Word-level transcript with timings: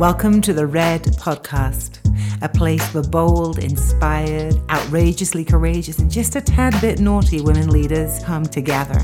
Welcome 0.00 0.40
to 0.40 0.52
the 0.52 0.66
Red 0.66 1.04
Podcast, 1.04 2.00
a 2.42 2.48
place 2.48 2.84
for 2.88 3.00
bold, 3.00 3.60
inspired, 3.60 4.56
outrageously 4.68 5.44
courageous, 5.44 6.00
and 6.00 6.10
just 6.10 6.34
a 6.34 6.40
tad 6.40 6.74
bit 6.80 6.98
naughty 6.98 7.40
women 7.40 7.70
leaders 7.70 8.18
come 8.24 8.44
together. 8.44 9.00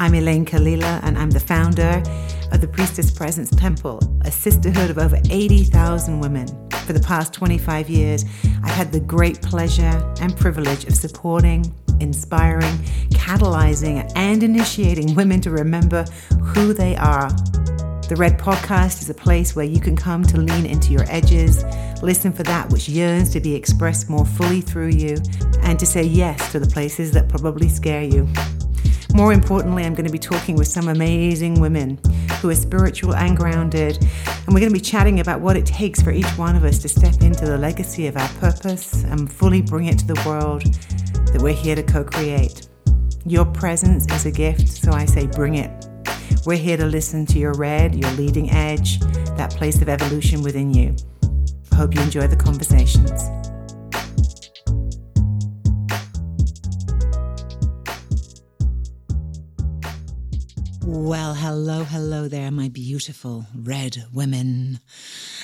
I'm 0.00 0.10
Elayne 0.14 0.44
Kalila, 0.44 0.98
and 1.04 1.16
I'm 1.16 1.30
the 1.30 1.38
founder 1.38 2.02
of 2.50 2.60
the 2.60 2.66
Priestess 2.66 3.12
Presence 3.12 3.50
Temple, 3.50 4.00
a 4.24 4.32
sisterhood 4.32 4.90
of 4.90 4.98
over 4.98 5.16
80,000 5.30 6.18
women. 6.18 6.48
For 6.86 6.92
the 6.92 7.00
past 7.06 7.32
25 7.32 7.88
years, 7.88 8.24
I've 8.64 8.74
had 8.74 8.90
the 8.90 8.98
great 8.98 9.40
pleasure 9.42 10.12
and 10.20 10.36
privilege 10.36 10.86
of 10.86 10.96
supporting, 10.96 11.72
inspiring, 12.00 12.78
catalyzing, 13.10 14.10
and 14.16 14.42
initiating 14.42 15.14
women 15.14 15.40
to 15.42 15.50
remember 15.52 16.04
who 16.42 16.74
they 16.74 16.96
are 16.96 17.30
the 18.10 18.16
Red 18.16 18.40
Podcast 18.40 19.02
is 19.02 19.08
a 19.08 19.14
place 19.14 19.54
where 19.54 19.64
you 19.64 19.78
can 19.78 19.94
come 19.94 20.24
to 20.24 20.36
lean 20.36 20.66
into 20.66 20.92
your 20.92 21.04
edges, 21.08 21.62
listen 22.02 22.32
for 22.32 22.42
that 22.42 22.68
which 22.70 22.88
yearns 22.88 23.30
to 23.30 23.38
be 23.38 23.54
expressed 23.54 24.10
more 24.10 24.26
fully 24.26 24.60
through 24.60 24.88
you, 24.88 25.16
and 25.62 25.78
to 25.78 25.86
say 25.86 26.02
yes 26.02 26.50
to 26.50 26.58
the 26.58 26.66
places 26.66 27.12
that 27.12 27.28
probably 27.28 27.68
scare 27.68 28.02
you. 28.02 28.28
More 29.14 29.32
importantly, 29.32 29.84
I'm 29.84 29.94
going 29.94 30.08
to 30.08 30.12
be 30.12 30.18
talking 30.18 30.56
with 30.56 30.66
some 30.66 30.88
amazing 30.88 31.60
women 31.60 32.00
who 32.40 32.50
are 32.50 32.54
spiritual 32.56 33.14
and 33.14 33.36
grounded, 33.36 33.98
and 34.00 34.48
we're 34.48 34.58
going 34.58 34.72
to 34.72 34.78
be 34.78 34.80
chatting 34.80 35.20
about 35.20 35.40
what 35.40 35.56
it 35.56 35.64
takes 35.64 36.02
for 36.02 36.10
each 36.10 36.36
one 36.36 36.56
of 36.56 36.64
us 36.64 36.80
to 36.80 36.88
step 36.88 37.22
into 37.22 37.44
the 37.44 37.58
legacy 37.58 38.08
of 38.08 38.16
our 38.16 38.28
purpose 38.40 39.04
and 39.04 39.32
fully 39.32 39.62
bring 39.62 39.86
it 39.86 40.00
to 40.00 40.06
the 40.08 40.20
world 40.26 40.64
that 41.32 41.40
we're 41.40 41.54
here 41.54 41.76
to 41.76 41.82
co 41.84 42.02
create. 42.02 42.66
Your 43.24 43.44
presence 43.44 44.12
is 44.12 44.26
a 44.26 44.32
gift, 44.32 44.66
so 44.66 44.90
I 44.90 45.04
say 45.04 45.28
bring 45.28 45.54
it. 45.54 45.86
We're 46.46 46.56
here 46.56 46.76
to 46.76 46.86
listen 46.86 47.26
to 47.26 47.38
your 47.38 47.52
red, 47.54 47.94
your 47.94 48.10
leading 48.12 48.50
edge, 48.50 48.98
that 49.36 49.50
place 49.50 49.80
of 49.82 49.88
evolution 49.88 50.42
within 50.42 50.72
you. 50.72 50.96
Hope 51.74 51.94
you 51.94 52.00
enjoy 52.00 52.26
the 52.26 52.36
conversations. 52.36 53.49
Well, 60.92 61.34
hello, 61.34 61.84
hello 61.84 62.26
there, 62.26 62.50
my 62.50 62.68
beautiful 62.68 63.46
red 63.54 64.06
women 64.12 64.80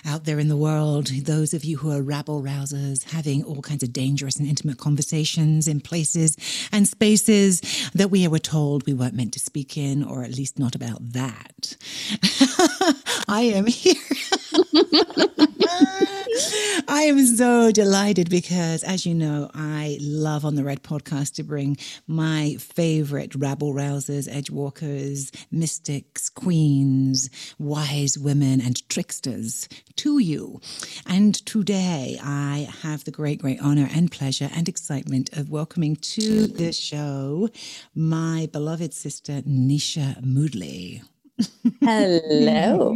out 0.05 0.25
there 0.25 0.41
in 0.41 0.49
the 0.49 0.57
world. 0.57 1.07
Those 1.07 1.55
of 1.55 1.65
you 1.65 1.77
who 1.77 1.93
are 1.93 2.03
rabble 2.03 2.43
rousers, 2.43 3.05
having 3.05 3.45
all 3.45 3.63
kinds 3.63 3.85
of 3.85 3.93
dangerous 3.93 4.41
and 4.41 4.49
intimate 4.49 4.79
conversations 4.79 5.69
in 5.69 5.81
places 5.81 6.37
and 6.73 6.89
spaces 6.89 7.61
that 7.95 8.11
we 8.11 8.27
were 8.27 8.41
told 8.41 8.87
we 8.87 8.93
weren't 8.93 9.15
meant 9.15 9.35
to 9.35 9.39
speak 9.39 9.77
in, 9.77 10.03
or 10.03 10.25
at 10.25 10.37
least 10.37 10.59
not 10.59 10.75
about 10.75 11.13
that. 11.13 11.77
I 13.29 13.43
am 13.43 13.67
here. 13.69 13.95
I 16.89 17.03
am 17.03 17.25
so 17.25 17.73
delighted 17.73 18.31
because, 18.31 18.85
as 18.85 19.07
you 19.07 19.15
know, 19.15 19.51
I 19.55 19.99
love 20.01 20.45
on 20.45 20.55
the 20.55 20.65
Red 20.65 20.83
Podcast 20.83 21.35
to 21.35 21.43
bring 21.43 21.77
my 22.07 22.57
favorite 22.59 23.35
rabble 23.35 23.73
rousers, 23.75 24.29
edge 24.31 24.51
walkers, 24.51 25.33
mystics, 25.51 26.29
queens, 26.29 27.31
wise 27.59 28.19
women, 28.19 28.61
and 28.61 28.89
tricksters 28.89 29.69
to 29.97 30.19
you. 30.19 30.61
And 31.06 31.34
today 31.47 32.19
I 32.23 32.69
have 32.83 33.05
the 33.05 33.11
great, 33.11 33.41
great 33.41 33.61
honor 33.61 33.89
and 33.95 34.11
pleasure 34.11 34.51
and 34.55 34.69
excitement 34.69 35.37
of 35.37 35.51
welcoming 35.51 35.97
to 35.97 36.47
the 36.47 36.73
show 36.73 37.48
my 37.95 38.48
beloved 38.53 38.93
sister, 38.93 39.43
Nisha 39.43 40.23
Moodley. 40.23 41.03
Hello. 41.83 42.93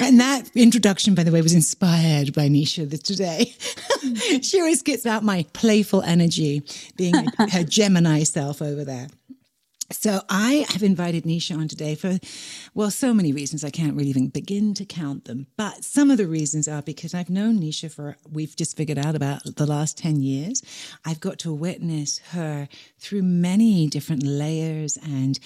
and 0.00 0.18
that 0.18 0.50
introduction, 0.54 1.14
by 1.14 1.22
the 1.22 1.30
way, 1.30 1.40
was 1.40 1.54
inspired 1.54 2.34
by 2.34 2.48
Nisha 2.48 2.90
today. 3.02 3.54
she 4.42 4.58
always 4.58 4.82
gets 4.82 5.06
out 5.06 5.22
my 5.22 5.46
playful 5.52 6.02
energy, 6.02 6.64
being 6.96 7.14
her 7.52 7.62
Gemini 7.62 8.24
self 8.24 8.60
over 8.60 8.84
there. 8.84 9.06
So 9.90 10.20
I 10.28 10.66
have 10.68 10.82
invited 10.82 11.24
Nisha 11.24 11.56
on 11.58 11.66
today 11.66 11.94
for, 11.94 12.18
well, 12.74 12.90
so 12.90 13.14
many 13.14 13.32
reasons. 13.32 13.64
I 13.64 13.70
can't 13.70 13.96
really 13.96 14.10
even 14.10 14.28
begin 14.28 14.74
to 14.74 14.84
count 14.84 15.24
them. 15.24 15.46
But 15.56 15.82
some 15.82 16.10
of 16.10 16.18
the 16.18 16.26
reasons 16.26 16.68
are 16.68 16.82
because 16.82 17.14
I've 17.14 17.30
known 17.30 17.58
Nisha 17.58 17.90
for, 17.90 18.16
we've 18.30 18.54
just 18.54 18.76
figured 18.76 18.98
out 18.98 19.14
about 19.14 19.56
the 19.56 19.66
last 19.66 19.96
10 19.96 20.20
years. 20.20 20.62
I've 21.06 21.20
got 21.20 21.38
to 21.40 21.54
witness 21.54 22.18
her 22.32 22.68
through 22.98 23.22
many 23.22 23.86
different 23.86 24.24
layers 24.24 24.98
and 24.98 25.38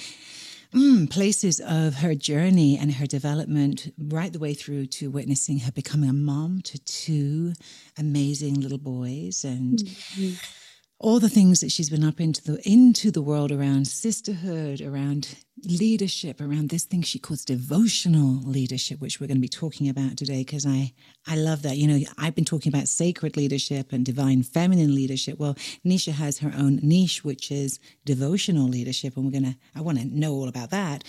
mm, 0.75 1.09
places 1.09 1.61
of 1.61 1.95
her 1.97 2.17
journey 2.17 2.77
and 2.77 2.95
her 2.95 3.07
development, 3.07 3.95
right 3.97 4.33
the 4.33 4.41
way 4.41 4.55
through 4.55 4.87
to 4.87 5.09
witnessing 5.09 5.61
her 5.61 5.71
becoming 5.71 6.11
a 6.11 6.15
mom 6.15 6.63
to 6.63 6.79
two 6.81 7.53
amazing 7.97 8.61
little 8.61 8.79
boys 8.79 9.45
and. 9.45 9.79
Mm-hmm 9.79 10.35
all 11.03 11.19
the 11.19 11.29
things 11.29 11.61
that 11.61 11.73
she's 11.73 11.91
been 11.91 12.05
up 12.05 12.21
into 12.21 12.43
the 12.45 12.69
into 12.69 13.11
the 13.11 13.21
world 13.21 13.51
around 13.51 13.89
sisterhood, 13.89 14.81
around 14.81 15.37
leadership, 15.65 16.41
around 16.41 16.69
this 16.69 16.85
thing 16.85 17.03
she 17.03 17.19
calls 17.19 17.45
devotional 17.45 18.41
leadership, 18.45 19.01
which 19.01 19.21
we're 19.21 19.27
going 19.27 19.37
to 19.37 19.41
be 19.41 19.49
talking 19.49 19.89
about 19.89 20.17
today. 20.17 20.39
Because 20.39 20.65
I 20.65 20.93
I 21.27 21.35
love 21.37 21.63
that. 21.63 21.77
You 21.77 21.89
know, 21.89 21.99
I've 22.19 22.37
been 22.37 22.45
talking 22.45 22.73
about 22.73 22.87
sacred 22.87 23.37
leadership 23.37 23.93
and 23.93 24.05
divine 24.05 24.45
feminine 24.45 24.95
leadership. 24.95 25.41
Well, 25.41 25.55
Nisha 25.85 26.13
has 26.13 26.39
her 26.39 26.53
own 26.57 26.79
niche, 26.83 27.25
which 27.25 27.51
is 27.51 27.81
devotional 28.05 28.69
leadership, 28.69 29.17
and 29.17 29.27
we're 29.27 29.33
gonna 29.33 29.57
I 29.75 29.81
want 29.81 29.99
to 29.99 30.07
know 30.07 30.33
all 30.33 30.49
about 30.49 30.71
that. 30.71 31.03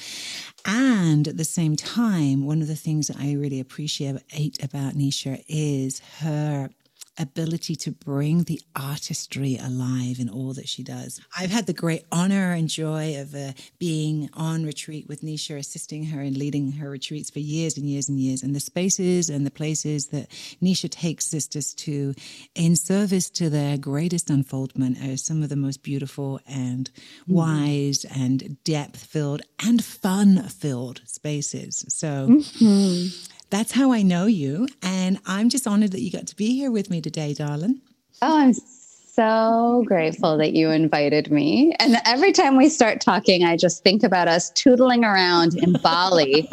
And 0.65 1.27
at 1.27 1.37
the 1.37 1.45
same 1.45 1.75
time, 1.75 2.45
one 2.45 2.63
of 2.63 2.67
the 2.67 2.75
things 2.75 3.07
that 3.07 3.17
I 3.17 3.33
really 3.33 3.59
appreciate 3.59 4.15
about 4.63 4.95
Nisha 4.95 5.43
is 5.47 5.99
her 6.19 6.71
ability 7.19 7.75
to 7.75 7.91
bring 7.91 8.43
the 8.43 8.59
artistry 8.75 9.57
alive 9.57 10.19
in 10.19 10.29
all 10.29 10.53
that 10.53 10.67
she 10.67 10.83
does. 10.83 11.21
I've 11.37 11.51
had 11.51 11.67
the 11.67 11.73
great 11.73 12.05
honor 12.11 12.53
and 12.53 12.67
joy 12.67 13.19
of 13.19 13.35
uh, 13.35 13.53
being 13.77 14.29
on 14.33 14.65
retreat 14.65 15.07
with 15.07 15.21
Nisha, 15.21 15.57
assisting 15.57 16.05
her 16.05 16.21
and 16.21 16.35
leading 16.35 16.71
her 16.73 16.89
retreats 16.89 17.29
for 17.29 17.39
years 17.39 17.77
and 17.77 17.87
years 17.87 18.09
and 18.09 18.19
years. 18.19 18.41
And 18.41 18.55
the 18.55 18.59
spaces 18.59 19.29
and 19.29 19.45
the 19.45 19.51
places 19.51 20.07
that 20.07 20.29
Nisha 20.61 20.89
takes 20.89 21.25
sisters 21.25 21.73
to 21.75 22.15
in 22.55 22.75
service 22.75 23.29
to 23.31 23.49
their 23.49 23.77
greatest 23.77 24.29
unfoldment 24.29 24.97
are 25.03 25.17
some 25.17 25.43
of 25.43 25.49
the 25.49 25.55
most 25.55 25.83
beautiful 25.83 26.39
and 26.47 26.89
mm-hmm. 26.95 27.33
wise 27.33 28.05
and 28.05 28.61
depth 28.63 29.05
filled 29.05 29.41
and 29.63 29.83
fun 29.83 30.47
filled 30.49 31.01
spaces. 31.05 31.85
So, 31.89 32.27
mm-hmm 32.27 33.32
that's 33.53 33.71
how 33.71 33.91
I 33.91 34.01
know 34.01 34.25
you. 34.25 34.67
And 34.81 35.19
I'm 35.27 35.47
just 35.47 35.67
honored 35.67 35.91
that 35.91 36.01
you 36.01 36.11
got 36.11 36.25
to 36.25 36.35
be 36.35 36.55
here 36.55 36.71
with 36.71 36.89
me 36.89 37.01
today, 37.01 37.35
darling. 37.35 37.81
Oh, 38.23 38.39
I'm 38.39 38.53
so 38.53 39.83
grateful 39.85 40.39
that 40.39 40.53
you 40.53 40.71
invited 40.71 41.29
me. 41.29 41.75
And 41.79 41.97
every 42.03 42.31
time 42.31 42.57
we 42.57 42.67
start 42.67 42.99
talking, 42.99 43.43
I 43.43 43.55
just 43.55 43.83
think 43.83 44.01
about 44.01 44.27
us 44.27 44.49
tootling 44.53 45.03
around 45.03 45.55
in 45.55 45.73
Bali. 45.83 46.49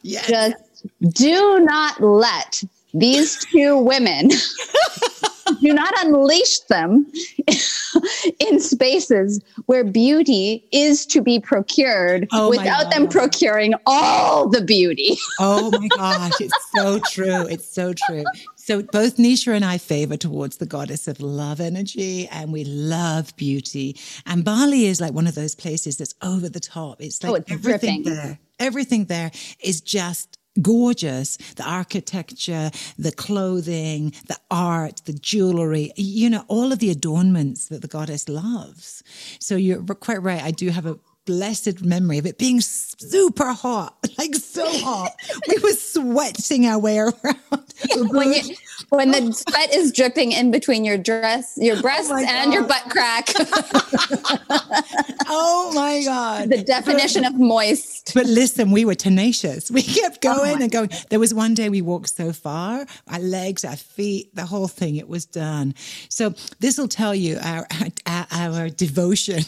yes. 0.00 0.26
Just 0.26 0.86
do 1.10 1.60
not 1.60 2.00
let 2.00 2.64
these 2.94 3.36
two 3.52 3.76
women 3.76 4.30
do 5.60 5.72
not 5.72 5.92
unleash 6.04 6.60
them 6.60 7.10
in 8.38 8.60
spaces 8.60 9.40
where 9.66 9.84
beauty 9.84 10.64
is 10.72 11.06
to 11.06 11.20
be 11.20 11.40
procured 11.40 12.28
oh 12.32 12.50
without 12.50 12.90
them 12.90 13.08
procuring 13.08 13.74
all 13.86 14.48
the 14.48 14.62
beauty. 14.62 15.16
oh 15.40 15.70
my 15.70 15.88
gosh, 15.88 16.40
it's 16.40 16.70
so 16.74 16.98
true. 17.10 17.46
It's 17.46 17.68
so 17.68 17.92
true. 17.92 18.24
So 18.56 18.82
both 18.82 19.16
Nisha 19.16 19.54
and 19.54 19.64
I 19.64 19.78
favor 19.78 20.16
towards 20.16 20.58
the 20.58 20.66
goddess 20.66 21.08
of 21.08 21.20
love 21.20 21.60
energy 21.60 22.28
and 22.28 22.52
we 22.52 22.64
love 22.64 23.34
beauty. 23.36 23.96
And 24.26 24.44
Bali 24.44 24.86
is 24.86 25.00
like 25.00 25.12
one 25.12 25.26
of 25.26 25.34
those 25.34 25.54
places 25.54 25.96
that's 25.96 26.14
over 26.22 26.48
the 26.48 26.60
top. 26.60 27.00
It's 27.00 27.24
oh, 27.24 27.32
like 27.32 27.40
oh, 27.40 27.42
it's 27.42 27.52
everything 27.52 28.02
dripping. 28.02 28.22
there. 28.22 28.38
Everything 28.58 29.06
there 29.06 29.30
is 29.60 29.80
just 29.80 30.29
gorgeous. 30.60 31.36
The 31.56 31.68
architecture 31.68 32.70
the 32.98 33.12
clothing 33.12 34.12
the 34.26 34.36
art 34.50 35.02
the 35.04 35.12
jewelry 35.12 35.92
you 35.96 36.28
know 36.28 36.44
all 36.48 36.72
of 36.72 36.78
the 36.78 36.90
adornments 36.90 37.68
that 37.68 37.82
the 37.82 37.88
goddess 37.88 38.28
loves. 38.28 39.02
So 39.38 39.56
you're 39.56 39.82
quite 39.82 40.22
right. 40.22 40.42
I 40.42 40.50
do 40.50 40.70
have 40.70 40.86
a 40.86 40.98
blessed 41.30 41.84
memory 41.84 42.18
of 42.18 42.26
it 42.26 42.38
being 42.38 42.60
super 42.60 43.52
hot, 43.52 43.94
like 44.18 44.34
so 44.34 44.66
hot. 44.80 45.12
we 45.46 45.56
were 45.58 45.70
sweating 45.72 46.66
our 46.66 46.78
way 46.78 46.98
around. 46.98 47.14
Yeah, 47.88 47.96
oh 47.96 48.08
when, 48.12 48.32
you, 48.34 48.54
when 48.90 49.10
the 49.10 49.22
oh. 49.22 49.30
sweat 49.30 49.72
is 49.72 49.90
dripping 49.90 50.32
in 50.32 50.50
between 50.50 50.84
your 50.84 50.98
dress, 50.98 51.56
your 51.56 51.78
oh 51.78 51.80
breasts, 51.80 52.10
oh 52.12 52.18
and 52.18 52.52
your 52.52 52.64
butt 52.64 52.82
crack. 52.90 53.30
oh 55.28 55.72
my 55.74 56.02
God. 56.04 56.50
The 56.50 56.62
definition 56.62 57.22
but, 57.22 57.32
of 57.32 57.40
moist. 57.40 58.12
But 58.12 58.26
listen, 58.26 58.70
we 58.70 58.84
were 58.84 58.94
tenacious. 58.94 59.70
We 59.70 59.80
kept 59.82 60.22
oh 60.26 60.36
going 60.36 60.58
oh 60.58 60.62
and 60.62 60.70
going. 60.70 60.90
There 61.08 61.18
was 61.18 61.32
one 61.32 61.54
day 61.54 61.70
we 61.70 61.80
walked 61.80 62.10
so 62.10 62.34
far, 62.34 62.84
our 63.08 63.18
legs, 63.18 63.64
our 63.64 63.76
feet, 63.76 64.34
the 64.34 64.44
whole 64.44 64.68
thing, 64.68 64.96
it 64.96 65.08
was 65.08 65.24
done. 65.24 65.74
So 66.10 66.34
this 66.58 66.76
will 66.76 66.88
tell 66.88 67.14
you 67.14 67.38
our, 67.42 67.66
our, 68.06 68.26
our 68.30 68.68
devotion 68.68 69.42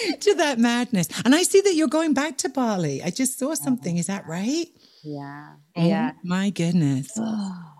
to 0.20 0.34
that 0.34 0.58
madness. 0.58 1.08
And 1.24 1.34
I 1.34 1.42
see 1.42 1.60
that 1.62 1.74
you're 1.74 1.88
going 1.88 2.14
back 2.14 2.38
to 2.38 2.48
Bali. 2.48 3.02
I 3.02 3.10
just 3.10 3.38
saw 3.38 3.50
oh 3.50 3.54
something. 3.54 3.98
Is 3.98 4.06
that 4.06 4.26
right? 4.26 4.66
Yeah. 5.02 5.54
Oh, 5.76 5.86
yeah. 5.86 6.12
My 6.24 6.50
goodness. 6.50 7.12
Oh, 7.16 7.72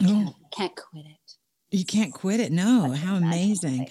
I 0.00 0.04
can't, 0.04 0.34
can't 0.52 0.76
quit 0.76 1.06
it. 1.06 1.76
You 1.76 1.84
can't 1.84 2.14
quit 2.14 2.40
it. 2.40 2.52
No. 2.52 2.92
How 2.92 3.16
amazing. 3.16 3.88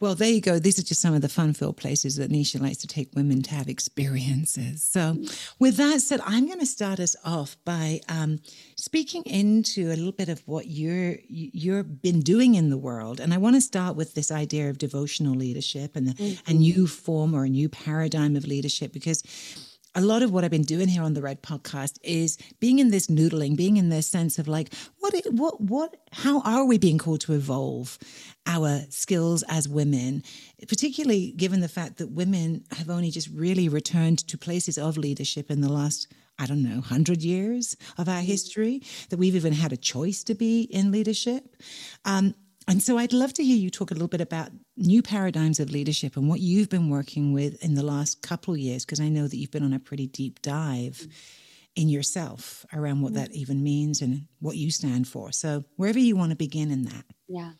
Well, 0.00 0.14
there 0.14 0.30
you 0.30 0.40
go. 0.40 0.58
These 0.58 0.78
are 0.78 0.82
just 0.82 1.02
some 1.02 1.12
of 1.12 1.20
the 1.20 1.28
fun 1.28 1.52
filled 1.52 1.76
places 1.76 2.16
that 2.16 2.30
Nisha 2.30 2.58
likes 2.58 2.78
to 2.78 2.86
take 2.86 3.14
women 3.14 3.42
to 3.42 3.54
have 3.54 3.68
experiences. 3.68 4.82
So, 4.82 5.18
with 5.58 5.76
that 5.76 6.00
said, 6.00 6.22
I'm 6.24 6.46
going 6.46 6.58
to 6.58 6.66
start 6.66 6.98
us 7.00 7.14
off 7.22 7.58
by 7.66 8.00
um, 8.08 8.40
speaking 8.76 9.22
into 9.24 9.88
a 9.88 9.96
little 9.96 10.12
bit 10.12 10.30
of 10.30 10.40
what 10.46 10.68
you're 10.68 11.16
you've 11.28 12.00
been 12.00 12.20
doing 12.20 12.54
in 12.54 12.70
the 12.70 12.78
world, 12.78 13.20
and 13.20 13.34
I 13.34 13.36
want 13.36 13.56
to 13.56 13.60
start 13.60 13.94
with 13.94 14.14
this 14.14 14.30
idea 14.30 14.70
of 14.70 14.78
devotional 14.78 15.34
leadership 15.34 15.94
and 15.96 16.16
mm-hmm. 16.16 16.50
a 16.50 16.54
new 16.54 16.86
form 16.86 17.34
or 17.34 17.44
a 17.44 17.50
new 17.50 17.68
paradigm 17.68 18.36
of 18.36 18.46
leadership 18.46 18.94
because 18.94 19.22
a 19.94 20.00
lot 20.00 20.22
of 20.22 20.30
what 20.30 20.44
I've 20.44 20.50
been 20.50 20.62
doing 20.62 20.88
here 20.88 21.02
on 21.02 21.14
the 21.14 21.22
Red 21.22 21.42
Podcast 21.42 21.98
is 22.02 22.38
being 22.60 22.78
in 22.78 22.90
this 22.90 23.08
noodling, 23.08 23.56
being 23.56 23.76
in 23.76 23.88
this 23.88 24.06
sense 24.06 24.38
of 24.38 24.46
like, 24.46 24.72
what, 24.98 25.14
what, 25.30 25.60
what, 25.60 25.96
how 26.12 26.40
are 26.42 26.64
we 26.64 26.78
being 26.78 26.98
called 26.98 27.20
to 27.22 27.32
evolve 27.32 27.98
our 28.46 28.82
skills 28.88 29.42
as 29.48 29.68
women, 29.68 30.22
particularly 30.68 31.32
given 31.32 31.60
the 31.60 31.68
fact 31.68 31.98
that 31.98 32.12
women 32.12 32.64
have 32.76 32.88
only 32.88 33.10
just 33.10 33.28
really 33.30 33.68
returned 33.68 34.18
to 34.28 34.38
places 34.38 34.78
of 34.78 34.96
leadership 34.96 35.50
in 35.50 35.60
the 35.60 35.72
last, 35.72 36.06
I 36.38 36.46
don't 36.46 36.62
know, 36.62 36.76
100 36.76 37.22
years 37.22 37.76
of 37.98 38.08
our 38.08 38.20
history, 38.20 38.82
that 39.08 39.18
we've 39.18 39.36
even 39.36 39.52
had 39.52 39.72
a 39.72 39.76
choice 39.76 40.22
to 40.24 40.34
be 40.34 40.62
in 40.62 40.92
leadership. 40.92 41.56
Um, 42.04 42.34
and 42.68 42.80
so 42.80 42.98
I'd 42.98 43.12
love 43.12 43.32
to 43.34 43.44
hear 43.44 43.56
you 43.56 43.70
talk 43.70 43.90
a 43.90 43.94
little 43.94 44.06
bit 44.06 44.20
about 44.20 44.50
new 44.80 45.02
paradigms 45.02 45.60
of 45.60 45.70
leadership 45.70 46.16
and 46.16 46.28
what 46.28 46.40
you've 46.40 46.70
been 46.70 46.88
working 46.88 47.32
with 47.32 47.62
in 47.62 47.74
the 47.74 47.82
last 47.82 48.22
couple 48.22 48.54
of 48.54 48.60
years, 48.60 48.84
because 48.84 49.00
I 49.00 49.08
know 49.08 49.28
that 49.28 49.36
you've 49.36 49.50
been 49.50 49.62
on 49.62 49.72
a 49.72 49.78
pretty 49.78 50.06
deep 50.06 50.42
dive 50.42 51.06
in 51.76 51.88
yourself 51.88 52.66
around 52.72 53.00
what 53.00 53.14
that 53.14 53.30
even 53.32 53.62
means 53.62 54.02
and 54.02 54.26
what 54.40 54.56
you 54.56 54.70
stand 54.70 55.06
for. 55.06 55.30
So 55.32 55.64
wherever 55.76 55.98
you 55.98 56.16
want 56.16 56.30
to 56.30 56.36
begin 56.36 56.70
in 56.70 56.84
that. 56.84 57.04
Yeah. 57.28 57.52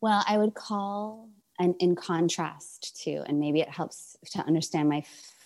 Well, 0.00 0.24
I 0.26 0.38
would 0.38 0.54
call 0.54 1.28
and 1.58 1.74
in 1.78 1.94
contrast 1.94 3.02
to, 3.04 3.22
and 3.26 3.38
maybe 3.38 3.60
it 3.60 3.68
helps 3.68 4.16
to 4.32 4.40
understand 4.40 4.88
my 4.88 5.04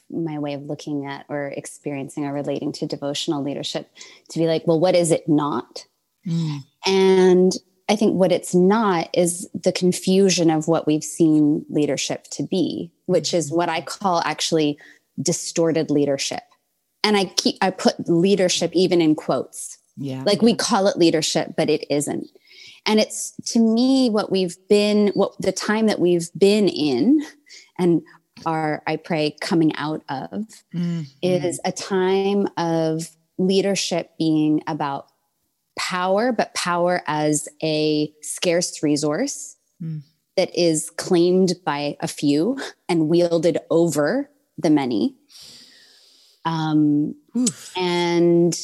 my 0.09 0.38
way 0.38 0.55
of 0.55 0.62
looking 0.62 1.05
at 1.05 1.27
or 1.29 1.49
experiencing 1.49 2.25
or 2.25 2.33
relating 2.33 2.71
to 2.71 2.87
devotional 2.87 3.43
leadership 3.43 3.91
to 4.31 4.38
be 4.38 4.47
like, 4.47 4.65
well, 4.65 4.79
what 4.79 4.94
is 4.94 5.11
it 5.11 5.29
not? 5.29 5.85
Mm. 6.25 6.61
And 6.87 7.53
I 7.88 7.97
think 7.97 8.15
what 8.15 8.33
it's 8.33 8.55
not 8.55 9.09
is 9.15 9.49
the 9.55 9.73
confusion 9.73 10.50
of 10.50 10.67
what 10.67 10.87
we've 10.87 11.05
seen 11.05 11.65
leadership 11.69 12.25
to 12.33 12.43
be, 12.43 12.93
which 13.06 13.33
is 13.33 13.53
what 13.53 13.69
I 13.69 13.81
call 13.81 14.23
actually 14.25 14.79
distorted 15.21 15.91
leadership. 15.91 16.43
And 17.05 17.17
I 17.17 17.27
keep 17.27 17.56
I 17.62 17.71
put 17.71 18.09
leadership 18.09 18.73
even 18.75 19.00
in 19.00 19.15
quotes. 19.15 19.79
Yeah. 19.97 20.25
Like 20.27 20.43
we 20.43 20.55
call 20.55 20.88
it 20.88 20.99
leadership, 20.99 21.55
but 21.56 21.71
it 21.71 21.87
isn't. 21.88 22.29
And 22.87 23.00
it's 23.00 23.35
to 23.47 23.59
me 23.59 24.11
what 24.11 24.31
we've 24.31 24.56
been, 24.69 25.09
what 25.15 25.33
the 25.41 25.53
time 25.53 25.87
that 25.87 25.99
we've 25.99 26.29
been 26.37 26.69
in 26.69 27.21
and 27.79 28.03
are, 28.44 28.83
I 28.87 28.97
pray, 28.97 29.37
coming 29.41 29.75
out 29.77 30.03
of 30.09 30.31
mm-hmm. 30.75 31.03
is 31.23 31.61
a 31.65 31.73
time 31.73 32.49
of 32.56 33.09
leadership 33.38 34.11
being 34.19 34.62
about 34.67 35.09
power, 35.76 36.32
but 36.32 36.55
power 36.55 37.02
as 37.06 37.49
a 37.62 38.12
scarce 38.23 38.82
resource 38.82 39.56
mm. 39.82 40.02
that 40.37 40.56
is 40.58 40.90
claimed 40.90 41.55
by 41.64 41.96
a 42.00 42.08
few 42.08 42.58
and 42.88 43.08
wielded 43.08 43.58
over 43.70 44.31
the 44.58 44.70
many. 44.70 45.14
Um, 46.44 47.14
and 47.76 48.58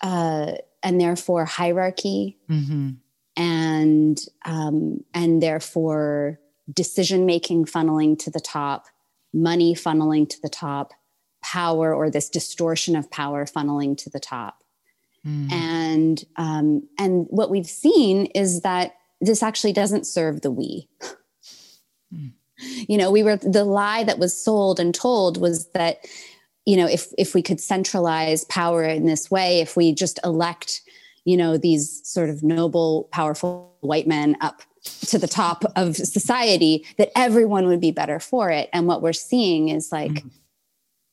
uh, 0.00 0.52
and 0.82 1.00
therefore 1.00 1.44
hierarchy, 1.44 2.38
mm-hmm. 2.48 2.90
and 3.36 4.18
um, 4.44 5.04
and 5.12 5.42
therefore 5.42 6.38
decision 6.72 7.26
making 7.26 7.64
funneling 7.64 8.18
to 8.20 8.30
the 8.30 8.40
top, 8.40 8.86
money 9.34 9.74
funneling 9.74 10.28
to 10.28 10.40
the 10.40 10.48
top, 10.48 10.92
power 11.42 11.94
or 11.94 12.10
this 12.10 12.28
distortion 12.28 12.94
of 12.94 13.10
power 13.10 13.44
funneling 13.44 13.96
to 13.98 14.10
the 14.10 14.20
top. 14.20 14.62
Mm. 15.26 15.52
And 15.52 16.24
um, 16.36 16.88
and 16.98 17.26
what 17.30 17.50
we've 17.50 17.66
seen 17.66 18.26
is 18.26 18.60
that 18.60 18.94
this 19.20 19.42
actually 19.42 19.72
doesn't 19.72 20.06
serve 20.06 20.42
the 20.42 20.50
we. 20.50 20.88
Mm. 22.14 22.32
You 22.88 22.96
know, 22.96 23.10
we 23.10 23.22
were 23.22 23.36
the 23.36 23.64
lie 23.64 24.04
that 24.04 24.18
was 24.18 24.36
sold 24.36 24.78
and 24.78 24.94
told 24.94 25.40
was 25.40 25.68
that 25.70 25.98
you 26.64 26.76
know 26.76 26.86
if 26.86 27.08
if 27.18 27.34
we 27.34 27.42
could 27.42 27.60
centralize 27.60 28.44
power 28.44 28.84
in 28.84 29.06
this 29.06 29.30
way, 29.30 29.60
if 29.60 29.76
we 29.76 29.92
just 29.92 30.20
elect 30.22 30.82
you 31.24 31.36
know 31.36 31.56
these 31.56 32.00
sort 32.08 32.30
of 32.30 32.42
noble, 32.42 33.08
powerful 33.10 33.76
white 33.80 34.06
men 34.06 34.36
up 34.40 34.62
to 35.06 35.18
the 35.18 35.26
top 35.26 35.64
of 35.74 35.96
society, 35.96 36.86
that 36.98 37.10
everyone 37.16 37.66
would 37.66 37.80
be 37.80 37.90
better 37.90 38.20
for 38.20 38.50
it. 38.50 38.70
And 38.72 38.86
what 38.86 39.02
we're 39.02 39.12
seeing 39.12 39.68
is 39.68 39.90
like, 39.90 40.12
mm. 40.12 40.30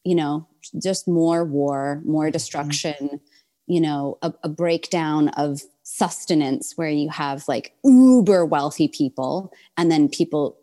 you 0.03 0.13
know, 0.13 0.47
just 0.81 1.07
more 1.07 1.43
war, 1.43 2.01
more 2.05 2.29
destruction. 2.29 3.19
You 3.67 3.81
know 3.81 4.17
a, 4.21 4.33
a 4.43 4.49
breakdown 4.49 5.29
of 5.29 5.61
sustenance 5.83 6.73
where 6.75 6.89
you 6.89 7.09
have 7.09 7.47
like 7.47 7.73
uber 7.83 8.45
wealthy 8.45 8.87
people 8.87 9.51
and 9.77 9.91
then 9.91 10.07
people 10.07 10.57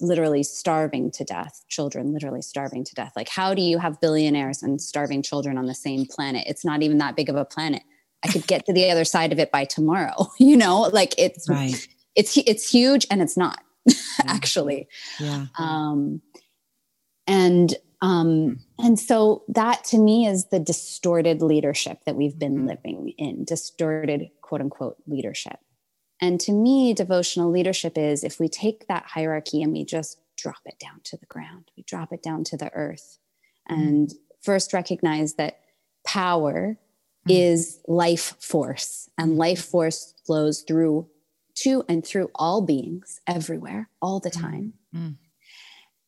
literally 0.00 0.42
starving 0.42 1.10
to 1.10 1.24
death 1.24 1.64
children 1.68 2.12
literally 2.12 2.42
starving 2.42 2.84
to 2.84 2.94
death. 2.94 3.12
Like 3.16 3.28
how 3.28 3.54
do 3.54 3.62
you 3.62 3.78
have 3.78 4.00
billionaires 4.00 4.62
and 4.62 4.80
starving 4.80 5.22
children 5.22 5.58
on 5.58 5.66
the 5.66 5.74
same 5.74 6.06
planet? 6.06 6.44
It's 6.46 6.64
not 6.64 6.82
even 6.82 6.98
that 6.98 7.16
big 7.16 7.28
of 7.28 7.36
a 7.36 7.44
planet. 7.44 7.82
I 8.24 8.28
could 8.28 8.46
get 8.46 8.66
to 8.66 8.72
the 8.72 8.90
other 8.90 9.04
side 9.04 9.32
of 9.32 9.38
it 9.38 9.52
by 9.52 9.64
tomorrow 9.64 10.28
you 10.38 10.56
know? 10.56 10.82
Like 10.82 11.14
it's 11.18 11.48
right. 11.48 11.88
it's 12.14 12.36
it's 12.36 12.70
huge 12.70 13.06
and 13.10 13.22
it's 13.22 13.36
not 13.36 13.62
yeah. 13.86 13.94
actually. 14.26 14.88
Yeah. 15.20 15.46
Um 15.58 16.22
and 17.26 17.74
um, 18.00 18.60
and 18.78 18.98
so 18.98 19.42
that 19.48 19.84
to 19.84 19.98
me 19.98 20.26
is 20.26 20.46
the 20.46 20.60
distorted 20.60 21.42
leadership 21.42 21.98
that 22.06 22.16
we've 22.16 22.38
been 22.38 22.58
mm-hmm. 22.58 22.68
living 22.68 23.14
in, 23.18 23.44
distorted 23.44 24.30
quote 24.40 24.60
unquote 24.60 24.96
leadership. 25.06 25.58
And 26.20 26.40
to 26.40 26.52
me, 26.52 26.94
devotional 26.94 27.50
leadership 27.50 27.96
is 27.96 28.24
if 28.24 28.40
we 28.40 28.48
take 28.48 28.86
that 28.88 29.04
hierarchy 29.06 29.62
and 29.62 29.72
we 29.72 29.84
just 29.84 30.20
drop 30.36 30.60
it 30.64 30.78
down 30.78 31.00
to 31.04 31.16
the 31.16 31.26
ground, 31.26 31.70
we 31.76 31.82
drop 31.84 32.12
it 32.12 32.22
down 32.22 32.44
to 32.44 32.56
the 32.56 32.72
earth, 32.72 33.18
mm-hmm. 33.70 33.80
and 33.80 34.14
first 34.42 34.72
recognize 34.72 35.34
that 35.34 35.60
power 36.06 36.78
mm-hmm. 37.28 37.30
is 37.30 37.80
life 37.86 38.34
force, 38.40 39.08
and 39.18 39.36
life 39.36 39.64
force 39.64 40.14
flows 40.24 40.62
through 40.62 41.08
to 41.56 41.84
and 41.88 42.06
through 42.06 42.30
all 42.36 42.62
beings 42.62 43.20
everywhere, 43.26 43.90
all 44.00 44.20
the 44.20 44.30
time. 44.30 44.74
Mm-hmm. 44.94 45.12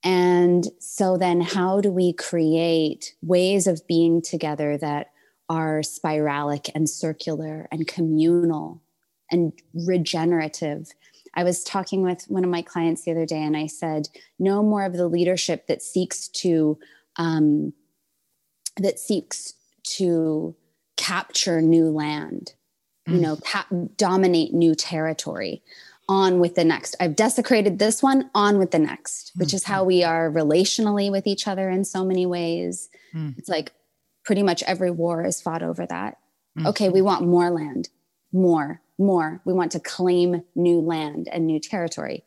And 0.03 0.67
so 0.79 1.17
then, 1.17 1.41
how 1.41 1.81
do 1.81 1.91
we 1.91 2.13
create 2.13 3.15
ways 3.23 3.67
of 3.67 3.87
being 3.87 4.23
together 4.23 4.79
that 4.79 5.11
are 5.49 5.81
spiralic 5.81 6.71
and 6.75 6.89
circular 6.89 7.69
and 7.71 7.87
communal 7.87 8.83
and 9.31 9.53
regenerative? 9.75 10.89
I 11.35 11.45
was 11.45 11.63
talking 11.63 12.03
with 12.03 12.25
one 12.29 12.45
of 12.45 12.51
my 12.51 12.63
clients 12.63 13.03
the 13.05 13.11
other 13.11 13.27
day, 13.27 13.43
and 13.43 13.57
I 13.57 13.67
said, 13.67 14.09
no 14.39 14.63
more 14.63 14.85
of 14.85 14.95
the 14.95 15.07
leadership 15.07 15.67
that 15.67 15.83
seeks 15.83 16.29
to 16.29 16.79
um, 17.17 17.75
that 18.77 18.99
seeks 18.99 19.55
to 19.83 20.57
capture 20.97 21.61
new 21.61 21.91
land, 21.91 22.55
mm. 23.07 23.15
you 23.15 23.21
know, 23.21 23.37
cap- 23.37 23.73
dominate 23.97 24.55
new 24.55 24.75
territory 24.75 25.63
on 26.11 26.41
with 26.41 26.57
the 26.57 26.65
next. 26.65 26.97
I've 26.99 27.15
desecrated 27.15 27.79
this 27.79 28.03
one, 28.03 28.29
on 28.35 28.59
with 28.59 28.73
the 28.73 28.81
next, 28.81 29.31
which 29.37 29.55
is 29.55 29.63
how 29.63 29.85
we 29.85 30.03
are 30.03 30.29
relationally 30.29 31.09
with 31.09 31.25
each 31.25 31.47
other 31.47 31.71
in 31.71 31.85
so 31.85 32.05
many 32.05 32.27
ways. 32.27 32.91
Mm. 33.15 33.39
It's 33.39 33.49
like 33.49 33.73
pretty 34.25 34.43
much 34.43 34.65
every 34.65 34.91
war 34.91 35.25
is 35.25 35.41
fought 35.41 35.63
over 35.63 35.87
that. 35.87 36.19
Mm. 36.59 36.67
Okay, 36.67 36.89
we 36.89 37.01
want 37.01 37.25
more 37.25 37.51
land, 37.51 37.91
more, 38.33 38.83
more. 38.99 39.41
We 39.45 39.53
want 39.53 39.71
to 39.73 39.81
claim 39.81 40.43
new 40.57 40.81
land 40.81 41.29
and 41.31 41.47
new 41.47 41.61
territory. 41.61 42.25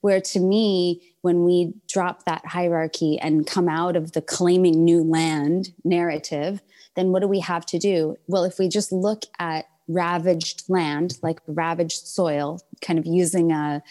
Where 0.00 0.20
to 0.20 0.38
me, 0.38 1.02
when 1.22 1.44
we 1.44 1.74
drop 1.88 2.26
that 2.26 2.46
hierarchy 2.46 3.18
and 3.18 3.48
come 3.48 3.68
out 3.68 3.96
of 3.96 4.12
the 4.12 4.22
claiming 4.22 4.84
new 4.84 5.02
land 5.02 5.72
narrative, 5.82 6.62
then 6.94 7.10
what 7.10 7.22
do 7.22 7.26
we 7.26 7.40
have 7.40 7.66
to 7.66 7.80
do? 7.80 8.16
Well, 8.28 8.44
if 8.44 8.60
we 8.60 8.68
just 8.68 8.92
look 8.92 9.24
at 9.40 9.66
ravaged 9.88 10.64
land, 10.68 11.18
like 11.22 11.40
ravaged 11.46 12.06
soil, 12.06 12.60
kind 12.80 12.98
of 12.98 13.06
using 13.06 13.52
a 13.52 13.82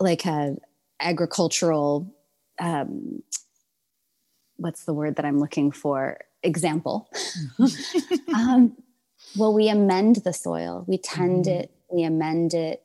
like 0.00 0.26
a 0.26 0.56
agricultural 1.00 2.14
um, 2.58 3.22
what's 4.56 4.84
the 4.84 4.94
word 4.94 5.16
that 5.16 5.24
I'm 5.24 5.38
looking 5.38 5.70
for 5.70 6.18
example. 6.42 7.10
um, 8.34 8.76
well, 9.36 9.52
we 9.52 9.68
amend 9.68 10.16
the 10.16 10.32
soil, 10.32 10.84
we 10.86 10.98
tend 10.98 11.46
mm-hmm. 11.46 11.60
it, 11.60 11.70
we 11.90 12.04
amend 12.04 12.54
it, 12.54 12.82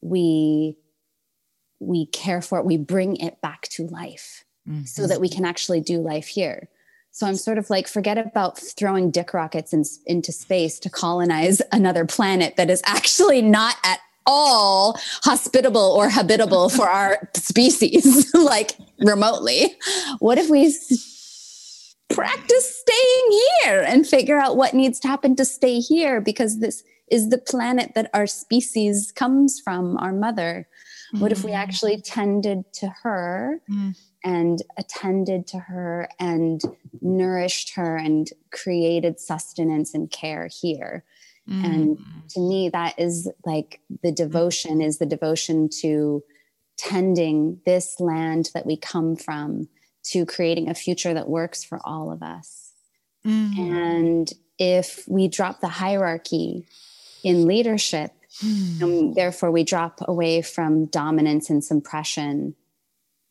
we 0.00 0.76
we 1.80 2.06
care 2.06 2.42
for 2.42 2.58
it, 2.58 2.64
we 2.64 2.76
bring 2.76 3.16
it 3.16 3.40
back 3.40 3.62
to 3.62 3.86
life. 3.86 4.44
mm-hmm. 4.68 4.84
so 4.84 5.06
that 5.06 5.20
we 5.20 5.28
can 5.28 5.44
actually 5.44 5.80
do 5.80 5.98
life 6.00 6.26
here. 6.26 6.68
So 7.18 7.26
I'm 7.26 7.34
sort 7.34 7.58
of 7.58 7.68
like, 7.68 7.88
forget 7.88 8.16
about 8.16 8.56
throwing 8.56 9.10
dick 9.10 9.34
rockets 9.34 9.72
in, 9.72 9.82
into 10.06 10.30
space 10.30 10.78
to 10.78 10.88
colonize 10.88 11.60
another 11.72 12.04
planet 12.04 12.54
that 12.54 12.70
is 12.70 12.80
actually 12.86 13.42
not 13.42 13.74
at 13.82 13.98
all 14.24 14.96
hospitable 15.24 15.80
or 15.80 16.10
habitable 16.10 16.68
for 16.68 16.88
our 16.88 17.28
species, 17.34 18.32
like 18.34 18.76
remotely. 19.00 19.76
What 20.20 20.38
if 20.38 20.48
we 20.48 20.72
practice 22.08 22.82
staying 22.86 23.40
here 23.62 23.80
and 23.80 24.06
figure 24.06 24.38
out 24.38 24.56
what 24.56 24.72
needs 24.72 25.00
to 25.00 25.08
happen 25.08 25.34
to 25.36 25.44
stay 25.44 25.80
here? 25.80 26.20
Because 26.20 26.60
this 26.60 26.84
is 27.10 27.30
the 27.30 27.38
planet 27.38 27.94
that 27.96 28.10
our 28.14 28.28
species 28.28 29.10
comes 29.10 29.58
from, 29.58 29.96
our 29.96 30.12
mother. 30.12 30.68
What 31.18 31.32
if 31.32 31.42
we 31.42 31.50
mm. 31.50 31.56
actually 31.56 32.00
tended 32.00 32.72
to 32.74 32.94
her 33.02 33.60
mm 33.68 33.96
and 34.24 34.62
attended 34.76 35.46
to 35.48 35.58
her 35.58 36.08
and 36.18 36.60
nourished 37.00 37.74
her 37.74 37.96
and 37.96 38.28
created 38.50 39.20
sustenance 39.20 39.94
and 39.94 40.10
care 40.10 40.48
here. 40.60 41.04
Mm. 41.48 41.64
And 41.64 41.98
to 42.30 42.40
me, 42.40 42.68
that 42.70 42.98
is 42.98 43.30
like 43.44 43.80
the 44.02 44.12
devotion 44.12 44.80
is 44.80 44.98
the 44.98 45.06
devotion 45.06 45.68
to 45.80 46.22
tending 46.76 47.60
this 47.64 47.98
land 48.00 48.50
that 48.54 48.66
we 48.66 48.76
come 48.76 49.16
from, 49.16 49.68
to 50.04 50.26
creating 50.26 50.68
a 50.68 50.74
future 50.74 51.14
that 51.14 51.28
works 51.28 51.64
for 51.64 51.80
all 51.84 52.12
of 52.12 52.22
us. 52.22 52.72
Mm. 53.26 53.58
And 53.58 54.32
if 54.58 55.04
we 55.08 55.28
drop 55.28 55.60
the 55.60 55.68
hierarchy 55.68 56.66
in 57.24 57.46
leadership, 57.46 58.12
mm. 58.42 58.82
and 58.82 59.14
therefore 59.14 59.50
we 59.50 59.64
drop 59.64 60.00
away 60.02 60.42
from 60.42 60.86
dominance 60.86 61.50
and 61.50 61.64
suppression 61.64 62.54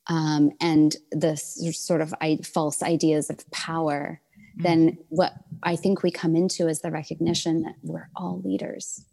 um, 0.09 0.51
and 0.61 0.95
the 1.11 1.35
sort 1.35 2.01
of 2.01 2.13
I- 2.21 2.39
false 2.43 2.81
ideas 2.81 3.29
of 3.29 3.49
power, 3.51 4.21
mm-hmm. 4.37 4.63
then 4.63 4.97
what 5.09 5.33
I 5.63 5.75
think 5.75 6.03
we 6.03 6.11
come 6.11 6.35
into 6.35 6.67
is 6.67 6.81
the 6.81 6.91
recognition 6.91 7.63
that 7.63 7.75
we're 7.83 8.09
all 8.15 8.41
leaders 8.43 9.03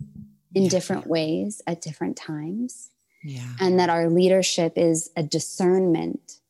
in 0.54 0.64
yeah. 0.64 0.68
different 0.68 1.06
ways 1.06 1.60
at 1.66 1.80
different 1.80 2.16
times. 2.16 2.90
Yeah. 3.24 3.48
And 3.58 3.80
that 3.80 3.88
our 3.88 4.08
leadership 4.10 4.74
is 4.76 5.10
a 5.16 5.22
discernment 5.22 6.40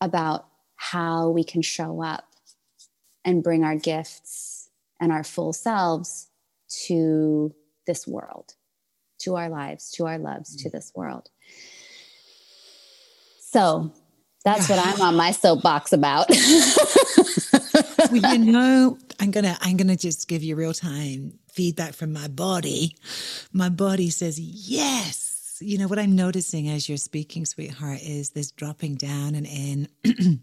about 0.00 0.46
how 0.76 1.30
we 1.30 1.44
can 1.44 1.62
show 1.62 2.02
up 2.02 2.26
and 3.24 3.42
bring 3.42 3.64
our 3.64 3.76
gifts 3.76 4.68
and 5.00 5.12
our 5.12 5.24
full 5.24 5.52
selves 5.52 6.28
to 6.86 7.54
this 7.86 8.06
world, 8.06 8.54
to 9.20 9.36
our 9.36 9.48
lives, 9.48 9.90
to 9.92 10.06
our 10.06 10.18
loves, 10.18 10.56
mm-hmm. 10.56 10.64
to 10.64 10.70
this 10.70 10.92
world. 10.94 11.30
So 13.54 13.92
that's 14.44 14.68
what 14.68 14.80
I'm 14.84 15.00
on 15.00 15.14
my 15.14 15.30
soapbox 15.30 15.92
about. 15.92 16.26
well, 18.10 18.34
you 18.34 18.50
know, 18.50 18.98
I'm 19.20 19.30
gonna 19.30 19.56
I'm 19.60 19.76
gonna 19.76 19.94
just 19.94 20.26
give 20.26 20.42
you 20.42 20.56
real 20.56 20.74
time 20.74 21.38
feedback 21.52 21.94
from 21.94 22.12
my 22.12 22.26
body. 22.26 22.96
My 23.52 23.68
body 23.68 24.10
says 24.10 24.40
yes. 24.40 25.56
You 25.60 25.78
know 25.78 25.86
what 25.86 26.00
I'm 26.00 26.16
noticing 26.16 26.68
as 26.68 26.88
you're 26.88 26.98
speaking, 26.98 27.46
sweetheart, 27.46 28.00
is 28.02 28.30
this 28.30 28.50
dropping 28.50 28.96
down 28.96 29.36
and 29.36 29.46
in, 29.46 29.88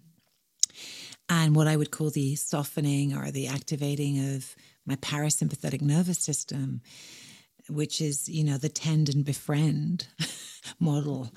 and 1.29 1.53
what 1.53 1.67
I 1.67 1.75
would 1.75 1.91
call 1.91 2.11
the 2.11 2.35
softening 2.37 3.13
or 3.13 3.29
the 3.29 3.47
activating 3.47 4.35
of 4.35 4.55
my 4.85 4.95
parasympathetic 4.95 5.81
nervous 5.81 6.19
system, 6.19 6.79
which 7.69 8.01
is 8.01 8.27
you 8.29 8.43
know 8.43 8.57
the 8.57 8.69
tend 8.69 9.09
and 9.09 9.25
befriend. 9.25 10.07
model 10.79 11.31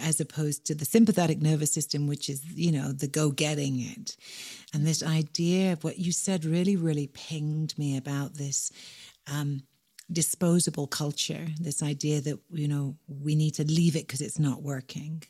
as 0.00 0.20
opposed 0.20 0.66
to 0.66 0.74
the 0.74 0.84
sympathetic 0.84 1.40
nervous 1.40 1.72
system, 1.72 2.06
which 2.06 2.28
is, 2.28 2.44
you 2.54 2.72
know, 2.72 2.92
the 2.92 3.06
go 3.06 3.30
getting 3.30 3.80
it. 3.80 4.16
And 4.72 4.86
this 4.86 5.02
idea 5.02 5.72
of 5.72 5.84
what 5.84 5.98
you 5.98 6.12
said 6.12 6.44
really, 6.44 6.76
really 6.76 7.08
pinged 7.08 7.78
me 7.78 7.96
about 7.96 8.34
this. 8.34 8.72
Um, 9.32 9.62
disposable 10.12 10.86
culture 10.86 11.46
this 11.58 11.82
idea 11.82 12.20
that 12.20 12.38
you 12.50 12.68
know 12.68 12.94
we 13.08 13.34
need 13.34 13.52
to 13.52 13.64
leave 13.64 13.96
it 13.96 14.06
because 14.06 14.20
it's 14.20 14.38
not 14.38 14.62
working 14.62 15.22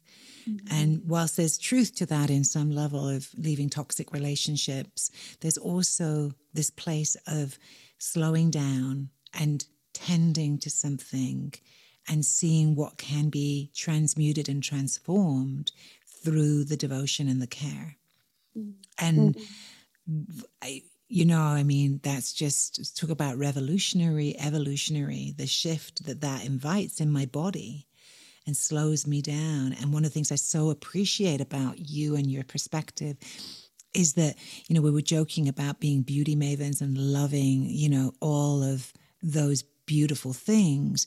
mm-hmm. 0.48 0.66
and 0.68 1.00
whilst 1.06 1.36
there's 1.36 1.56
truth 1.56 1.94
to 1.94 2.04
that 2.04 2.28
in 2.28 2.42
some 2.42 2.72
level 2.72 3.08
of 3.08 3.28
leaving 3.36 3.70
toxic 3.70 4.12
relationships 4.12 5.12
there's 5.40 5.56
also 5.56 6.32
this 6.54 6.70
place 6.70 7.16
of 7.28 7.56
slowing 7.98 8.50
down 8.50 9.08
and 9.38 9.64
tending 9.94 10.58
to 10.58 10.68
something 10.68 11.54
and 12.08 12.24
seeing 12.24 12.76
what 12.76 12.98
can 12.98 13.30
be 13.30 13.70
transmuted 13.74 14.48
and 14.48 14.62
transformed 14.62 15.72
through 16.22 16.64
the 16.64 16.76
devotion 16.76 17.28
and 17.28 17.40
the 17.40 17.46
care. 17.46 17.96
Mm-hmm. 18.56 18.72
And 18.98 19.36
I, 20.62 20.82
you 21.08 21.24
know, 21.24 21.40
I 21.40 21.62
mean, 21.62 22.00
that's 22.02 22.32
just 22.32 22.98
talk 22.98 23.10
about 23.10 23.38
revolutionary, 23.38 24.38
evolutionary, 24.38 25.34
the 25.36 25.46
shift 25.46 26.04
that 26.06 26.20
that 26.20 26.44
invites 26.44 27.00
in 27.00 27.10
my 27.10 27.26
body 27.26 27.86
and 28.46 28.56
slows 28.56 29.06
me 29.06 29.22
down. 29.22 29.74
And 29.80 29.92
one 29.92 30.04
of 30.04 30.10
the 30.10 30.14
things 30.14 30.32
I 30.32 30.36
so 30.36 30.70
appreciate 30.70 31.40
about 31.40 31.78
you 31.78 32.16
and 32.16 32.30
your 32.30 32.44
perspective 32.44 33.16
is 33.94 34.14
that, 34.14 34.36
you 34.66 34.74
know, 34.74 34.82
we 34.82 34.90
were 34.90 35.00
joking 35.00 35.48
about 35.48 35.80
being 35.80 36.02
beauty 36.02 36.36
mavens 36.36 36.80
and 36.80 36.98
loving, 36.98 37.64
you 37.68 37.88
know, 37.88 38.12
all 38.20 38.62
of 38.62 38.92
those 39.22 39.62
beautiful 39.86 40.32
things. 40.32 41.06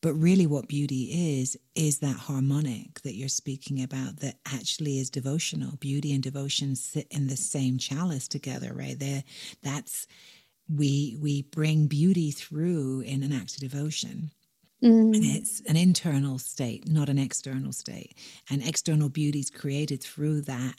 But 0.00 0.14
really, 0.14 0.46
what 0.46 0.68
beauty 0.68 1.40
is, 1.40 1.56
is 1.74 1.98
that 1.98 2.16
harmonic 2.16 3.00
that 3.02 3.16
you're 3.16 3.28
speaking 3.28 3.82
about 3.82 4.20
that 4.20 4.36
actually 4.46 4.98
is 4.98 5.10
devotional. 5.10 5.76
Beauty 5.76 6.12
and 6.12 6.22
devotion 6.22 6.76
sit 6.76 7.08
in 7.10 7.26
the 7.26 7.36
same 7.36 7.78
chalice 7.78 8.28
together, 8.28 8.72
right? 8.72 8.98
There, 8.98 9.24
that's, 9.62 10.06
we, 10.72 11.16
we 11.20 11.42
bring 11.42 11.88
beauty 11.88 12.30
through 12.30 13.00
in 13.00 13.24
an 13.24 13.32
act 13.32 13.54
of 13.54 13.60
devotion. 13.60 14.30
Mm. 14.84 15.16
And 15.16 15.24
it's 15.24 15.60
an 15.62 15.76
internal 15.76 16.38
state, 16.38 16.88
not 16.88 17.08
an 17.08 17.18
external 17.18 17.72
state. 17.72 18.16
And 18.48 18.62
external 18.62 19.08
beauty 19.08 19.40
is 19.40 19.50
created 19.50 20.00
through 20.00 20.42
that 20.42 20.76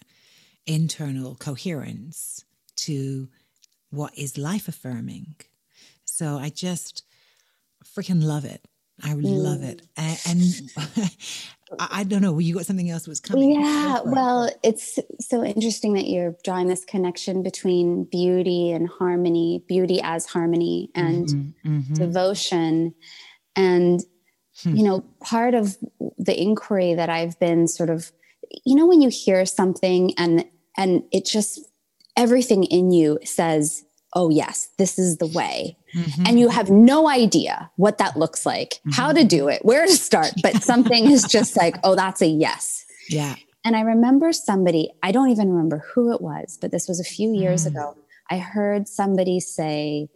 internal 0.65 1.35
coherence 1.35 2.45
to 2.77 3.27
what 3.89 4.17
is 4.17 4.37
life 4.37 4.69
affirming. 4.69 5.35
So 6.05 6.37
I 6.37 6.49
just 6.49 7.03
freaking 7.95 8.23
love 8.23 8.45
it. 8.45 8.61
I 9.03 9.09
mm. 9.09 9.23
love 9.23 9.63
it. 9.63 9.81
And, 9.95 10.17
and 10.97 11.11
I, 11.79 12.03
don't 12.03 12.21
know, 12.21 12.37
you 12.39 12.53
got 12.53 12.65
something 12.65 12.89
else 12.89 13.07
was 13.07 13.19
coming. 13.19 13.61
Yeah, 13.61 13.99
well, 14.03 14.49
it's 14.63 14.99
so 15.19 15.43
interesting 15.43 15.93
that 15.93 16.07
you're 16.07 16.35
drawing 16.43 16.67
this 16.67 16.85
connection 16.85 17.43
between 17.43 18.05
beauty 18.05 18.71
and 18.71 18.89
harmony, 18.89 19.63
beauty 19.67 20.01
as 20.01 20.25
harmony 20.25 20.89
and 20.95 21.27
mm-hmm, 21.27 21.77
mm-hmm. 21.77 21.93
devotion. 21.93 22.93
And, 23.55 24.01
hmm. 24.61 24.75
you 24.75 24.83
know, 24.83 25.05
part 25.21 25.53
of 25.53 25.77
the 26.17 26.39
inquiry 26.39 26.93
that 26.93 27.09
I've 27.09 27.39
been 27.39 27.67
sort 27.67 27.89
of, 27.89 28.11
you 28.65 28.75
know, 28.75 28.87
when 28.87 29.01
you 29.01 29.09
hear 29.09 29.45
something 29.45 30.13
and 30.17 30.45
and 30.77 31.03
it 31.11 31.25
just 31.25 31.59
everything 32.17 32.63
in 32.63 32.91
you 32.91 33.19
says 33.23 33.85
oh, 34.13 34.29
yes, 34.29 34.69
this 34.77 34.97
is 34.97 35.17
the 35.17 35.27
way. 35.27 35.77
Mm-hmm. 35.95 36.23
And 36.25 36.39
you 36.39 36.49
have 36.49 36.69
no 36.69 37.09
idea 37.09 37.71
what 37.75 37.97
that 37.97 38.17
looks 38.17 38.45
like, 38.45 38.75
mm-hmm. 38.75 38.91
how 38.91 39.11
to 39.11 39.23
do 39.23 39.47
it, 39.47 39.63
where 39.65 39.85
to 39.85 39.93
start. 39.93 40.31
But 40.41 40.63
something 40.63 41.09
is 41.09 41.23
just 41.23 41.57
like, 41.57 41.77
oh, 41.83 41.95
that's 41.95 42.21
a 42.21 42.27
yes. 42.27 42.85
Yeah. 43.09 43.35
And 43.65 43.75
I 43.75 43.81
remember 43.81 44.31
somebody, 44.31 44.91
I 45.03 45.11
don't 45.11 45.29
even 45.29 45.49
remember 45.49 45.85
who 45.93 46.13
it 46.13 46.21
was, 46.21 46.57
but 46.61 46.71
this 46.71 46.87
was 46.87 46.99
a 46.99 47.03
few 47.03 47.33
years 47.33 47.65
mm. 47.65 47.71
ago. 47.71 47.97
I 48.29 48.37
heard 48.37 48.87
somebody 48.87 49.39
say 49.39 50.09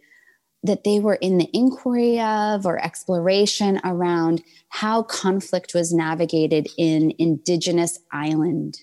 that 0.62 0.84
they 0.84 0.98
were 0.98 1.16
in 1.16 1.36
the 1.36 1.50
inquiry 1.52 2.18
of 2.20 2.64
or 2.64 2.82
exploration 2.82 3.80
around 3.84 4.42
how 4.70 5.02
conflict 5.02 5.74
was 5.74 5.92
navigated 5.92 6.68
in 6.78 7.12
indigenous 7.18 7.98
island 8.12 8.78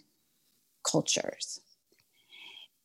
cultures. 0.83 1.59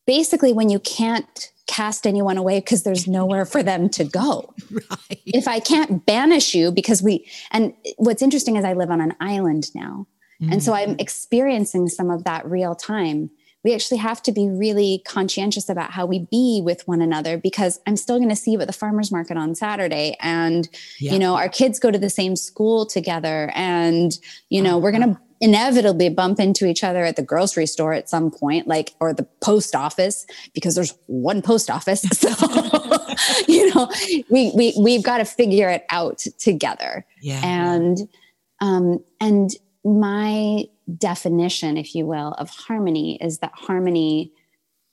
Basically, 0.07 0.51
when 0.51 0.69
you 0.69 0.79
can't 0.79 1.51
cast 1.67 2.07
anyone 2.07 2.37
away 2.37 2.59
because 2.59 2.83
there's 2.83 3.07
nowhere 3.07 3.45
for 3.45 3.61
them 3.61 3.89
to 3.89 4.03
go. 4.03 4.53
Right. 4.69 5.21
If 5.25 5.47
I 5.47 5.59
can't 5.59 6.05
banish 6.05 6.53
you 6.53 6.71
because 6.71 7.01
we, 7.01 7.27
and 7.51 7.73
what's 7.97 8.21
interesting 8.21 8.57
is 8.57 8.65
I 8.65 8.73
live 8.73 8.91
on 8.91 9.01
an 9.01 9.15
island 9.19 9.73
now. 9.73 10.07
Mm-hmm. 10.41 10.53
And 10.53 10.63
so 10.63 10.73
I'm 10.73 10.95
mm. 10.95 11.01
experiencing 11.01 11.87
some 11.87 12.09
of 12.09 12.25
that 12.25 12.45
real 12.45 12.75
time. 12.75 13.29
We 13.63 13.73
actually 13.73 13.97
have 13.97 14.21
to 14.23 14.31
be 14.31 14.47
really 14.49 15.01
conscientious 15.05 15.67
about 15.67 15.91
how 15.91 16.05
we 16.05 16.27
be 16.29 16.61
with 16.63 16.87
one 16.87 17.01
another 17.01 17.37
because 17.37 17.79
I'm 17.87 17.97
still 17.97 18.17
going 18.17 18.29
to 18.29 18.35
see 18.35 18.51
you 18.51 18.61
at 18.61 18.67
the 18.67 18.73
farmer's 18.73 19.11
market 19.11 19.35
on 19.35 19.55
Saturday. 19.55 20.15
And, 20.21 20.69
yeah. 20.99 21.13
you 21.13 21.19
know, 21.19 21.35
our 21.35 21.49
kids 21.49 21.79
go 21.79 21.89
to 21.89 21.97
the 21.97 22.09
same 22.09 22.35
school 22.35 22.85
together. 22.85 23.51
And, 23.55 24.17
you 24.49 24.61
know, 24.61 24.71
uh-huh. 24.71 24.79
we're 24.79 24.91
going 24.91 25.13
to 25.13 25.19
inevitably 25.39 26.09
bump 26.09 26.39
into 26.39 26.65
each 26.65 26.83
other 26.83 27.03
at 27.03 27.15
the 27.15 27.21
grocery 27.21 27.65
store 27.65 27.93
at 27.93 28.09
some 28.09 28.31
point, 28.31 28.67
like, 28.67 28.93
or 28.99 29.13
the 29.13 29.27
post 29.41 29.75
office, 29.75 30.25
because 30.53 30.75
there's 30.75 30.93
one 31.07 31.41
post 31.41 31.69
office. 31.69 32.05
So, 32.17 32.29
you 33.47 33.73
know, 33.73 33.89
we, 34.29 34.51
we, 34.55 34.73
we've 34.79 35.03
got 35.03 35.19
to 35.19 35.25
figure 35.25 35.69
it 35.69 35.85
out 35.89 36.19
together. 36.39 37.05
Yeah. 37.21 37.41
And, 37.43 38.07
um, 38.59 39.03
and 39.19 39.51
my 39.83 40.65
definition, 40.97 41.77
if 41.77 41.93
you 41.93 42.05
will, 42.05 42.33
of 42.33 42.49
harmony 42.49 43.17
is 43.21 43.39
that 43.39 43.51
harmony, 43.53 44.31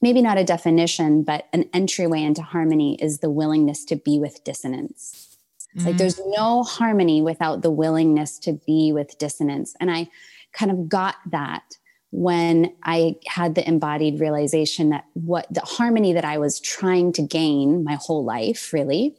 maybe 0.03 0.21
not 0.23 0.39
a 0.39 0.45
definition, 0.45 1.23
but 1.23 1.49
an 1.53 1.69
entryway 1.73 2.23
into 2.23 2.43
harmony 2.43 2.97
is 3.01 3.19
the 3.19 3.31
willingness 3.31 3.85
to 3.87 3.97
be 3.97 4.19
with 4.19 4.45
dissonance. 4.45 5.37
Mm-hmm. 5.77 5.87
Like 5.87 5.97
there's 5.97 6.21
no 6.27 6.63
harmony 6.63 7.23
without 7.23 7.63
the 7.63 7.71
willingness 7.71 8.39
to 8.41 8.53
be 8.53 8.93
with 8.93 9.19
dissonance. 9.19 9.75
And 9.81 9.91
I 9.91 10.09
kind 10.57 10.71
of 10.71 10.89
got 10.89 11.17
that 11.31 11.63
when 12.11 12.73
I 12.85 13.17
had 13.27 13.57
the 13.57 13.67
embodied 13.67 14.21
realization 14.21 14.91
that 14.91 15.05
what 15.15 15.53
the 15.53 15.63
harmony 15.63 16.13
that 16.13 16.25
I 16.25 16.39
was 16.39 16.61
trying 16.61 17.13
to 17.15 17.23
gain 17.23 17.83
my 17.83 17.99
whole 18.01 18.25
life, 18.25 18.73
really, 18.73 19.17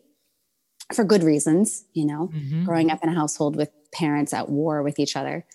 for 0.94 1.04
good 1.04 1.22
reasons, 1.22 1.84
you 1.94 2.06
know, 2.06 2.32
mm-hmm. 2.34 2.64
growing 2.64 2.92
up 2.92 3.04
in 3.04 3.10
a 3.10 3.14
household 3.14 3.58
with 3.58 3.70
parents 3.92 4.34
at 4.34 4.50
war 4.50 4.82
with 4.82 4.98
each 4.98 5.18
other. 5.18 5.46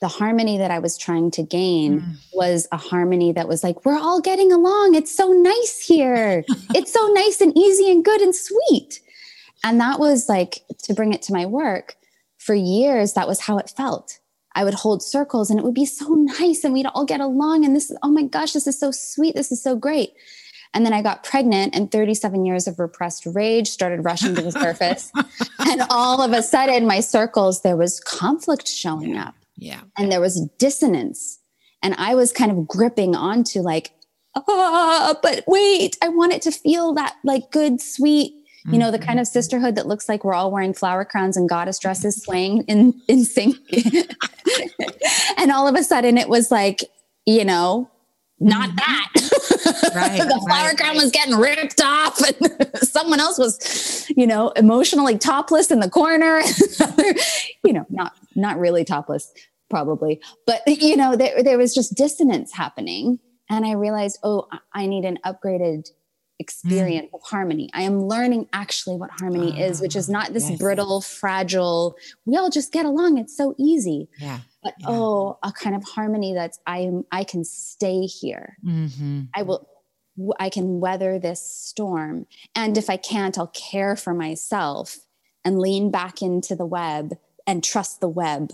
The 0.00 0.08
harmony 0.08 0.58
that 0.58 0.70
I 0.70 0.78
was 0.78 0.96
trying 0.98 1.30
to 1.32 1.42
gain 1.42 2.00
mm. 2.00 2.16
was 2.32 2.68
a 2.70 2.76
harmony 2.76 3.32
that 3.32 3.48
was 3.48 3.64
like, 3.64 3.84
we're 3.84 3.98
all 3.98 4.20
getting 4.20 4.52
along. 4.52 4.94
It's 4.94 5.14
so 5.14 5.32
nice 5.32 5.84
here. 5.84 6.44
it's 6.74 6.92
so 6.92 7.06
nice 7.08 7.40
and 7.40 7.56
easy 7.56 7.90
and 7.90 8.04
good 8.04 8.20
and 8.20 8.34
sweet. 8.34 9.00
And 9.64 9.80
that 9.80 9.98
was 9.98 10.28
like, 10.28 10.62
to 10.84 10.94
bring 10.94 11.12
it 11.12 11.22
to 11.22 11.32
my 11.32 11.46
work, 11.46 11.96
for 12.38 12.54
years, 12.54 13.14
that 13.14 13.26
was 13.28 13.40
how 13.40 13.58
it 13.58 13.72
felt. 13.76 14.20
I 14.54 14.64
would 14.64 14.74
hold 14.74 15.02
circles 15.02 15.50
and 15.50 15.58
it 15.58 15.64
would 15.64 15.74
be 15.74 15.86
so 15.86 16.08
nice 16.40 16.64
and 16.64 16.72
we'd 16.72 16.86
all 16.86 17.04
get 17.04 17.20
along. 17.20 17.64
And 17.64 17.74
this 17.76 17.90
is, 17.90 17.98
oh 18.02 18.10
my 18.10 18.22
gosh, 18.22 18.52
this 18.52 18.66
is 18.66 18.78
so 18.78 18.90
sweet. 18.90 19.34
This 19.34 19.52
is 19.52 19.62
so 19.62 19.76
great. 19.76 20.14
And 20.74 20.84
then 20.84 20.92
I 20.92 21.00
got 21.00 21.24
pregnant, 21.24 21.74
and 21.74 21.90
37 21.90 22.44
years 22.44 22.66
of 22.66 22.78
repressed 22.78 23.24
rage 23.24 23.68
started 23.68 24.04
rushing 24.04 24.34
to 24.34 24.42
the 24.42 24.52
surface. 24.64 25.10
and 25.58 25.82
all 25.88 26.20
of 26.20 26.32
a 26.32 26.42
sudden, 26.42 26.86
my 26.86 27.00
circles, 27.00 27.62
there 27.62 27.76
was 27.76 28.00
conflict 28.00 28.68
showing 28.68 29.16
up. 29.16 29.34
Yeah. 29.56 29.80
And 29.96 30.12
there 30.12 30.20
was 30.20 30.46
dissonance. 30.58 31.38
And 31.82 31.94
I 31.96 32.14
was 32.14 32.32
kind 32.32 32.50
of 32.50 32.68
gripping 32.68 33.16
onto, 33.16 33.60
like, 33.60 33.92
oh, 34.34 35.16
but 35.22 35.44
wait, 35.46 35.96
I 36.02 36.08
want 36.08 36.32
it 36.32 36.42
to 36.42 36.50
feel 36.50 36.92
that 36.94 37.16
like 37.24 37.50
good, 37.50 37.80
sweet, 37.80 38.34
you 38.66 38.78
know, 38.78 38.90
the 38.90 38.98
kind 38.98 39.18
of 39.18 39.26
mm-hmm. 39.26 39.32
sisterhood 39.32 39.76
that 39.76 39.86
looks 39.86 40.08
like 40.08 40.24
we're 40.24 40.34
all 40.34 40.50
wearing 40.50 40.74
flower 40.74 41.04
crowns 41.04 41.36
and 41.36 41.48
goddess 41.48 41.78
dresses 41.78 42.22
swaying 42.22 42.62
in, 42.62 43.00
in 43.08 43.24
sync. 43.24 43.56
and 45.38 45.50
all 45.50 45.66
of 45.66 45.74
a 45.74 45.82
sudden 45.82 46.18
it 46.18 46.28
was 46.28 46.50
like, 46.50 46.80
you 47.24 47.44
know, 47.44 47.90
not 48.40 48.70
mm-hmm. 48.70 48.76
that. 48.76 49.94
Right. 49.94 50.18
the 50.28 50.44
flower 50.46 50.68
right, 50.68 50.76
crown 50.76 50.96
right. 50.96 51.02
was 51.02 51.10
getting 51.10 51.36
ripped 51.36 51.80
off, 51.82 52.20
and 52.20 52.78
someone 52.82 53.20
else 53.20 53.38
was, 53.38 54.10
you 54.16 54.26
know, 54.26 54.50
emotionally 54.50 55.18
topless 55.18 55.70
in 55.70 55.80
the 55.80 55.90
corner. 55.90 56.40
you 57.64 57.72
know, 57.72 57.86
not 57.90 58.12
not 58.34 58.58
really 58.58 58.84
topless, 58.84 59.32
probably, 59.70 60.20
but 60.46 60.62
you 60.66 60.96
know, 60.96 61.16
there 61.16 61.42
there 61.42 61.58
was 61.58 61.74
just 61.74 61.94
dissonance 61.94 62.52
happening, 62.52 63.18
and 63.50 63.66
I 63.66 63.72
realized, 63.72 64.18
oh, 64.22 64.46
I 64.72 64.86
need 64.86 65.04
an 65.04 65.18
upgraded 65.24 65.90
experience 66.38 67.08
mm. 67.10 67.14
of 67.14 67.22
harmony. 67.22 67.68
I 67.72 67.82
am 67.82 68.00
learning 68.02 68.48
actually 68.52 68.96
what 68.96 69.10
harmony 69.10 69.60
uh, 69.62 69.66
is, 69.66 69.80
which 69.80 69.96
is 69.96 70.08
not 70.08 70.32
this 70.32 70.48
yes. 70.48 70.58
brittle, 70.58 71.00
fragile, 71.00 71.96
we 72.24 72.36
all 72.36 72.50
just 72.50 72.72
get 72.72 72.86
along. 72.86 73.18
It's 73.18 73.36
so 73.36 73.54
easy. 73.58 74.08
Yeah. 74.18 74.40
But 74.62 74.74
yeah. 74.80 74.86
oh, 74.88 75.38
a 75.42 75.52
kind 75.52 75.74
of 75.76 75.84
harmony 75.84 76.34
that's 76.34 76.58
I 76.66 76.78
am 76.80 77.04
I 77.12 77.24
can 77.24 77.44
stay 77.44 78.02
here. 78.02 78.56
Mm-hmm. 78.64 79.22
I 79.34 79.42
will 79.42 79.68
I 80.38 80.50
can 80.50 80.80
weather 80.80 81.18
this 81.18 81.40
storm. 81.40 82.26
And 82.54 82.76
if 82.76 82.90
I 82.90 82.96
can't, 82.96 83.38
I'll 83.38 83.48
care 83.48 83.96
for 83.96 84.14
myself 84.14 84.98
and 85.44 85.60
lean 85.60 85.90
back 85.90 86.22
into 86.22 86.56
the 86.56 86.66
web 86.66 87.16
and 87.46 87.62
trust 87.62 88.00
the 88.00 88.08
web 88.08 88.52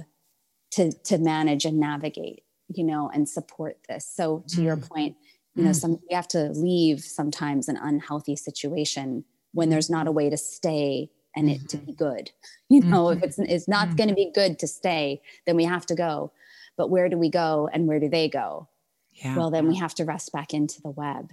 to 0.73 0.93
to 0.93 1.19
manage 1.19 1.65
and 1.65 1.79
navigate, 1.79 2.43
you 2.69 2.85
know, 2.85 3.11
and 3.13 3.29
support 3.29 3.79
this. 3.89 4.07
So 4.07 4.45
to 4.49 4.57
mm. 4.57 4.65
your 4.65 4.77
point, 4.77 5.17
you 5.55 5.65
know 5.65 5.71
mm. 5.71 5.77
some 5.77 5.99
we 6.09 6.15
have 6.15 6.29
to 6.29 6.51
leave 6.51 7.01
sometimes 7.01 7.69
an 7.69 7.79
unhealthy 7.81 8.37
situation 8.37 9.25
when 9.53 9.71
there's 9.71 9.91
not 9.91 10.07
a 10.07 10.13
way 10.13 10.29
to 10.29 10.37
stay 10.37 11.11
and 11.37 11.51
it 11.51 11.69
to 11.69 11.77
mm-hmm. 11.77 11.87
be 11.87 11.93
good 11.93 12.31
you 12.69 12.81
know 12.81 13.05
mm-hmm. 13.05 13.19
if 13.19 13.25
it's 13.25 13.39
it's 13.39 13.69
not 13.69 13.89
mm-hmm. 13.89 13.97
going 13.97 14.09
to 14.09 14.15
be 14.15 14.31
good 14.35 14.59
to 14.59 14.67
stay 14.67 15.21
then 15.47 15.57
we 15.57 15.65
have 15.65 15.87
to 15.87 15.95
go 15.95 16.33
but 16.77 16.91
where 16.91 17.09
do 17.09 17.17
we 17.17 17.31
go 17.31 17.69
and 17.73 17.87
where 17.87 18.01
do 18.01 18.09
they 18.09 18.29
go 18.29 18.69
yeah. 19.13 19.37
well 19.37 19.51
then 19.51 19.69
we 19.69 19.77
have 19.77 19.95
to 19.95 20.05
rest 20.05 20.33
back 20.33 20.53
into 20.53 20.81
the 20.83 20.91
web 20.91 21.33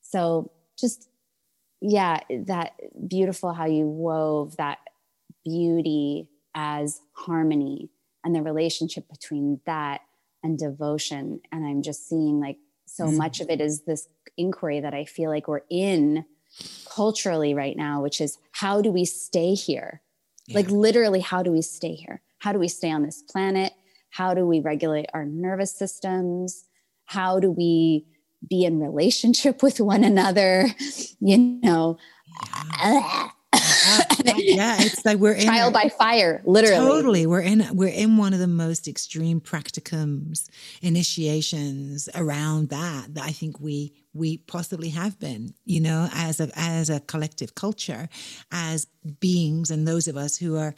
so 0.00 0.50
just 0.78 1.08
yeah 1.80 2.20
that 2.46 2.72
beautiful 3.06 3.52
how 3.52 3.66
you 3.66 3.86
wove 3.86 4.56
that 4.56 4.78
beauty 5.44 6.28
as 6.54 7.00
harmony 7.12 7.90
and 8.24 8.34
the 8.34 8.42
relationship 8.42 9.08
between 9.08 9.60
that 9.66 10.00
and 10.42 10.58
devotion 10.58 11.40
and 11.52 11.66
i'm 11.66 11.82
just 11.82 12.08
seeing 12.08 12.40
like 12.40 12.58
so 12.88 13.04
mm 13.04 13.18
much 13.18 13.40
of 13.40 13.50
it 13.50 13.60
is 13.60 13.82
this 13.82 14.08
inquiry 14.36 14.80
that 14.80 14.94
I 14.94 15.04
feel 15.04 15.30
like 15.30 15.48
we're 15.48 15.62
in 15.68 16.24
culturally 16.88 17.52
right 17.54 17.76
now, 17.76 18.02
which 18.02 18.20
is 18.20 18.38
how 18.52 18.80
do 18.80 18.90
we 18.90 19.04
stay 19.04 19.54
here? 19.54 20.02
Yeah. 20.46 20.56
Like, 20.56 20.70
literally, 20.70 21.20
how 21.20 21.42
do 21.42 21.52
we 21.52 21.62
stay 21.62 21.94
here? 21.94 22.22
How 22.38 22.52
do 22.52 22.58
we 22.58 22.68
stay 22.68 22.90
on 22.90 23.02
this 23.02 23.22
planet? 23.22 23.72
How 24.10 24.34
do 24.34 24.46
we 24.46 24.60
regulate 24.60 25.06
our 25.12 25.24
nervous 25.24 25.76
systems? 25.76 26.64
How 27.06 27.40
do 27.40 27.50
we 27.50 28.06
be 28.48 28.64
in 28.64 28.80
relationship 28.80 29.62
with 29.66 29.80
one 29.80 30.04
another? 30.04 30.66
You 31.20 31.36
know, 31.36 31.98
yeah. 32.80 33.30
Yeah, 33.54 34.76
it's 34.78 35.04
like 35.04 35.18
we're 35.18 35.32
in 35.32 35.46
trial 35.46 35.68
a, 35.68 35.72
by 35.72 35.88
fire, 35.88 36.42
literally. 36.44 36.86
Totally, 36.86 37.26
we're 37.26 37.40
in 37.40 37.66
we're 37.72 37.88
in 37.88 38.16
one 38.16 38.34
of 38.34 38.40
the 38.40 38.46
most 38.46 38.86
extreme 38.86 39.40
practicums, 39.40 40.48
initiations 40.82 42.08
around 42.14 42.68
that 42.68 43.14
that 43.14 43.24
I 43.24 43.32
think 43.32 43.58
we 43.58 43.94
we 44.12 44.38
possibly 44.38 44.90
have 44.90 45.18
been. 45.18 45.54
You 45.64 45.80
know, 45.80 46.08
as 46.12 46.40
a 46.40 46.50
as 46.56 46.90
a 46.90 47.00
collective 47.00 47.54
culture, 47.54 48.08
as 48.52 48.86
beings, 49.20 49.70
and 49.70 49.88
those 49.88 50.08
of 50.08 50.16
us 50.16 50.36
who 50.36 50.56
are 50.56 50.74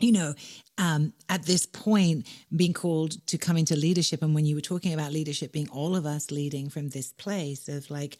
you 0.00 0.12
know, 0.12 0.34
um, 0.76 1.12
at 1.28 1.44
this 1.44 1.66
point, 1.66 2.26
being 2.54 2.72
called 2.72 3.26
to 3.26 3.38
come 3.38 3.56
into 3.56 3.74
leadership, 3.74 4.22
and 4.22 4.34
when 4.34 4.46
you 4.46 4.54
were 4.54 4.60
talking 4.60 4.92
about 4.94 5.12
leadership 5.12 5.52
being 5.52 5.68
all 5.70 5.96
of 5.96 6.06
us 6.06 6.30
leading 6.30 6.68
from 6.68 6.90
this 6.90 7.12
place 7.12 7.68
of 7.68 7.90
like, 7.90 8.18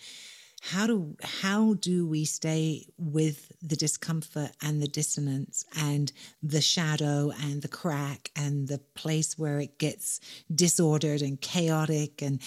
how 0.61 0.87
do 0.87 1.17
how 1.23 1.75
do 1.75 2.07
we 2.07 2.25
stay 2.25 2.87
with 2.99 3.53
the 3.63 3.77
discomfort 3.77 4.51
and 4.63 4.83
the 4.83 4.89
dissonance 4.89 5.65
and 5.79 6.13
the 6.43 6.61
shadow 6.61 7.31
and 7.43 7.63
the 7.63 7.69
crack 7.69 8.31
and 8.37 8.69
the 8.69 8.79
place 8.79 9.39
where 9.39 9.61
it 9.61 9.79
gets 9.79 10.21
disordered 10.53 11.23
and 11.23 11.41
chaotic 11.41 12.23
and 12.23 12.41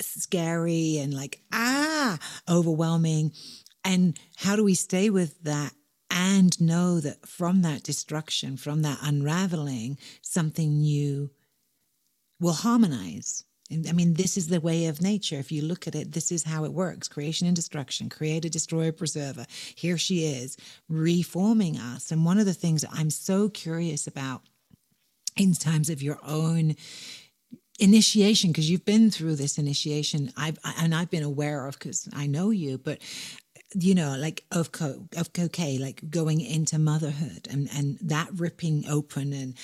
scary 0.00 0.98
and 0.98 1.12
like 1.12 1.42
ah 1.52 2.18
overwhelming? 2.48 3.32
And 3.84 4.18
how 4.36 4.56
do 4.56 4.64
we 4.64 4.74
stay 4.74 5.10
with 5.10 5.42
that 5.42 5.72
and 6.10 6.60
know 6.60 7.00
that 7.00 7.26
from 7.26 7.62
that 7.62 7.82
destruction 7.82 8.56
from 8.56 8.82
that 8.82 8.98
unraveling 9.02 9.96
something 10.22 10.80
new 10.80 11.30
will 12.40 12.52
harmonize 12.52 13.44
I 13.70 13.92
mean, 13.92 14.14
this 14.14 14.36
is 14.36 14.48
the 14.48 14.60
way 14.60 14.86
of 14.86 15.00
nature. 15.00 15.36
If 15.36 15.52
you 15.52 15.62
look 15.62 15.86
at 15.86 15.94
it, 15.94 16.12
this 16.12 16.32
is 16.32 16.44
how 16.44 16.64
it 16.64 16.72
works 16.72 17.08
creation 17.08 17.46
and 17.46 17.54
destruction, 17.54 18.08
creator, 18.08 18.48
destroyer, 18.48 18.92
preserver. 18.92 19.46
Here 19.74 19.96
she 19.96 20.24
is, 20.24 20.56
reforming 20.88 21.78
us. 21.78 22.10
And 22.10 22.24
one 22.24 22.38
of 22.38 22.46
the 22.46 22.54
things 22.54 22.84
I'm 22.90 23.10
so 23.10 23.48
curious 23.48 24.06
about 24.06 24.42
in 25.36 25.54
times 25.54 25.88
of 25.88 26.02
your 26.02 26.18
own 26.26 26.74
initiation, 27.78 28.50
because 28.50 28.70
you've 28.70 28.84
been 28.84 29.10
through 29.10 29.36
this 29.36 29.56
initiation, 29.56 30.32
I've 30.36 30.58
and 30.78 30.94
I've 30.94 31.10
been 31.10 31.22
aware 31.22 31.66
of 31.66 31.78
because 31.78 32.08
I 32.12 32.26
know 32.26 32.50
you, 32.50 32.78
but 32.78 32.98
you 33.74 33.94
know, 33.94 34.16
like 34.18 34.44
of 34.50 34.72
co 34.72 35.06
of 35.16 35.32
cocaine, 35.32 35.80
like 35.80 36.10
going 36.10 36.40
into 36.40 36.78
motherhood 36.78 37.46
and 37.50 37.68
and 37.72 37.98
that 38.02 38.28
ripping 38.34 38.84
open 38.88 39.32
and 39.32 39.54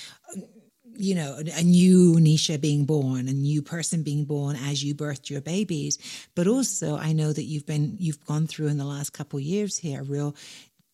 you 0.98 1.14
know, 1.14 1.38
a 1.38 1.62
new 1.62 2.14
Nisha 2.14 2.60
being 2.60 2.84
born, 2.84 3.28
a 3.28 3.32
new 3.32 3.62
person 3.62 4.02
being 4.02 4.24
born 4.24 4.56
as 4.56 4.82
you 4.82 4.94
birthed 4.94 5.30
your 5.30 5.40
babies. 5.40 5.98
But 6.34 6.46
also, 6.46 6.96
I 6.96 7.12
know 7.12 7.32
that 7.32 7.44
you've 7.44 7.66
been, 7.66 7.96
you've 7.98 8.24
gone 8.24 8.46
through 8.46 8.68
in 8.68 8.78
the 8.78 8.84
last 8.84 9.10
couple 9.10 9.38
years 9.40 9.78
here, 9.78 10.00
a 10.00 10.04
real 10.04 10.34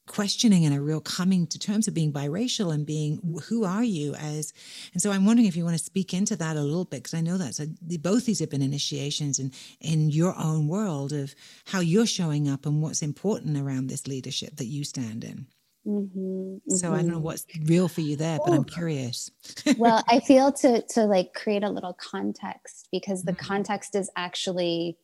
questioning 0.07 0.65
and 0.65 0.75
a 0.75 0.81
real 0.81 1.01
coming 1.01 1.47
to 1.47 1.59
terms 1.59 1.87
of 1.87 1.95
being 1.95 2.13
biracial 2.13 2.75
and 2.75 2.85
being 2.85 3.41
who 3.45 3.65
are 3.65 3.85
you 3.85 4.15
as 4.17 4.53
and 4.93 5.01
so 5.01 5.13
i'm 5.13 5.25
wondering 5.25 5.47
if 5.47 5.55
you 5.55 5.65
want 5.65 5.79
to 5.79 5.83
speak 5.83 6.13
into 6.13 6.35
that 6.35 6.57
a 6.57 6.61
little 6.61 6.85
bit 6.85 6.99
because 6.99 7.15
i 7.15 7.21
know 7.21 7.39
that 7.39 7.55
so 7.55 7.65
both 8.01 8.27
these 8.27 8.41
have 8.41 8.51
been 8.51 8.63
initiations 8.63 9.39
in, 9.39 9.53
in 9.81 10.11
your 10.11 10.35
own 10.37 10.67
world 10.67 11.13
of 11.13 11.35
how 11.67 11.79
you're 11.79 12.05
showing 12.05 12.49
up 12.49 12.67
and 12.67 12.83
what's 12.83 13.01
important 13.01 13.57
around 13.57 13.87
this 13.87 14.09
leadership 14.09 14.57
that 14.57 14.67
you 14.67 14.83
stand 14.83 15.23
in 15.23 15.47
Mm-hmm, 15.87 16.19
mm-hmm. 16.19 16.75
So 16.75 16.93
I 16.93 16.99
don't 16.99 17.07
know 17.07 17.15
mm-hmm. 17.15 17.23
what's 17.23 17.47
real 17.65 17.89
for 17.89 18.01
you 18.01 18.17
there, 18.17 18.39
but 18.45 18.53
I'm 18.53 18.65
curious. 18.65 19.31
well, 19.79 20.03
I 20.09 20.21
feel 20.27 20.53
to 20.53 20.83
to 20.83 21.05
like 21.05 21.35
create 21.35 21.65
a 21.65 21.71
little 21.71 21.95
context 21.95 22.89
because 22.93 23.25
the 23.25 23.33
mm-hmm. 23.33 23.47
context 23.47 23.95
is 23.95 24.11
actually 24.17 24.97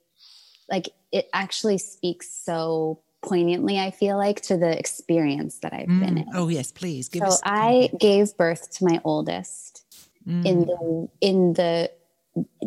like 0.71 0.91
it 1.13 1.29
actually 1.33 1.79
speaks 1.79 2.31
so 2.31 3.01
poignantly 3.21 3.81
i 3.81 3.91
feel 3.91 4.17
like 4.17 4.41
to 4.41 4.57
the 4.57 4.79
experience 4.79 5.59
that 5.59 5.73
i've 5.73 5.89
mm. 5.89 5.99
been 5.99 6.19
in 6.19 6.27
oh 6.35 6.47
yes 6.47 6.71
please 6.71 7.09
give 7.09 7.19
so 7.23 7.27
us- 7.27 7.41
i 7.43 7.91
gave 7.99 8.37
birth 8.37 8.71
to 8.71 8.85
my 8.85 9.01
oldest 9.03 9.85
mm. 10.25 10.47
in 10.47 10.61
the 10.61 11.09
in 11.21 11.53
the 11.55 11.91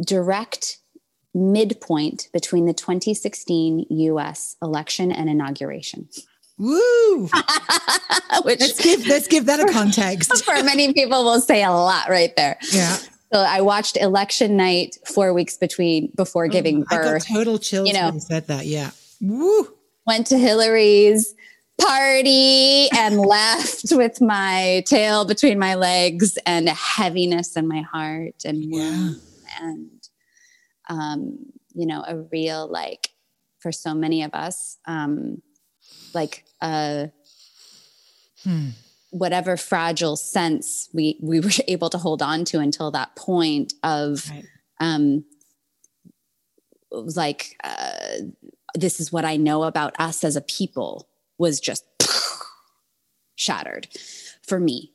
direct 0.03 0.81
midpoint 1.33 2.29
between 2.33 2.65
the 2.65 2.73
2016 2.73 3.85
US 3.89 4.57
election 4.61 5.11
and 5.11 5.29
inauguration. 5.29 6.09
Woo! 6.61 7.27
Which 8.43 8.59
let's 8.59 8.79
give 8.79 9.07
let's 9.07 9.27
give 9.27 9.47
that 9.47 9.59
a 9.59 9.65
context. 9.73 10.45
for 10.45 10.61
many 10.63 10.93
people 10.93 11.23
will 11.23 11.41
say 11.41 11.63
a 11.63 11.71
lot 11.71 12.07
right 12.07 12.35
there. 12.35 12.59
Yeah. 12.71 12.97
So 13.33 13.39
I 13.39 13.61
watched 13.61 13.97
election 13.97 14.57
night 14.57 14.97
four 15.07 15.33
weeks 15.33 15.57
between 15.57 16.11
before 16.15 16.45
oh, 16.45 16.49
giving 16.49 16.83
birth. 16.83 17.27
total 17.27 17.57
chills 17.57 17.87
you 17.87 17.95
know, 17.95 18.05
when 18.05 18.13
you 18.15 18.19
said 18.19 18.45
that. 18.47 18.67
Yeah. 18.67 18.91
Woo! 19.21 19.73
Went 20.05 20.27
to 20.27 20.37
Hillary's 20.37 21.33
party 21.79 22.89
and 22.95 23.17
left 23.17 23.85
with 23.91 24.21
my 24.21 24.83
tail 24.85 25.25
between 25.25 25.57
my 25.57 25.73
legs 25.73 26.37
and 26.45 26.69
a 26.69 26.73
heaviness 26.73 27.55
in 27.55 27.67
my 27.67 27.81
heart 27.81 28.45
and 28.45 28.63
yeah. 28.63 29.13
and 29.61 30.09
um, 30.89 31.39
you 31.73 31.87
know 31.87 32.03
a 32.07 32.17
real 32.17 32.67
like 32.67 33.09
for 33.57 33.71
so 33.71 33.95
many 33.95 34.21
of 34.21 34.31
us 34.35 34.77
um, 34.85 35.41
like 36.13 36.45
a 36.61 37.11
hmm. 38.43 38.69
whatever 39.09 39.57
fragile 39.57 40.15
sense 40.15 40.89
we 40.93 41.17
we 41.21 41.39
were 41.39 41.51
able 41.67 41.89
to 41.89 41.97
hold 41.97 42.21
on 42.21 42.45
to 42.45 42.59
until 42.59 42.91
that 42.91 43.15
point 43.15 43.73
of 43.83 44.29
right. 44.29 44.45
um, 44.79 45.23
like 46.91 47.57
uh, 47.63 48.25
this 48.75 48.99
is 48.99 49.11
what 49.11 49.25
I 49.25 49.37
know 49.37 49.63
about 49.63 49.95
us 49.99 50.23
as 50.23 50.35
a 50.35 50.41
people 50.41 51.07
was 51.37 51.59
just 51.59 51.85
shattered 53.35 53.87
for 54.43 54.59
me. 54.59 54.93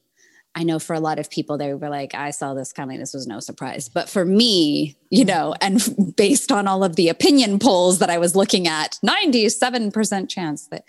I 0.55 0.62
know 0.62 0.79
for 0.79 0.94
a 0.94 1.00
lot 1.00 1.18
of 1.18 1.29
people, 1.29 1.59
they 1.59 1.74
were 1.74 1.90
like, 1.90 2.14
I 2.14 2.31
saw 2.31 2.55
this 2.55 2.72
coming. 2.72 2.98
This 2.98 3.12
was 3.12 3.26
no 3.26 3.40
surprise. 3.40 3.90
But 3.90 4.09
for 4.09 4.24
me, 4.24 4.96
you 5.11 5.22
know, 5.22 5.55
and 5.61 6.14
based 6.16 6.50
on 6.50 6.66
all 6.66 6.83
of 6.83 6.96
the 6.96 7.11
opinion 7.11 7.59
polls 7.59 7.98
that 7.98 8.09
I 8.09 8.16
was 8.16 8.35
looking 8.35 8.66
at, 8.66 8.98
97% 9.05 10.31
chance 10.31 10.66
that 10.68 10.85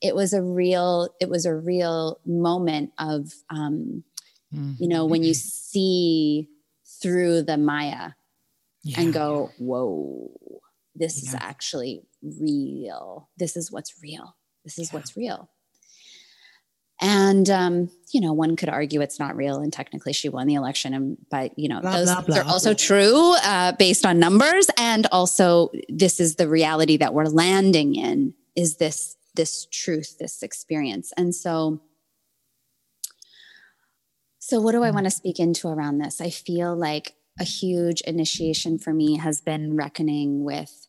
it 0.00 0.14
was 0.14 0.32
a 0.32 0.42
real, 0.42 1.08
it 1.20 1.28
was 1.28 1.46
a 1.46 1.54
real 1.54 2.20
moment 2.24 2.92
of, 2.98 3.32
um, 3.50 4.04
mm-hmm. 4.54 4.72
you 4.78 4.88
know, 4.88 5.06
when 5.06 5.22
you 5.22 5.34
see 5.34 6.48
through 7.02 7.42
the 7.42 7.56
Maya 7.56 8.10
yeah. 8.82 9.00
and 9.00 9.12
go, 9.12 9.50
whoa, 9.58 10.30
this 10.94 11.22
yeah. 11.22 11.28
is 11.28 11.34
actually 11.34 12.02
real. 12.22 13.28
This 13.36 13.56
is 13.56 13.70
what's 13.70 13.94
real. 14.02 14.36
This 14.64 14.78
is 14.78 14.92
yeah. 14.92 14.98
what's 14.98 15.16
real. 15.16 15.50
And 17.02 17.48
um, 17.48 17.90
you 18.12 18.20
know, 18.20 18.34
one 18.34 18.56
could 18.56 18.68
argue 18.68 19.00
it's 19.00 19.18
not 19.18 19.34
real, 19.34 19.56
and 19.56 19.72
technically 19.72 20.12
she 20.12 20.28
won 20.28 20.46
the 20.46 20.54
election. 20.54 20.92
And 20.92 21.16
but 21.30 21.58
you 21.58 21.66
know, 21.66 21.80
blah, 21.80 21.96
those 21.96 22.12
blah, 22.12 22.20
blah, 22.20 22.38
are 22.38 22.44
also 22.44 22.74
true 22.74 23.34
uh, 23.42 23.72
based 23.72 24.04
on 24.04 24.18
numbers, 24.18 24.68
and 24.76 25.06
also 25.10 25.70
this 25.88 26.20
is 26.20 26.36
the 26.36 26.46
reality 26.46 26.98
that 26.98 27.14
we're 27.14 27.24
landing 27.24 27.94
in. 27.94 28.34
Is 28.54 28.76
this 28.76 29.16
this 29.40 29.66
truth, 29.72 30.18
this 30.18 30.42
experience? 30.42 31.14
And 31.16 31.34
so, 31.34 31.80
so 34.38 34.60
what 34.60 34.72
do 34.72 34.84
I 34.84 34.88
hmm. 34.88 34.96
want 34.96 35.06
to 35.06 35.10
speak 35.10 35.40
into 35.40 35.68
around 35.68 35.96
this? 35.96 36.20
I 36.20 36.28
feel 36.28 36.76
like 36.76 37.14
a 37.40 37.44
huge 37.44 38.02
initiation 38.02 38.78
for 38.78 38.92
me 38.92 39.16
has 39.16 39.40
been 39.40 39.76
reckoning 39.76 40.44
with 40.44 40.86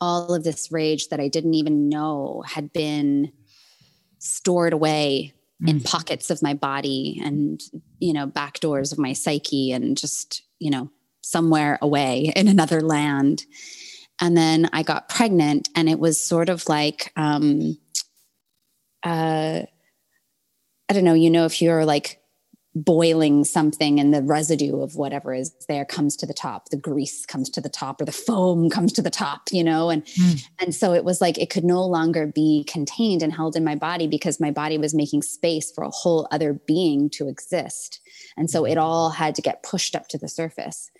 all 0.00 0.34
of 0.34 0.44
this 0.44 0.72
rage 0.72 1.08
that 1.08 1.20
I 1.20 1.28
didn't 1.28 1.52
even 1.52 1.90
know 1.90 2.42
had 2.46 2.72
been 2.72 3.32
stored 4.18 4.72
away 4.72 5.34
mm. 5.62 5.68
in 5.68 5.80
pockets 5.80 6.30
of 6.30 6.42
my 6.42 6.54
body 6.54 7.20
and, 7.22 7.60
you 7.98 8.14
know, 8.14 8.24
back 8.24 8.60
doors 8.60 8.92
of 8.92 8.98
my 8.98 9.12
psyche 9.12 9.72
and 9.72 9.98
just, 9.98 10.42
you 10.58 10.70
know, 10.70 10.90
somewhere 11.20 11.78
away 11.82 12.32
in 12.34 12.48
another 12.48 12.80
land. 12.80 13.44
And 14.22 14.34
then 14.34 14.70
I 14.72 14.82
got 14.82 15.10
pregnant 15.10 15.68
and 15.74 15.86
it 15.88 15.98
was 15.98 16.18
sort 16.18 16.48
of 16.48 16.66
like, 16.66 17.12
um, 17.16 17.76
uh, 19.02 19.62
I 20.88 20.92
don't 20.92 21.04
know, 21.04 21.14
you 21.14 21.30
know, 21.30 21.44
if 21.44 21.62
you're 21.62 21.84
like 21.84 22.20
boiling 22.74 23.42
something 23.42 23.98
and 23.98 24.14
the 24.14 24.22
residue 24.22 24.80
of 24.80 24.94
whatever 24.94 25.34
is 25.34 25.52
there 25.68 25.84
comes 25.84 26.14
to 26.16 26.24
the 26.24 26.32
top 26.32 26.68
the 26.68 26.76
grease 26.76 27.26
comes 27.26 27.50
to 27.50 27.60
the 27.60 27.68
top 27.68 28.00
or 28.00 28.04
the 28.04 28.12
foam 28.12 28.70
comes 28.70 28.92
to 28.92 29.02
the 29.02 29.10
top 29.10 29.48
you 29.50 29.64
know 29.64 29.90
and 29.90 30.04
mm. 30.04 30.40
and 30.60 30.72
so 30.72 30.92
it 30.92 31.04
was 31.04 31.20
like 31.20 31.36
it 31.36 31.50
could 31.50 31.64
no 31.64 31.84
longer 31.84 32.28
be 32.28 32.64
contained 32.68 33.24
and 33.24 33.32
held 33.32 33.56
in 33.56 33.64
my 33.64 33.74
body 33.74 34.06
because 34.06 34.38
my 34.38 34.52
body 34.52 34.78
was 34.78 34.94
making 34.94 35.20
space 35.20 35.72
for 35.72 35.82
a 35.82 35.90
whole 35.90 36.28
other 36.30 36.52
being 36.52 37.10
to 37.10 37.26
exist 37.26 37.98
and 38.36 38.48
so 38.48 38.64
it 38.64 38.78
all 38.78 39.10
had 39.10 39.34
to 39.34 39.42
get 39.42 39.64
pushed 39.64 39.96
up 39.96 40.06
to 40.06 40.16
the 40.16 40.28
surface 40.28 40.92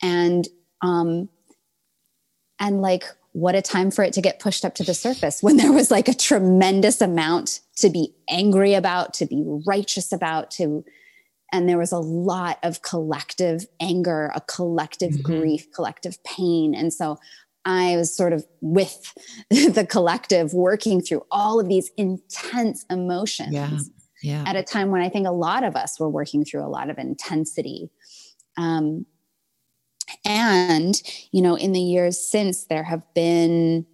and 0.00 0.46
um 0.82 1.28
and 2.60 2.80
like 2.80 3.06
what 3.32 3.54
a 3.54 3.62
time 3.62 3.90
for 3.90 4.04
it 4.04 4.12
to 4.12 4.20
get 4.20 4.38
pushed 4.38 4.64
up 4.64 4.74
to 4.76 4.84
the 4.84 4.94
surface 4.94 5.42
when 5.42 5.56
there 5.56 5.72
was 5.72 5.90
like 5.90 6.08
a 6.08 6.14
tremendous 6.14 7.00
amount 7.00 7.60
to 7.76 7.88
be 7.88 8.14
angry 8.28 8.74
about, 8.74 9.14
to 9.14 9.26
be 9.26 9.42
righteous 9.66 10.12
about, 10.12 10.50
to 10.52 10.84
and 11.52 11.68
there 11.68 11.78
was 11.78 11.92
a 11.92 11.98
lot 11.98 12.58
of 12.62 12.80
collective 12.82 13.66
anger, 13.78 14.32
a 14.34 14.40
collective 14.40 15.12
mm-hmm. 15.12 15.40
grief, 15.40 15.70
collective 15.72 16.22
pain. 16.24 16.74
And 16.74 16.92
so 16.92 17.18
I 17.64 17.96
was 17.96 18.14
sort 18.14 18.32
of 18.32 18.44
with 18.60 19.12
the 19.50 19.86
collective 19.88 20.54
working 20.54 21.02
through 21.02 21.24
all 21.30 21.60
of 21.60 21.68
these 21.68 21.90
intense 21.96 22.84
emotions 22.90 23.52
yeah. 23.52 23.70
Yeah. 24.22 24.44
at 24.46 24.56
a 24.56 24.62
time 24.62 24.90
when 24.90 25.02
I 25.02 25.10
think 25.10 25.26
a 25.26 25.32
lot 25.32 25.62
of 25.62 25.76
us 25.76 26.00
were 26.00 26.08
working 26.08 26.44
through 26.44 26.64
a 26.64 26.68
lot 26.68 26.88
of 26.88 26.98
intensity. 26.98 27.90
Um, 28.56 29.06
and, 30.24 31.00
you 31.30 31.42
know, 31.42 31.56
in 31.56 31.72
the 31.72 31.80
years 31.80 32.18
since, 32.18 32.64
there 32.64 32.82
have 32.82 33.02
been, 33.14 33.86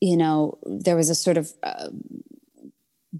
you 0.00 0.16
know, 0.16 0.58
there 0.64 0.96
was 0.96 1.10
a 1.10 1.14
sort 1.14 1.36
of 1.36 1.52
uh, 1.62 1.88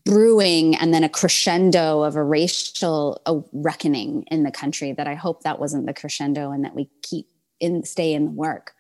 brewing 0.05 0.77
and 0.77 0.93
then 0.93 1.05
a 1.05 1.09
crescendo 1.09 2.03
of 2.03 2.17
a 2.17 2.23
racial 2.23 3.21
reckoning 3.53 4.25
in 4.31 4.43
the 4.43 4.51
country 4.51 4.93
that 4.93 5.07
I 5.07 5.15
hope 5.15 5.43
that 5.43 5.59
wasn't 5.59 5.87
the 5.87 5.95
crescendo 5.95 6.51
and 6.51 6.65
that 6.65 6.75
we 6.75 6.91
keep 7.03 7.27
in 7.61 7.85
stay 7.85 8.13
in 8.13 8.27
the 8.27 8.31
work. 8.31 8.75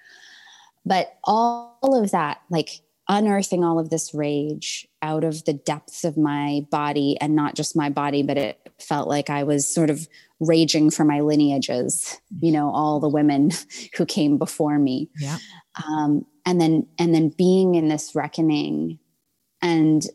But 0.84 1.16
all 1.24 1.78
of 1.82 2.10
that, 2.10 2.42
like 2.50 2.82
unearthing 3.08 3.64
all 3.64 3.78
of 3.78 3.90
this 3.90 4.12
rage 4.14 4.86
out 5.02 5.24
of 5.24 5.44
the 5.44 5.52
depths 5.52 6.04
of 6.04 6.16
my 6.16 6.66
body 6.70 7.16
and 7.20 7.34
not 7.34 7.54
just 7.54 7.76
my 7.76 7.88
body, 7.88 8.22
but 8.22 8.36
it 8.36 8.72
felt 8.80 9.08
like 9.08 9.30
I 9.30 9.44
was 9.44 9.72
sort 9.72 9.90
of 9.90 10.08
raging 10.40 10.90
for 10.90 11.04
my 11.04 11.20
lineages, 11.20 12.20
you 12.40 12.52
know, 12.52 12.70
all 12.70 13.00
the 13.00 13.08
women 13.08 13.50
who 13.96 14.06
came 14.06 14.38
before 14.38 14.78
me. 14.78 15.10
Yeah. 15.18 15.38
Um, 15.86 16.26
and 16.44 16.60
then, 16.60 16.86
and 16.98 17.14
then 17.14 17.30
being 17.30 17.74
in 17.74 17.88
this 17.88 18.14
reckoning 18.14 18.98
and 19.62 20.06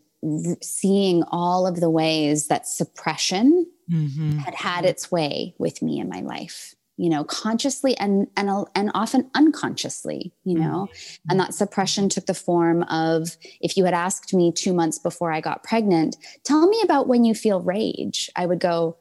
seeing 0.62 1.24
all 1.32 1.66
of 1.66 1.80
the 1.80 1.90
ways 1.90 2.48
that 2.48 2.68
suppression 2.68 3.66
mm-hmm. 3.92 4.38
had 4.38 4.54
had 4.54 4.86
its 4.86 5.12
way 5.12 5.56
with 5.58 5.82
me 5.82 6.00
in 6.00 6.10
my 6.10 6.22
life 6.22 6.76
you 7.02 7.10
know 7.10 7.24
consciously 7.24 7.98
and 7.98 8.28
and 8.38 8.50
and 8.76 8.92
often 8.94 9.30
unconsciously 9.34 10.32
you 10.44 10.58
know 10.58 10.88
mm-hmm. 10.92 11.32
and 11.32 11.40
that 11.40 11.54
suppression 11.54 12.08
took 12.08 12.28
the 12.28 12.34
form 12.34 12.84
of 12.84 13.36
if 13.60 13.76
you 13.76 13.84
had 13.86 13.94
asked 13.94 14.34
me 14.34 14.52
2 14.52 14.74
months 14.74 15.00
before 15.00 15.32
I 15.32 15.42
got 15.42 15.64
pregnant 15.64 16.16
tell 16.44 16.68
me 16.68 16.80
about 16.84 17.08
when 17.08 17.26
you 17.26 17.34
feel 17.34 17.62
rage 17.62 18.30
i 18.36 18.46
would 18.46 18.60
go 18.60 18.98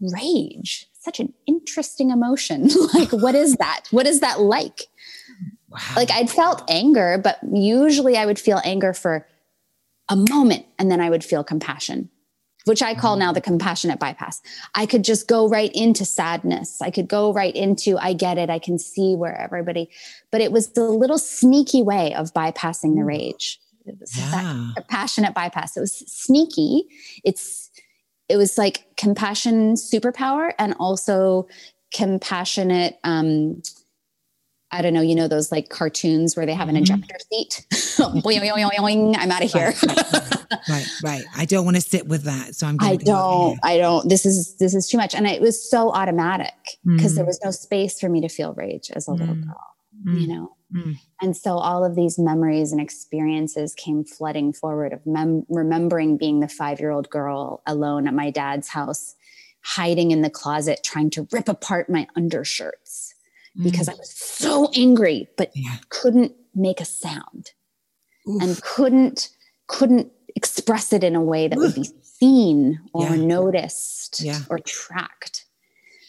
rage 0.00 0.86
such 1.00 1.20
an 1.20 1.32
interesting 1.46 2.10
emotion 2.10 2.68
like 2.94 3.10
what 3.10 3.34
is 3.34 3.56
that 3.56 3.84
what 3.90 4.06
is 4.06 4.20
that 4.20 4.40
like 4.40 4.82
wow. 5.68 5.78
like 5.96 6.10
i'd 6.12 6.30
felt 6.30 6.62
anger 6.68 7.20
but 7.22 7.38
usually 7.52 8.16
i 8.16 8.24
would 8.24 8.38
feel 8.38 8.60
anger 8.64 8.92
for 8.92 9.26
a 10.08 10.16
moment 10.16 10.64
and 10.78 10.90
then 10.90 11.00
i 11.00 11.10
would 11.10 11.24
feel 11.24 11.42
compassion 11.42 12.08
which 12.68 12.82
I 12.82 12.94
call 12.94 13.16
now 13.16 13.32
the 13.32 13.40
compassionate 13.40 13.98
bypass. 13.98 14.42
I 14.74 14.84
could 14.86 15.02
just 15.02 15.26
go 15.26 15.48
right 15.48 15.72
into 15.74 16.04
sadness. 16.04 16.82
I 16.82 16.90
could 16.90 17.08
go 17.08 17.32
right 17.32 17.54
into, 17.56 17.96
I 17.98 18.12
get 18.12 18.36
it. 18.36 18.50
I 18.50 18.58
can 18.58 18.78
see 18.78 19.16
where 19.16 19.34
everybody, 19.34 19.88
but 20.30 20.42
it 20.42 20.52
was 20.52 20.72
the 20.72 20.84
little 20.84 21.18
sneaky 21.18 21.82
way 21.82 22.14
of 22.14 22.34
bypassing 22.34 22.94
the 22.94 23.02
mm. 23.02 23.06
rage. 23.06 23.58
It 23.86 23.96
was 23.98 24.16
yeah. 24.16 24.72
that 24.76 24.86
passionate 24.88 25.32
bypass. 25.32 25.76
It 25.76 25.80
was 25.80 25.96
sneaky. 25.96 26.84
It's, 27.24 27.67
it 28.28 28.36
was 28.36 28.58
like 28.58 28.84
compassion 28.96 29.74
superpower 29.74 30.52
and 30.58 30.74
also 30.78 31.48
compassionate, 31.94 32.98
um, 33.04 33.62
I 34.70 34.82
don't 34.82 34.92
know, 34.92 35.00
you 35.00 35.14
know, 35.14 35.28
those 35.28 35.50
like 35.50 35.70
cartoons 35.70 36.36
where 36.36 36.44
they 36.44 36.52
have 36.52 36.68
an 36.68 36.74
mm-hmm. 36.74 36.92
injector 36.92 37.16
seat. 37.32 37.66
I'm 39.16 39.30
out 39.30 39.42
of 39.42 39.50
here. 39.50 39.72
right, 39.86 40.68
right, 40.68 40.86
right, 41.02 41.24
I 41.36 41.46
don't 41.46 41.64
want 41.64 41.76
to 41.76 41.80
sit 41.80 42.06
with 42.06 42.24
that. 42.24 42.54
So 42.54 42.66
I'm 42.66 42.76
I 42.80 42.96
don't, 42.96 43.58
I 43.62 43.78
don't, 43.78 44.08
this 44.08 44.26
is, 44.26 44.56
this 44.58 44.74
is 44.74 44.88
too 44.88 44.98
much. 44.98 45.14
And 45.14 45.26
it 45.26 45.40
was 45.40 45.70
so 45.70 45.90
automatic 45.90 46.52
because 46.84 47.12
mm. 47.12 47.16
there 47.16 47.24
was 47.24 47.40
no 47.42 47.50
space 47.50 47.98
for 47.98 48.08
me 48.10 48.20
to 48.20 48.28
feel 48.28 48.52
rage 48.54 48.90
as 48.94 49.08
a 49.08 49.12
mm. 49.12 49.20
little 49.20 49.34
girl, 49.36 49.64
mm. 50.06 50.20
you 50.20 50.28
know? 50.28 50.50
Mm. 50.74 50.96
And 51.20 51.36
so 51.36 51.56
all 51.56 51.84
of 51.84 51.94
these 51.94 52.18
memories 52.18 52.72
and 52.72 52.80
experiences 52.80 53.74
came 53.74 54.04
flooding 54.04 54.52
forward 54.52 54.92
of 54.92 55.06
mem- 55.06 55.46
remembering 55.48 56.16
being 56.18 56.40
the 56.40 56.48
five 56.48 56.80
year 56.80 56.90
old 56.90 57.08
girl 57.08 57.62
alone 57.66 58.06
at 58.06 58.14
my 58.14 58.30
dad's 58.30 58.68
house 58.68 59.14
hiding 59.62 60.10
in 60.10 60.22
the 60.22 60.30
closet 60.30 60.80
trying 60.84 61.10
to 61.10 61.26
rip 61.32 61.48
apart 61.48 61.90
my 61.90 62.06
undershirts 62.16 63.14
because 63.62 63.88
mm. 63.88 63.92
I 63.92 63.96
was 63.96 64.10
so 64.10 64.70
angry, 64.74 65.28
but 65.36 65.50
yeah. 65.54 65.76
couldn't 65.88 66.32
make 66.54 66.80
a 66.80 66.84
sound 66.84 67.52
Oof. 68.28 68.42
and 68.42 68.62
couldn't 68.62 69.30
couldn't 69.66 70.10
express 70.36 70.92
it 70.92 71.04
in 71.04 71.14
a 71.14 71.22
way 71.22 71.48
that 71.48 71.58
Oof. 71.58 71.76
would 71.76 71.82
be 71.82 71.90
seen 72.02 72.80
or 72.92 73.04
yeah. 73.04 73.16
noticed 73.16 74.20
yeah. 74.20 74.40
or 74.48 74.58
tracked. 74.58 75.44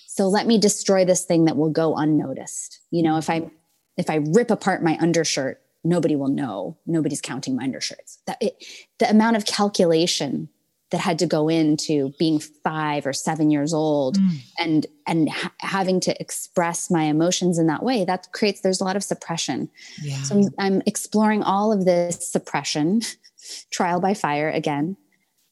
So 0.08 0.28
let 0.28 0.48
me 0.48 0.58
destroy 0.58 1.06
this 1.06 1.24
thing 1.24 1.45
that 1.45 1.56
will 1.56 1.69
go 1.69 1.95
unnoticed. 1.95 2.82
You 2.91 3.04
know, 3.04 3.17
if 3.17 3.30
I 3.30 3.50
if 3.99 4.09
I 4.09 4.15
rip 4.33 4.49
apart 4.49 4.81
my 4.81 4.97
undershirt, 4.99 5.62
nobody 5.83 6.15
will 6.15 6.29
know. 6.29 6.77
Nobody's 6.88 7.21
counting 7.21 7.57
my 7.57 7.65
undershirts. 7.65 8.19
That 8.25 8.38
it, 8.41 8.63
the 8.97 9.09
amount 9.09 9.35
of 9.35 9.45
calculation 9.45 10.49
that 10.91 11.01
had 11.01 11.19
to 11.19 11.27
go 11.27 11.49
into 11.49 12.13
being 12.17 12.39
five 12.39 13.05
or 13.05 13.13
seven 13.13 13.51
years 13.51 13.73
old 13.73 14.17
mm. 14.17 14.38
and 14.57 14.88
and 15.05 15.29
ha- 15.29 15.51
having 15.59 15.99
to 15.99 16.19
express 16.19 16.89
my 16.89 17.03
emotions 17.03 17.59
in 17.59 17.67
that 17.67 17.83
way 17.83 18.05
that 18.05 18.31
creates 18.31 18.62
there's 18.62 18.81
a 18.81 18.83
lot 18.83 18.95
of 18.95 19.03
suppression 19.03 19.69
yeah. 20.01 20.19
so 20.23 20.35
I'm, 20.35 20.49
I'm 20.57 20.81
exploring 20.88 21.43
all 21.43 21.71
of 21.71 21.85
this 21.85 22.27
suppression 22.27 23.01
trial 23.71 23.99
by 23.99 24.15
fire 24.15 24.49
again 24.49 24.97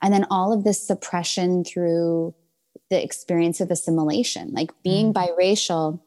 and 0.01 0.12
then 0.12 0.25
all 0.31 0.51
of 0.51 0.63
this 0.63 0.81
suppression 0.81 1.63
through 1.63 2.33
the 2.89 3.03
experience 3.03 3.62
of 3.62 3.69
assimilation 3.69 4.53
like 4.53 4.71
being 4.81 5.13
mm. 5.13 5.38
biracial 5.38 5.99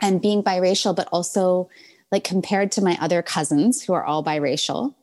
and 0.00 0.22
being 0.22 0.42
biracial 0.42 0.94
but 0.94 1.08
also 1.12 1.68
like 2.10 2.24
compared 2.24 2.72
to 2.72 2.82
my 2.82 2.96
other 3.00 3.22
cousins 3.22 3.82
who 3.82 3.92
are 3.92 4.04
all 4.04 4.24
biracial 4.24 4.94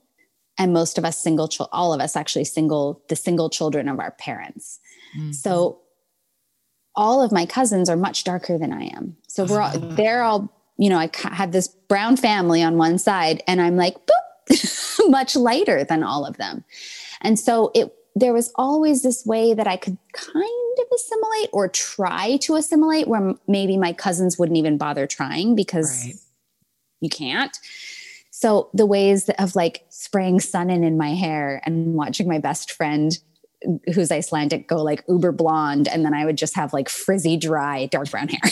and 0.58 0.74
most 0.74 0.98
of 0.98 1.06
us 1.06 1.18
single 1.18 1.48
ch- 1.48 1.62
all 1.72 1.94
of 1.94 2.02
us 2.02 2.16
actually 2.16 2.46
single 2.46 3.02
the 3.10 3.16
single 3.16 3.50
children 3.50 3.88
of 3.88 4.00
our 4.00 4.12
parents. 4.12 4.80
Mm-hmm. 5.16 5.32
so 5.32 5.80
all 6.96 7.22
of 7.22 7.32
my 7.32 7.46
cousins 7.46 7.90
are 7.90 7.98
much 7.98 8.24
darker 8.24 8.58
than 8.58 8.72
i 8.74 8.86
am. 8.86 9.18
So 9.28 9.46
we're 9.46 9.62
all 9.62 9.78
they're 9.80 10.24
all 10.24 10.52
you 10.78 10.90
know 10.90 10.98
i 10.98 11.10
have 11.24 11.52
this 11.52 11.68
brown 11.68 12.18
family 12.18 12.64
on 12.64 12.78
one 12.78 12.98
side 12.98 13.44
and 13.48 13.62
i'm 13.62 13.76
like 13.76 13.96
boop, 14.06 15.00
much 15.10 15.36
lighter 15.36 15.84
than 15.84 16.04
all 16.04 16.26
of 16.26 16.38
them. 16.38 16.64
And 17.22 17.40
so 17.40 17.72
it 17.74 17.94
there 18.16 18.34
was 18.34 18.52
always 18.56 19.04
this 19.04 19.26
way 19.26 19.54
that 19.54 19.68
i 19.68 19.76
could 19.76 19.98
kind 20.14 20.78
of 20.80 20.86
assimilate 20.94 21.50
or 21.52 21.68
try 21.68 22.38
to 22.38 22.56
assimilate 22.56 23.08
where 23.08 23.34
maybe 23.48 23.78
my 23.78 23.94
cousins 23.94 24.38
wouldn't 24.38 24.58
even 24.58 24.78
bother 24.78 25.08
trying 25.08 25.56
because 25.56 26.06
right. 26.06 26.16
you 27.02 27.10
can't 27.10 27.60
so 28.32 28.70
the 28.74 28.86
ways 28.86 29.30
of 29.40 29.56
like 29.56 29.86
spraying 29.90 30.40
sun 30.40 30.70
in 30.70 30.84
in 30.84 30.98
my 30.98 31.14
hair 31.14 31.62
and 31.66 31.94
watching 31.94 32.28
my 32.28 32.40
best 32.40 32.72
friend 32.72 33.18
who's 33.94 34.12
Icelandic 34.12 34.68
go 34.68 34.82
like 34.82 35.04
uber 35.08 35.32
blonde. 35.32 35.88
And 35.88 36.06
then 36.06 36.14
I 36.14 36.26
would 36.26 36.38
just 36.38 36.56
have 36.56 36.74
like 36.74 36.90
frizzy, 36.90 37.38
dry, 37.38 37.88
dark 37.88 38.12
brown 38.12 38.30
hair. 38.30 38.42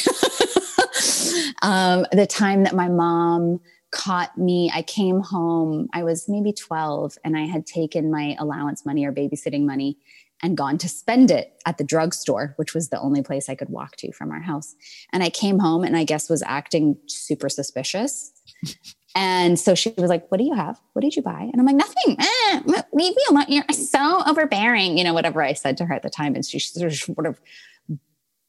um, 1.61 2.05
the 2.11 2.27
time 2.27 2.63
that 2.63 2.75
my 2.75 2.87
mom 2.87 3.59
caught 3.93 4.37
me, 4.37 4.71
I 4.73 4.81
came 4.81 5.21
home, 5.21 5.87
I 5.93 6.03
was 6.03 6.27
maybe 6.27 6.51
12 6.51 7.17
and 7.23 7.37
I 7.37 7.45
had 7.45 7.65
taken 7.65 8.11
my 8.11 8.35
allowance 8.39 8.85
money 8.85 9.05
or 9.05 9.13
babysitting 9.13 9.65
money 9.65 9.97
and 10.41 10.57
gone 10.57 10.77
to 10.79 10.89
spend 10.89 11.29
it 11.29 11.53
at 11.65 11.77
the 11.77 11.83
drugstore, 11.83 12.53
which 12.57 12.73
was 12.73 12.89
the 12.89 12.99
only 12.99 13.21
place 13.21 13.47
I 13.47 13.55
could 13.55 13.69
walk 13.69 13.95
to 13.97 14.11
from 14.11 14.31
our 14.31 14.41
house. 14.41 14.75
And 15.13 15.23
I 15.23 15.29
came 15.29 15.59
home 15.59 15.83
and 15.83 15.95
I 15.95 16.03
guess 16.03 16.27
was 16.27 16.43
acting 16.45 16.97
super 17.07 17.47
suspicious. 17.49 18.33
And 19.15 19.59
so 19.59 19.75
she 19.75 19.93
was 19.95 20.09
like, 20.09 20.31
What 20.31 20.39
do 20.39 20.43
you 20.43 20.55
have? 20.55 20.81
What 20.93 21.03
did 21.03 21.15
you 21.15 21.21
buy? 21.21 21.39
And 21.39 21.59
I'm 21.59 21.67
like, 21.67 21.75
Nothing. 21.75 22.17
Eh, 22.19 22.81
leave 22.93 23.15
me 23.15 23.21
alone. 23.29 23.45
You're 23.47 23.63
so 23.71 24.23
overbearing, 24.25 24.97
you 24.97 25.03
know, 25.03 25.13
whatever 25.13 25.43
I 25.43 25.53
said 25.53 25.77
to 25.77 25.85
her 25.85 25.93
at 25.93 26.01
the 26.01 26.09
time. 26.09 26.33
And 26.33 26.43
she 26.43 26.57
sort 26.57 27.27
of 27.27 27.39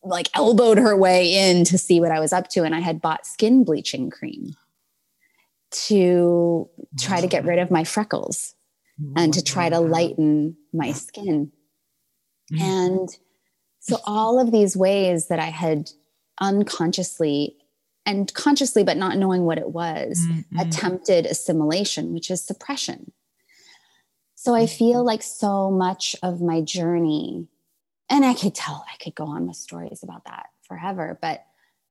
like 0.02 0.30
elbowed 0.34 0.78
her 0.78 0.96
way 0.96 1.34
in 1.34 1.66
to 1.66 1.76
see 1.76 2.00
what 2.00 2.12
I 2.12 2.18
was 2.18 2.32
up 2.32 2.48
to. 2.48 2.62
And 2.64 2.74
I 2.74 2.80
had 2.80 3.02
bought 3.02 3.26
skin 3.26 3.62
bleaching 3.62 4.08
cream 4.08 4.54
to 5.86 6.68
try 6.98 7.20
to 7.20 7.26
get 7.26 7.44
rid 7.44 7.58
of 7.58 7.70
my 7.70 7.84
freckles 7.84 8.54
and 9.16 9.34
to 9.34 9.42
try 9.42 9.68
to 9.68 9.80
lighten 9.80 10.56
my 10.72 10.92
skin. 10.92 11.50
And 12.60 13.08
so 13.80 13.98
all 14.06 14.40
of 14.40 14.52
these 14.52 14.76
ways 14.76 15.28
that 15.28 15.40
I 15.40 15.46
had 15.46 15.90
unconsciously 16.40 17.56
and 18.06 18.32
consciously 18.34 18.84
but 18.84 18.96
not 18.96 19.18
knowing 19.18 19.44
what 19.44 19.58
it 19.58 19.70
was 19.70 20.20
mm-hmm. 20.20 20.58
attempted 20.58 21.26
assimilation 21.26 22.12
which 22.12 22.30
is 22.30 22.44
suppression 22.44 23.12
so 24.34 24.54
i 24.54 24.66
feel 24.66 24.98
mm-hmm. 24.98 25.06
like 25.06 25.22
so 25.22 25.70
much 25.70 26.16
of 26.22 26.42
my 26.42 26.60
journey 26.60 27.46
and 28.10 28.24
i 28.24 28.34
could 28.34 28.54
tell 28.54 28.84
i 28.92 29.02
could 29.02 29.14
go 29.14 29.24
on 29.24 29.46
with 29.46 29.56
stories 29.56 30.02
about 30.02 30.24
that 30.24 30.46
forever 30.66 31.18
but 31.22 31.44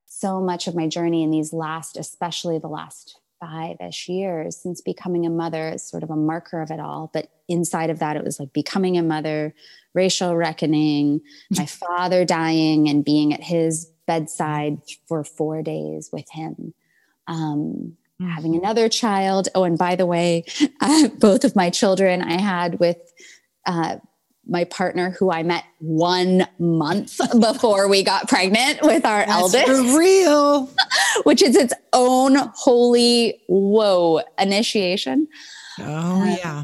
so 0.06 0.42
much 0.42 0.68
of 0.68 0.76
my 0.76 0.88
journey 0.88 1.24
in 1.24 1.32
these 1.32 1.54
last 1.54 1.98
especially 1.98 2.60
the 2.60 2.68
last 2.68 3.20
five-ish 3.44 4.08
years 4.08 4.56
since 4.56 4.80
becoming 4.80 5.26
a 5.26 5.30
mother 5.30 5.70
is 5.70 5.84
sort 5.84 6.04
of 6.04 6.10
a 6.10 6.16
marker 6.16 6.62
of 6.62 6.72
it 6.72 6.80
all 6.80 7.10
but 7.14 7.28
inside 7.50 7.90
of 7.90 8.00
that 8.00 8.16
it 8.16 8.24
was 8.24 8.40
like 8.40 8.54
becoming 8.54 8.98
a 8.98 9.04
mother 9.04 9.54
racial 9.94 10.36
reckoning 10.36 11.20
my 11.52 11.66
father 11.66 12.24
dying 12.24 12.88
and 12.88 13.04
being 13.04 13.34
at 13.34 13.44
his 13.44 13.94
bedside 14.06 14.80
for 15.08 15.24
four 15.24 15.62
days 15.62 16.10
with 16.12 16.30
him. 16.32 16.74
Um, 17.28 17.96
mm-hmm. 18.22 18.30
Having 18.30 18.56
another 18.56 18.90
child. 18.90 19.50
Oh, 19.56 19.64
and 19.64 19.78
by 19.78 19.96
the 19.96 20.06
way, 20.06 20.46
uh, 20.82 21.10
both 21.20 21.44
of 21.44 21.56
my 21.56 21.70
children 21.70 22.22
I 22.22 22.40
had 22.40 22.80
with 22.80 22.98
uh, 23.66 23.98
my 24.46 24.66
partner 24.66 25.12
who 25.12 25.32
I 25.32 25.44
met 25.44 25.64
one 25.80 26.48
month 26.60 27.20
before 27.40 27.88
we 27.88 28.04
got 28.04 28.28
pregnant 28.28 28.82
with 28.82 29.06
our 29.06 29.26
That's 29.26 29.32
eldest. 29.32 29.66
For 29.68 29.98
real. 29.98 30.70
which 31.24 31.42
is 31.42 31.56
its 31.56 31.74
own 31.94 32.36
holy 32.56 33.42
whoa 33.48 34.22
initiation. 34.38 35.28
Oh, 35.80 36.22
uh, 36.22 36.26
yeah 36.26 36.64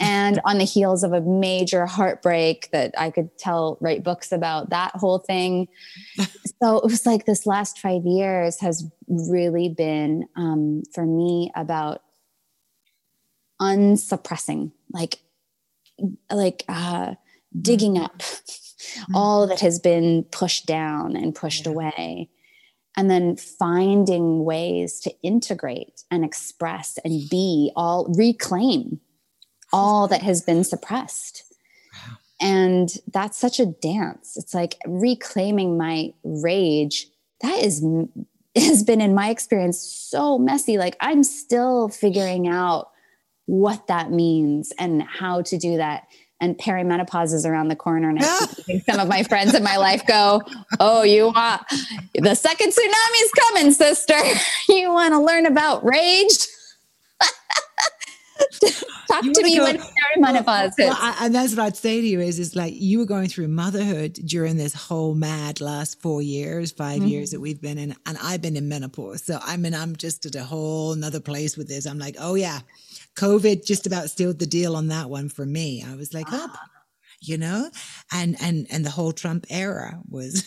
and 0.00 0.40
on 0.44 0.58
the 0.58 0.64
heels 0.64 1.02
of 1.02 1.12
a 1.12 1.20
major 1.20 1.86
heartbreak 1.86 2.70
that 2.70 2.94
I 2.96 3.10
could 3.10 3.36
tell, 3.36 3.78
write 3.80 4.04
books 4.04 4.30
about 4.30 4.70
that 4.70 4.92
whole 4.94 5.18
thing. 5.18 5.68
so 6.62 6.78
it 6.78 6.84
was 6.84 7.04
like 7.04 7.26
this 7.26 7.46
last 7.46 7.78
five 7.78 8.04
years 8.04 8.60
has 8.60 8.88
really 9.08 9.68
been 9.68 10.28
um, 10.36 10.82
for 10.94 11.04
me 11.04 11.50
about 11.56 12.02
unsuppressing, 13.58 14.72
like, 14.92 15.18
like 16.30 16.64
uh, 16.68 17.14
digging 17.60 17.94
mm-hmm. 17.94 18.04
up 18.04 18.18
mm-hmm. 18.18 19.16
all 19.16 19.46
that 19.46 19.60
has 19.60 19.78
been 19.78 20.24
pushed 20.30 20.66
down 20.66 21.16
and 21.16 21.34
pushed 21.34 21.66
yeah. 21.66 21.72
away 21.72 22.28
and 22.96 23.10
then 23.10 23.36
finding 23.36 24.44
ways 24.44 24.98
to 25.00 25.14
integrate 25.22 26.02
and 26.10 26.24
express 26.24 26.98
and 27.04 27.28
be 27.30 27.70
all 27.76 28.12
reclaim 28.16 29.00
all 29.72 30.08
that 30.08 30.22
has 30.22 30.42
been 30.42 30.64
suppressed. 30.64 31.44
And 32.40 32.88
that's 33.12 33.36
such 33.36 33.60
a 33.60 33.66
dance. 33.66 34.36
It's 34.36 34.54
like 34.54 34.78
reclaiming 34.86 35.76
my 35.76 36.12
rage. 36.22 37.08
That 37.40 37.62
is 37.62 37.84
has 38.56 38.82
been 38.82 39.00
in 39.00 39.14
my 39.14 39.30
experience 39.30 39.78
so 39.78 40.38
messy. 40.38 40.78
Like 40.78 40.96
I'm 41.00 41.22
still 41.22 41.88
figuring 41.88 42.48
out 42.48 42.90
what 43.48 43.86
that 43.86 44.10
means 44.10 44.72
and 44.78 45.02
how 45.02 45.40
to 45.40 45.56
do 45.56 45.78
that. 45.78 46.06
And 46.38 46.56
perimenopause 46.56 47.32
is 47.32 47.46
around 47.46 47.68
the 47.68 47.76
corner. 47.76 48.10
And 48.10 48.18
I 48.20 48.46
keep 48.66 48.84
some 48.88 49.00
of 49.00 49.08
my 49.08 49.22
friends 49.22 49.54
in 49.54 49.64
my 49.64 49.78
life 49.78 50.06
go, 50.06 50.42
Oh, 50.78 51.02
you 51.02 51.32
want 51.32 51.62
the 52.14 52.34
second 52.34 52.72
tsunami's 52.72 53.32
coming, 53.40 53.72
sister. 53.72 54.14
You 54.68 54.92
want 54.92 55.14
to 55.14 55.20
learn 55.20 55.46
about 55.46 55.82
rage? 55.82 56.46
Talk 59.10 59.24
you 59.24 59.32
to 59.32 59.42
me 59.42 59.56
go, 59.56 59.64
when 59.64 59.78
perimenopause 59.78 60.72
well, 60.78 60.90
well, 60.90 61.14
and 61.20 61.34
that's 61.34 61.56
what 61.56 61.64
I'd 61.64 61.76
say 61.76 62.02
to 62.02 62.06
you 62.06 62.20
is, 62.20 62.38
is 62.38 62.54
like 62.54 62.74
you 62.76 62.98
were 62.98 63.06
going 63.06 63.28
through 63.28 63.48
motherhood 63.48 64.12
during 64.12 64.58
this 64.58 64.74
whole 64.74 65.14
mad 65.14 65.62
last 65.62 66.02
four 66.02 66.20
years, 66.20 66.70
5 66.70 66.98
mm-hmm. 66.98 67.08
years 67.08 67.30
that 67.30 67.40
we've 67.40 67.60
been 67.60 67.78
in, 67.78 67.96
and 68.04 68.18
I've 68.22 68.42
been 68.42 68.56
in 68.56 68.68
menopause. 68.68 69.24
So 69.24 69.38
I 69.42 69.56
mean, 69.56 69.74
I'm 69.74 69.96
just 69.96 70.26
at 70.26 70.34
a 70.34 70.44
whole 70.44 70.92
another 70.92 71.20
place 71.20 71.56
with 71.56 71.68
this. 71.68 71.86
I'm 71.86 71.98
like, 71.98 72.16
oh 72.20 72.34
yeah, 72.34 72.60
COVID 73.18 73.66
just 73.66 73.86
about 73.86 74.10
sealed 74.10 74.38
the 74.38 74.46
deal 74.46 74.76
on 74.76 74.88
that 74.88 75.10
one 75.10 75.28
for 75.28 75.44
me. 75.44 75.84
I 75.86 75.96
was 75.96 76.14
like, 76.14 76.26
oh, 76.30 76.46
ah. 76.50 76.68
you 77.20 77.36
know, 77.36 77.70
and 78.12 78.36
and 78.40 78.66
and 78.70 78.84
the 78.84 78.90
whole 78.90 79.12
Trump 79.12 79.46
era 79.50 80.00
was. 80.08 80.44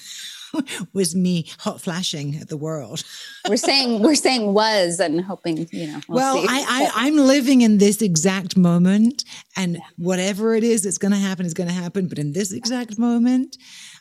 was 0.93 1.15
me 1.15 1.47
hot 1.59 1.79
flashing 1.79 2.35
at 2.35 2.49
the 2.49 2.57
world. 2.57 3.01
we're 3.47 3.55
saying 3.55 4.01
we're 4.01 4.15
saying 4.15 4.53
was 4.53 4.99
and 4.99 5.21
hoping 5.21 5.65
you 5.71 5.87
know. 5.87 6.01
We'll, 6.09 6.17
well 6.17 6.45
I, 6.45 6.91
I 6.93 7.07
am 7.07 7.15
living 7.15 7.61
in 7.61 7.77
this 7.77 8.01
exact 8.01 8.57
moment, 8.57 9.23
and 9.55 9.75
yeah. 9.75 9.81
whatever 9.95 10.53
it 10.53 10.65
is 10.65 10.83
that's 10.83 10.97
going 10.97 11.13
to 11.13 11.17
happen 11.17 11.45
is 11.45 11.53
going 11.53 11.69
to 11.69 11.73
happen. 11.73 12.09
But 12.09 12.19
in 12.19 12.33
this 12.33 12.51
exact 12.51 12.99
moment, 12.99 13.55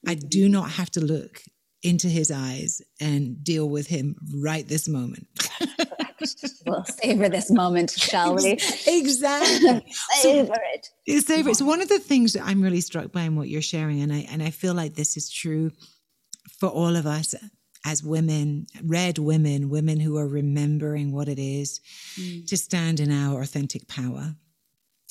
I 0.08 0.14
do 0.14 0.46
mm-hmm. 0.46 0.52
not 0.54 0.70
have 0.72 0.90
to 0.92 1.00
look 1.00 1.40
into 1.82 2.08
his 2.08 2.30
eyes 2.30 2.82
and 3.00 3.42
deal 3.42 3.68
with 3.68 3.86
him 3.86 4.16
right 4.34 4.66
this 4.66 4.88
moment. 4.88 5.26
we'll 6.66 6.84
savor 6.84 7.28
this 7.28 7.50
moment, 7.50 7.90
shall 7.90 8.36
we? 8.36 8.58
Exactly. 8.86 9.84
savor 10.12 10.56
it. 10.74 10.88
Savor 11.24 11.50
it. 11.50 11.56
So 11.56 11.64
one 11.64 11.80
of 11.80 11.88
the 11.88 11.98
things 11.98 12.32
that 12.34 12.44
I'm 12.44 12.62
really 12.62 12.80
struck 12.80 13.12
by 13.12 13.22
in 13.22 13.36
what 13.36 13.48
you're 13.48 13.62
sharing, 13.62 14.00
and 14.02 14.12
I 14.12 14.26
and 14.30 14.42
I 14.42 14.50
feel 14.50 14.74
like 14.74 14.94
this 14.94 15.16
is 15.16 15.30
true 15.30 15.70
for 16.58 16.68
all 16.68 16.96
of 16.96 17.06
us 17.06 17.34
as 17.84 18.02
women, 18.02 18.66
red 18.84 19.18
women, 19.18 19.70
women 19.70 20.00
who 20.00 20.18
are 20.18 20.28
remembering 20.28 21.12
what 21.12 21.28
it 21.28 21.38
is 21.38 21.80
mm. 22.18 22.46
to 22.46 22.56
stand 22.56 23.00
in 23.00 23.10
our 23.10 23.40
authentic 23.40 23.88
power. 23.88 24.34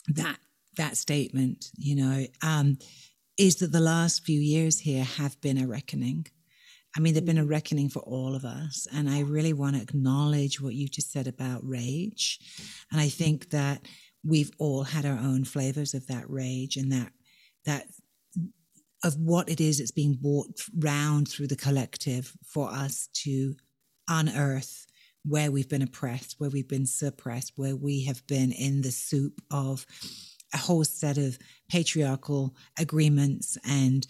That 0.08 0.38
that 0.78 0.98
statement, 0.98 1.72
you 1.78 1.96
know, 1.96 2.26
um, 2.42 2.78
is 3.38 3.58
that 3.58 3.72
the 3.72 3.80
last 3.80 4.26
few 4.26 4.40
years 4.40 4.80
here 4.80 5.04
have 5.04 5.40
been 5.42 5.58
a 5.58 5.68
reckoning. 5.68 6.28
I 6.98 7.00
mean, 7.00 7.14
they've 7.14 7.26
been 7.26 7.38
a 7.38 7.46
mm. 7.46 7.50
reckoning 7.50 7.90
for 7.90 8.00
all 8.00 8.36
of 8.36 8.46
us. 8.46 8.88
And 8.94 9.10
I 9.10 9.22
really 9.22 9.54
want 9.54 9.76
to 9.76 9.82
acknowledge 9.82 10.60
what 10.60 10.74
you 10.74 10.88
just 10.88 11.12
said 11.12 11.28
about 11.28 11.62
rage. 11.64 12.40
And 12.92 13.00
I 13.00 13.10
think 13.10 13.52
that 13.52 13.86
we've 14.24 14.52
all 14.58 14.84
had 14.84 15.06
our 15.06 15.18
own 15.18 15.44
flavors 15.44 15.94
of 15.94 16.08
that 16.08 16.30
rage 16.30 16.78
and 16.78 16.92
that, 16.92 17.12
that 17.66 17.88
of 19.04 19.16
what 19.16 19.50
it 19.50 19.62
is 19.62 19.78
that's 19.78 19.92
being 19.92 20.16
brought 20.16 20.60
round 20.78 21.28
through 21.28 21.48
the 21.48 21.56
collective 21.56 22.34
for 22.46 22.70
us 22.70 23.08
to 23.14 23.56
unearth 24.10 24.88
where 25.24 25.52
we've 25.52 25.70
been 25.70 25.82
oppressed, 25.82 26.36
where 26.38 26.50
we've 26.50 26.68
been 26.68 26.86
suppressed, 26.86 27.54
where 27.56 27.76
we 27.76 28.04
have 28.06 28.26
been 28.28 28.52
in 28.52 28.82
the 28.82 28.92
soup 28.92 29.40
of 29.52 29.86
a 30.54 30.58
whole 30.58 30.84
set 30.84 31.18
of 31.18 31.38
patriarchal 31.70 32.56
agreements 32.78 33.58
and 33.68 34.08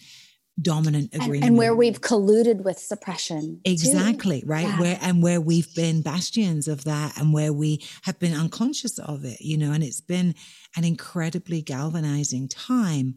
dominant 0.62 1.14
agreement 1.14 1.36
and, 1.36 1.44
and, 1.44 1.58
where 1.58 1.76
we've 1.76 2.02
colluded 2.02 2.64
with 2.64 2.78
suppression 2.78 3.62
exactly 3.64 4.42
too. 4.42 4.48
right 4.48 4.68
yeah. 4.68 4.80
where 4.80 5.00
and 5.02 5.24
where 5.24 5.40
we've 5.40 5.74
been 5.76 6.02
bastions 6.02 6.68
of 6.68 6.84
that 6.84 7.18
and 7.18 7.34
where 7.34 7.54
we 7.54 7.82
have 8.04 8.18
been 8.20 8.34
unconscious 8.34 8.98
of 9.00 9.24
it 9.26 9.40
you 9.42 9.58
know 9.58 9.72
and 9.72 9.84
it's 9.84 10.02
been 10.02 10.36
an 10.76 10.84
incredibly 10.84 11.62
galvanizing 11.62 12.48
time 12.48 13.16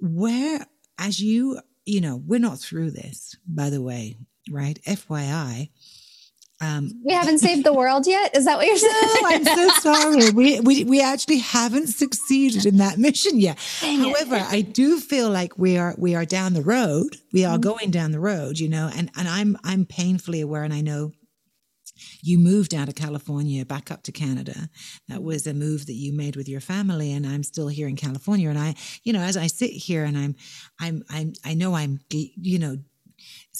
where 0.00 0.66
as 0.98 1.20
you 1.20 1.58
you 1.86 2.00
know 2.00 2.22
we're 2.26 2.40
not 2.40 2.58
through 2.58 2.90
this 2.90 3.36
by 3.46 3.70
the 3.70 3.80
way 3.80 4.16
right 4.50 4.78
fyi 4.84 5.70
um, 6.60 6.92
we 7.04 7.12
haven't 7.12 7.38
saved 7.46 7.64
the 7.64 7.72
world 7.72 8.06
yet. 8.06 8.36
Is 8.36 8.44
that 8.44 8.58
what 8.58 8.66
you're 8.66 8.76
saying? 8.76 8.94
No, 8.94 9.28
I'm 9.28 9.44
so 9.44 9.68
sorry. 9.80 10.30
We, 10.30 10.60
we 10.60 10.84
we 10.84 11.00
actually 11.00 11.38
haven't 11.38 11.88
succeeded 11.88 12.66
in 12.66 12.78
that 12.78 12.98
mission 12.98 13.40
yet. 13.40 13.58
Dang 13.80 14.00
However, 14.00 14.36
it. 14.36 14.42
I 14.42 14.60
do 14.60 15.00
feel 15.00 15.30
like 15.30 15.58
we 15.58 15.78
are 15.78 15.94
we 15.98 16.14
are 16.14 16.24
down 16.24 16.54
the 16.54 16.62
road. 16.62 17.16
We 17.32 17.44
are 17.44 17.54
mm-hmm. 17.54 17.62
going 17.62 17.90
down 17.90 18.12
the 18.12 18.20
road, 18.20 18.58
you 18.58 18.68
know, 18.68 18.90
and 18.94 19.10
and 19.16 19.28
I'm 19.28 19.56
I'm 19.64 19.86
painfully 19.86 20.40
aware, 20.40 20.64
and 20.64 20.74
I 20.74 20.80
know 20.80 21.12
you 22.22 22.38
moved 22.38 22.74
out 22.74 22.88
of 22.88 22.94
California 22.94 23.64
back 23.64 23.90
up 23.90 24.02
to 24.04 24.12
Canada. 24.12 24.68
That 25.08 25.22
was 25.22 25.46
a 25.46 25.54
move 25.54 25.86
that 25.86 25.94
you 25.94 26.12
made 26.12 26.36
with 26.36 26.48
your 26.48 26.60
family, 26.60 27.12
and 27.12 27.26
I'm 27.26 27.42
still 27.42 27.68
here 27.68 27.88
in 27.88 27.96
California. 27.96 28.48
And 28.48 28.58
I, 28.58 28.74
you 29.04 29.12
know, 29.12 29.20
as 29.20 29.36
I 29.36 29.46
sit 29.46 29.70
here 29.70 30.04
and 30.04 30.16
I'm, 30.16 30.36
I'm, 30.80 31.02
I'm, 31.10 31.32
I 31.44 31.54
know 31.54 31.74
I'm, 31.74 32.00
you 32.10 32.58
know, 32.58 32.78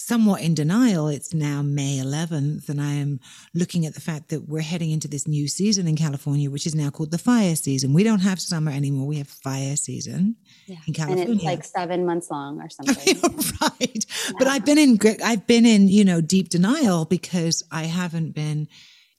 somewhat 0.00 0.40
in 0.40 0.54
denial. 0.54 1.08
It's 1.08 1.34
now 1.34 1.62
May 1.62 1.98
11th, 1.98 2.68
and 2.68 2.80
I 2.80 2.94
am 2.94 3.20
looking 3.54 3.86
at 3.86 3.94
the 3.94 4.00
fact 4.00 4.30
that 4.30 4.48
we're 4.48 4.62
heading 4.62 4.90
into 4.90 5.08
this 5.08 5.28
new 5.28 5.46
season 5.46 5.86
in 5.86 5.96
California, 5.96 6.50
which 6.50 6.66
is 6.66 6.74
now 6.74 6.90
called 6.90 7.10
the 7.10 7.18
fire 7.18 7.54
season. 7.54 7.92
We 7.92 8.02
don't 8.02 8.20
have 8.20 8.40
summer 8.40 8.72
anymore; 8.72 9.06
we 9.06 9.18
have 9.18 9.28
fire 9.28 9.76
season 9.76 10.36
yeah. 10.66 10.76
in 10.86 10.94
California, 10.94 11.24
and 11.24 11.34
it's 11.34 11.44
like 11.44 11.64
seven 11.64 12.06
months 12.06 12.30
long 12.30 12.60
or 12.60 12.70
something. 12.70 13.16
right, 13.62 14.06
yeah. 14.08 14.32
but 14.38 14.46
I've 14.46 14.64
been 14.64 14.78
in 14.78 14.98
I've 15.24 15.46
been 15.46 15.66
in 15.66 15.88
you 15.88 16.04
know 16.04 16.20
deep 16.20 16.48
denial 16.48 17.04
because 17.04 17.62
I 17.70 17.84
haven't 17.84 18.34
been. 18.34 18.68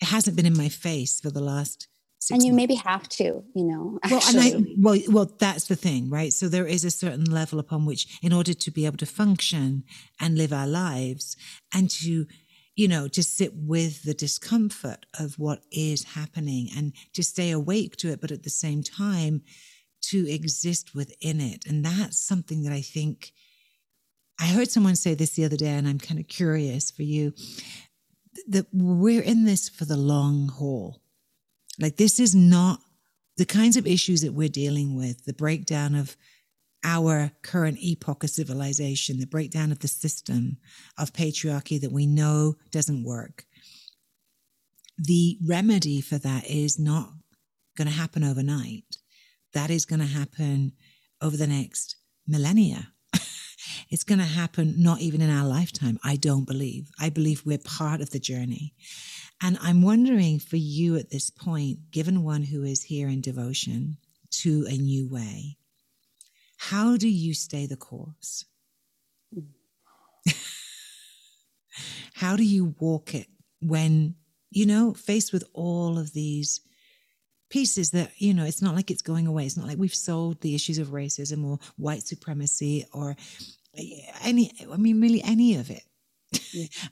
It 0.01 0.07
hasn't 0.07 0.35
been 0.35 0.47
in 0.47 0.57
my 0.57 0.69
face 0.69 1.19
for 1.19 1.29
the 1.29 1.41
last 1.41 1.87
and 2.29 2.43
you 2.43 2.51
months. 2.51 2.62
maybe 2.62 2.75
have 2.75 3.10
to, 3.10 3.43
you 3.55 3.63
know. 3.63 3.99
Well, 4.10 4.21
and 4.27 4.39
I, 4.39 4.53
well, 4.77 4.99
well, 5.10 5.31
that's 5.39 5.65
the 5.65 5.75
thing, 5.75 6.10
right? 6.10 6.31
So 6.31 6.47
there 6.47 6.67
is 6.67 6.86
a 6.86 6.91
certain 6.91 7.25
level 7.25 7.60
upon 7.60 7.86
which, 7.86 8.19
in 8.21 8.31
order 8.31 8.53
to 8.53 8.71
be 8.71 8.86
able 8.86 8.97
to 8.97 9.05
function 9.05 9.84
and 10.19 10.38
live 10.38 10.53
our 10.53 10.67
lives, 10.67 11.36
and 11.73 11.89
to, 11.89 12.27
you 12.75 12.88
know, 12.88 13.07
to 13.07 13.23
sit 13.23 13.53
with 13.55 14.03
the 14.03 14.13
discomfort 14.13 15.05
of 15.19 15.39
what 15.39 15.63
is 15.71 16.03
happening, 16.03 16.69
and 16.75 16.93
to 17.13 17.23
stay 17.23 17.49
awake 17.49 17.95
to 17.97 18.12
it, 18.12 18.21
but 18.21 18.31
at 18.31 18.43
the 18.43 18.49
same 18.49 18.84
time, 18.84 19.41
to 20.01 20.29
exist 20.29 20.93
within 20.93 21.41
it, 21.41 21.65
and 21.65 21.84
that's 21.84 22.19
something 22.19 22.63
that 22.63 22.73
I 22.73 22.81
think. 22.81 23.31
I 24.39 24.45
heard 24.45 24.71
someone 24.71 24.95
say 24.95 25.13
this 25.13 25.31
the 25.31 25.45
other 25.45 25.57
day, 25.57 25.69
and 25.69 25.88
I'm 25.88 25.99
kind 25.99 26.19
of 26.19 26.27
curious 26.27 26.89
for 26.89 27.03
you 27.03 27.34
that 28.47 28.65
we're 28.71 29.21
in 29.21 29.45
this 29.45 29.69
for 29.69 29.86
the 29.86 29.97
long 29.97 30.47
haul 30.47 31.00
like 31.79 31.97
this 31.97 32.19
is 32.19 32.36
not 32.36 32.79
the 33.38 33.45
kinds 33.45 33.77
of 33.77 33.88
issues 33.88 34.21
that 34.21 34.34
we're 34.34 34.49
dealing 34.49 34.95
with, 34.95 35.25
the 35.25 35.34
breakdown 35.34 35.95
of 35.95 36.15
our 36.84 37.31
current 37.43 37.77
epoch 37.81 38.23
of 38.23 38.29
civilization, 38.29 39.19
the 39.19 39.27
breakdown 39.27 39.71
of 39.71 39.79
the 39.79 39.88
system 39.88 40.57
of 40.97 41.13
patriarchy 41.13 41.79
that 41.79 41.91
we 41.91 42.07
know 42.07 42.55
doesn't 42.71 43.03
work. 43.03 43.45
The 44.97 45.38
remedy 45.47 46.01
for 46.01 46.17
that 46.17 46.45
is 46.49 46.79
not 46.79 47.10
going 47.77 47.88
to 47.88 47.93
happen 47.93 48.23
overnight. 48.23 48.97
That 49.53 49.69
is 49.69 49.86
going 49.86 49.99
to 49.99 50.05
happen 50.05 50.73
over 51.21 51.38
the 51.38 51.47
next 51.47 51.95
millennia. 52.27 52.91
it's 53.89 54.03
going 54.03 54.19
to 54.19 54.25
happen 54.25 54.75
not 54.77 55.01
even 55.01 55.21
in 55.21 55.29
our 55.29 55.47
lifetime, 55.47 55.99
I 56.03 56.15
don't 56.15 56.45
believe. 56.45 56.89
I 56.99 57.10
believe 57.10 57.43
we're 57.45 57.57
part 57.57 58.01
of 58.01 58.12
the 58.12 58.19
journey. 58.19 58.73
And 59.41 59.58
I'm 59.62 59.82
wondering 59.82 60.39
for 60.39 60.58
you 60.58 60.95
at 60.97 61.10
this 61.10 61.32
point, 61.32 61.91
given 61.91 62.23
one 62.23 62.43
who 62.43 62.63
is 62.63 62.84
here 62.84 63.08
in 63.08 63.21
devotion 63.21 63.97
to 64.32 64.65
a 64.69 64.77
new 64.77 65.10
way, 65.10 65.58
how 66.58 66.95
do 66.95 67.10
you 67.10 67.34
stay 67.34 67.65
the 67.65 67.75
course? 67.75 68.45
how 72.13 72.36
do 72.36 72.43
you 72.43 72.75
walk 72.80 73.15
it 73.15 73.25
when, 73.62 74.13
you 74.51 74.67
know, 74.67 74.93
faced 74.93 75.34
with 75.34 75.43
all 75.54 75.97
of 75.97 76.13
these 76.13 76.62
pieces 77.49 77.89
that, 77.91 78.12
you 78.17 78.36
know, 78.36 78.45
it's 78.45 78.62
not 78.62 78.75
like 78.75 78.91
it's 78.91 79.01
going 79.01 79.25
away. 79.25 79.47
It's 79.47 79.58
not 79.58 79.67
like 79.67 79.80
we've 79.80 79.93
solved 79.93 80.41
the 80.41 80.54
issues 80.54 80.77
of 80.77 80.89
racism 80.89 81.43
or 81.43 81.58
white 81.77 82.04
supremacy 82.04 82.86
or 82.93 83.15
any, 84.21 84.51
I 84.71 84.77
mean, 84.77 85.01
really 85.01 85.23
any 85.23 85.56
of 85.56 85.71
it. 85.71 85.84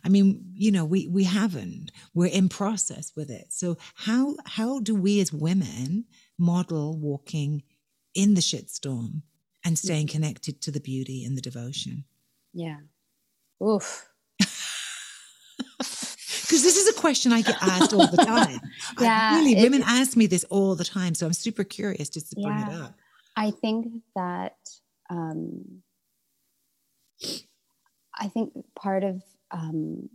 I 0.04 0.10
mean, 0.10 0.52
you 0.54 0.72
know, 0.72 0.86
we 0.86 1.08
we 1.08 1.24
haven't. 1.24 1.92
We're 2.14 2.28
in 2.28 2.50
process 2.50 3.14
with 3.16 3.30
it. 3.30 3.48
So 3.50 3.78
how 3.96 4.36
how 4.46 4.80
do 4.80 4.96
we 4.96 5.20
as 5.22 5.32
women 5.32 6.06
model 6.38 6.98
walking 6.98 7.64
in 8.14 8.34
the 8.34 8.42
shitstorm 8.42 9.22
and 9.64 9.78
staying 9.78 10.08
connected 10.08 10.62
to 10.62 10.72
the 10.72 10.80
beauty 10.80 11.24
and 11.24 11.38
the 11.38 11.42
devotion? 11.42 12.06
Yeah. 12.54 12.80
Oof. 13.64 14.08
Because 16.50 16.64
this 16.64 16.78
is 16.78 16.98
a 16.98 17.00
question 17.00 17.32
I 17.32 17.42
get 17.42 17.62
asked 17.62 17.94
all 17.94 18.08
the 18.08 18.18
time. 18.26 18.60
yeah, 19.00 19.34
I, 19.34 19.38
really, 19.38 19.62
women 19.62 19.84
ask 19.86 20.18
me 20.18 20.26
this 20.26 20.44
all 20.46 20.74
the 20.74 20.84
time, 20.84 21.14
so 21.14 21.28
I'm 21.28 21.34
super 21.34 21.64
curious 21.64 22.10
just 22.10 22.32
to 22.32 22.42
bring 22.42 22.58
yeah, 22.58 22.70
it 22.70 22.82
up. 22.82 22.96
I 23.38 23.52
think 23.52 23.86
that 24.16 24.58
um, 25.12 25.84
I 28.20 28.28
think 28.28 28.54
part 28.76 29.04
of 29.04 29.24
um, 29.52 30.10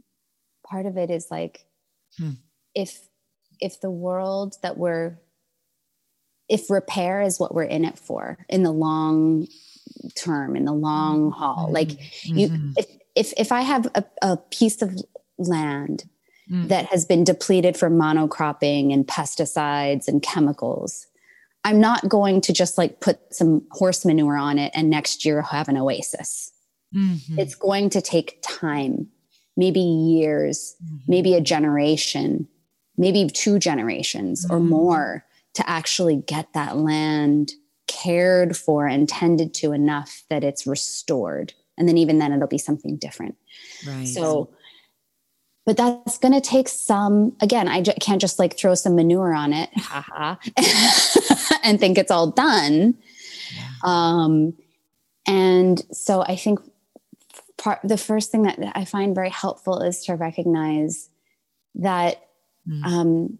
part 0.66 0.86
of 0.86 0.96
it 0.96 1.10
is 1.10 1.28
like 1.30 1.66
hmm. 2.18 2.32
if 2.74 3.00
if 3.60 3.80
the 3.80 3.90
world 3.90 4.56
that 4.62 4.76
we're 4.76 5.18
if 6.48 6.68
repair 6.70 7.22
is 7.22 7.40
what 7.40 7.54
we're 7.54 7.62
in 7.62 7.84
it 7.84 7.98
for 7.98 8.38
in 8.48 8.62
the 8.62 8.72
long 8.72 9.46
term 10.16 10.56
in 10.56 10.64
the 10.64 10.72
long 10.72 11.30
mm-hmm. 11.30 11.38
haul 11.38 11.70
like 11.70 11.88
mm-hmm. 11.88 12.36
you 12.36 12.72
if, 12.76 12.86
if 13.14 13.32
if 13.36 13.52
i 13.52 13.60
have 13.62 13.86
a, 13.94 14.04
a 14.22 14.36
piece 14.36 14.82
of 14.82 14.94
land 15.38 16.04
mm. 16.50 16.68
that 16.68 16.86
has 16.86 17.04
been 17.04 17.24
depleted 17.24 17.76
from 17.76 17.94
monocropping 17.94 18.92
and 18.92 19.06
pesticides 19.06 20.08
and 20.08 20.22
chemicals 20.22 21.06
i'm 21.64 21.80
not 21.80 22.08
going 22.08 22.40
to 22.40 22.52
just 22.52 22.76
like 22.76 23.00
put 23.00 23.18
some 23.32 23.66
horse 23.70 24.04
manure 24.04 24.36
on 24.36 24.58
it 24.58 24.72
and 24.74 24.90
next 24.90 25.24
year 25.24 25.40
have 25.42 25.68
an 25.68 25.76
oasis 25.76 26.52
mm-hmm. 26.94 27.38
it's 27.38 27.54
going 27.54 27.90
to 27.90 28.00
take 28.00 28.38
time 28.42 29.08
maybe 29.56 29.80
years, 29.80 30.76
mm-hmm. 30.84 30.96
maybe 31.06 31.34
a 31.34 31.40
generation, 31.40 32.48
maybe 32.96 33.28
two 33.28 33.58
generations 33.58 34.44
mm-hmm. 34.44 34.54
or 34.54 34.60
more 34.60 35.24
to 35.54 35.68
actually 35.68 36.16
get 36.16 36.52
that 36.52 36.76
land 36.76 37.52
cared 37.86 38.56
for 38.56 38.86
and 38.86 39.08
tended 39.08 39.54
to 39.54 39.72
enough 39.72 40.24
that 40.28 40.42
it's 40.42 40.66
restored. 40.66 41.52
And 41.78 41.88
then 41.88 41.98
even 41.98 42.18
then 42.18 42.32
it'll 42.32 42.48
be 42.48 42.58
something 42.58 42.96
different. 42.96 43.36
Right. 43.86 44.06
So 44.06 44.50
but 45.66 45.78
that's 45.78 46.18
going 46.18 46.34
to 46.34 46.40
take 46.40 46.68
some 46.68 47.34
again 47.40 47.68
I 47.68 47.80
j- 47.80 47.96
can't 48.00 48.20
just 48.20 48.38
like 48.38 48.56
throw 48.56 48.74
some 48.74 48.96
manure 48.96 49.32
on 49.32 49.52
it 49.52 49.70
haha 49.76 50.36
and 51.64 51.80
think 51.80 51.98
it's 51.98 52.10
all 52.10 52.30
done 52.30 52.96
yeah. 53.54 53.70
um 53.82 54.54
and 55.26 55.82
so 55.90 56.22
i 56.22 56.36
think 56.36 56.60
part 57.64 57.80
the 57.82 57.96
first 57.96 58.30
thing 58.30 58.42
that 58.42 58.58
I 58.74 58.84
find 58.84 59.14
very 59.14 59.30
helpful 59.30 59.80
is 59.80 60.04
to 60.04 60.14
recognize 60.14 61.08
that 61.76 62.22
mm. 62.68 62.84
um, 62.84 63.38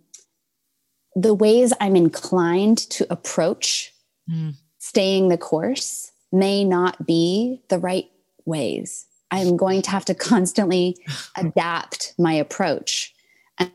the 1.14 1.35
ways 1.35 1.75
I'm 1.79 1.95
inclined 1.95 2.79
to 2.91 3.07
approach 3.11 3.93
mm. 4.29 4.55
staying 4.79 5.29
the 5.29 5.37
course 5.37 6.11
may 6.33 6.64
not 6.64 7.07
be 7.07 7.61
the 7.68 7.79
right 7.79 8.11
ways. 8.47 9.07
I'm 9.31 9.57
going 9.57 9.83
to 9.83 9.91
have 9.91 10.07
to 10.07 10.14
constantly 10.14 10.97
adapt 11.37 12.14
my 12.18 12.33
approach. 12.33 13.14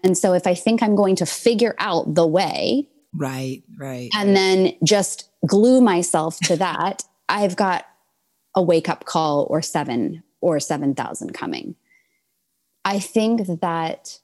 And 0.04 0.18
so 0.18 0.34
if 0.34 0.48
I 0.48 0.56
think 0.56 0.82
I'm 0.82 0.96
going 0.96 1.16
to 1.18 1.26
figure 1.26 1.76
out 1.78 2.16
the 2.16 2.28
way, 2.28 2.90
right, 3.16 3.64
right, 3.78 4.10
and 4.16 4.36
then 4.36 4.74
just 4.84 5.30
glue 5.46 5.80
myself 5.80 6.40
to 6.42 6.56
that, 6.58 7.04
I've 7.30 7.56
got 7.56 7.86
a 8.56 8.64
wake 8.64 8.90
up 8.90 9.06
call 9.06 9.46
or 9.50 9.62
seven 9.62 10.24
or 10.42 10.60
7,000 10.60 11.34
coming. 11.34 11.76
I 12.86 13.00
think 13.00 13.46
that 13.62 14.20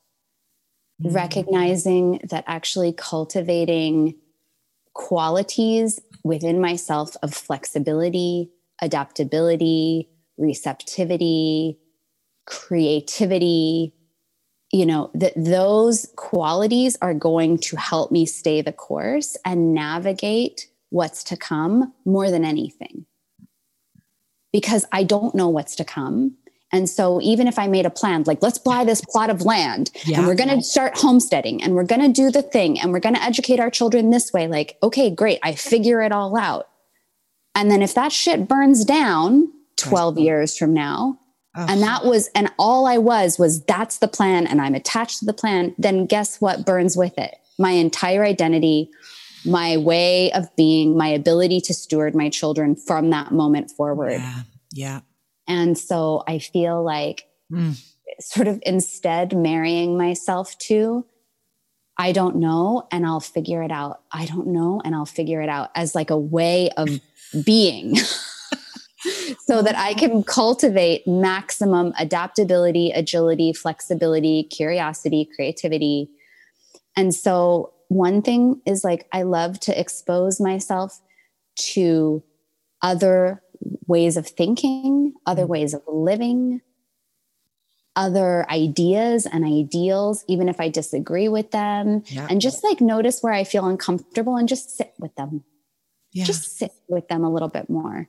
mm. 1.02 1.14
recognizing 1.14 2.20
that 2.30 2.44
actually 2.48 2.94
cultivating 2.94 4.16
qualities 4.94 6.00
within 6.24 6.60
myself 6.60 7.16
of 7.22 7.34
flexibility, 7.34 8.50
adaptability, 8.82 10.10
receptivity, 10.38 11.78
creativity, 12.46 13.94
you 14.72 14.86
know, 14.86 15.12
that 15.14 15.34
those 15.36 16.08
qualities 16.16 16.98
are 17.02 17.14
going 17.14 17.58
to 17.58 17.76
help 17.76 18.12
me 18.12 18.26
stay 18.26 18.62
the 18.62 18.74
course 18.74 19.38
and 19.46 19.74
navigate 19.74 20.68
what's 20.90 21.24
to 21.26 21.38
come 21.38 21.94
more 22.06 22.32
than 22.32 22.44
anything. 22.44 23.06
Because 24.56 24.86
I 24.94 25.04
don't 25.04 25.36
know 25.36 25.50
what's 25.50 25.76
to 25.76 25.84
come. 25.84 26.38
And 26.72 26.90
so 26.90 27.20
even 27.22 27.46
if 27.50 27.60
I 27.60 27.68
made 27.68 27.86
a 27.86 27.90
plan, 27.90 28.24
like 28.26 28.42
let's 28.42 28.58
buy 28.58 28.86
this 28.86 29.02
plot 29.02 29.30
of 29.30 29.42
land 29.42 29.92
yeah. 30.06 30.20
and 30.20 30.28
we're 30.28 30.36
going 30.36 30.50
to 30.50 30.62
start 30.62 30.98
homesteading 30.98 31.62
and 31.62 31.76
we're 31.76 31.84
going 31.84 32.02
to 32.02 32.08
do 32.08 32.32
the 32.32 32.42
thing 32.42 32.80
and 32.80 32.94
we're 32.94 33.02
going 33.02 33.16
to 33.16 33.22
educate 33.22 33.60
our 33.60 33.70
children 33.70 34.12
this 34.12 34.32
way, 34.32 34.48
like, 34.48 34.78
okay, 34.82 35.10
great. 35.10 35.40
I 35.44 35.56
figure 35.56 36.02
it 36.02 36.14
all 36.14 36.38
out. 36.38 36.70
And 37.54 37.70
then 37.70 37.82
if 37.82 37.94
that 37.96 38.14
shit 38.14 38.48
burns 38.48 38.86
down 38.86 39.52
12 39.76 40.20
years 40.20 40.58
from 40.58 40.74
now, 40.74 41.20
oh. 41.58 41.66
and 41.68 41.82
that 41.82 42.06
was, 42.06 42.30
and 42.34 42.50
all 42.58 42.88
I 42.88 42.98
was, 42.98 43.38
was 43.38 43.62
that's 43.66 43.98
the 43.98 44.08
plan 44.08 44.48
and 44.48 44.62
I'm 44.62 44.74
attached 44.74 45.20
to 45.20 45.26
the 45.26 45.34
plan, 45.34 45.76
then 45.78 46.06
guess 46.06 46.40
what 46.40 46.66
burns 46.66 46.96
with 46.96 47.18
it? 47.18 47.36
My 47.60 47.72
entire 47.72 48.24
identity, 48.24 48.90
my 49.46 49.78
way 49.78 50.32
of 50.32 50.54
being, 50.56 50.98
my 50.98 51.08
ability 51.08 51.62
to 51.62 51.74
steward 51.74 52.16
my 52.16 52.30
children 52.30 52.76
from 52.76 53.10
that 53.12 53.32
moment 53.32 53.72
forward. 53.72 54.22
Yeah. 54.22 54.42
yeah. 54.72 55.00
And 55.48 55.78
so 55.78 56.24
I 56.28 56.40
feel 56.40 56.84
like 56.84 57.28
mm. 57.52 57.80
sort 58.20 58.48
of 58.48 58.60
instead 58.66 59.36
marrying 59.38 59.98
myself 59.98 60.58
to, 60.60 61.06
I 61.98 62.12
don't 62.12 62.38
know 62.38 62.88
and 62.92 63.06
I'll 63.06 63.20
figure 63.20 63.64
it 63.64 63.72
out. 63.72 64.02
I 64.12 64.26
don't 64.26 64.48
know 64.48 64.82
and 64.84 64.96
I'll 64.96 65.06
figure 65.06 65.42
it 65.42 65.50
out 65.50 65.70
as 65.76 65.96
like 65.96 66.10
a 66.10 66.18
way 66.18 66.70
of 66.78 66.90
being. 67.46 67.96
so 69.40 69.62
that 69.62 69.76
I 69.78 69.94
can 69.94 70.24
cultivate 70.24 71.08
maximum 71.08 71.94
adaptability, 71.98 72.92
agility, 72.92 73.54
flexibility, 73.54 74.44
curiosity, 74.44 75.30
creativity. 75.36 76.10
And 76.98 77.14
so, 77.14 77.72
one 77.88 78.22
thing 78.22 78.62
is 78.66 78.84
like, 78.84 79.08
I 79.12 79.24
love 79.24 79.60
to 79.62 79.80
expose 79.80 80.40
myself 80.40 81.00
to 81.74 82.24
other 82.82 83.42
ways 83.88 84.18
of 84.18 84.28
thinking, 84.28 85.14
other 85.26 85.44
mm-hmm. 85.44 85.52
ways 85.52 85.74
of 85.74 85.82
living, 85.88 86.62
other 87.96 88.50
ideas 88.50 89.26
and 89.26 89.46
ideals, 89.46 90.26
even 90.28 90.50
if 90.50 90.60
I 90.60 90.70
disagree 90.70 91.30
with 91.30 91.52
them, 91.52 92.04
yeah. 92.08 92.28
and 92.30 92.42
just 92.42 92.64
like 92.64 92.82
notice 92.82 93.22
where 93.22 93.34
I 93.34 93.44
feel 93.44 93.66
uncomfortable 93.66 94.36
and 94.36 94.50
just 94.50 94.76
sit 94.76 94.94
with 95.00 95.16
them. 95.16 95.44
Yeah. 96.12 96.26
Just 96.26 96.58
sit 96.58 96.72
with 96.88 97.08
them 97.08 97.24
a 97.24 97.32
little 97.32 97.48
bit 97.50 97.70
more. 97.70 98.08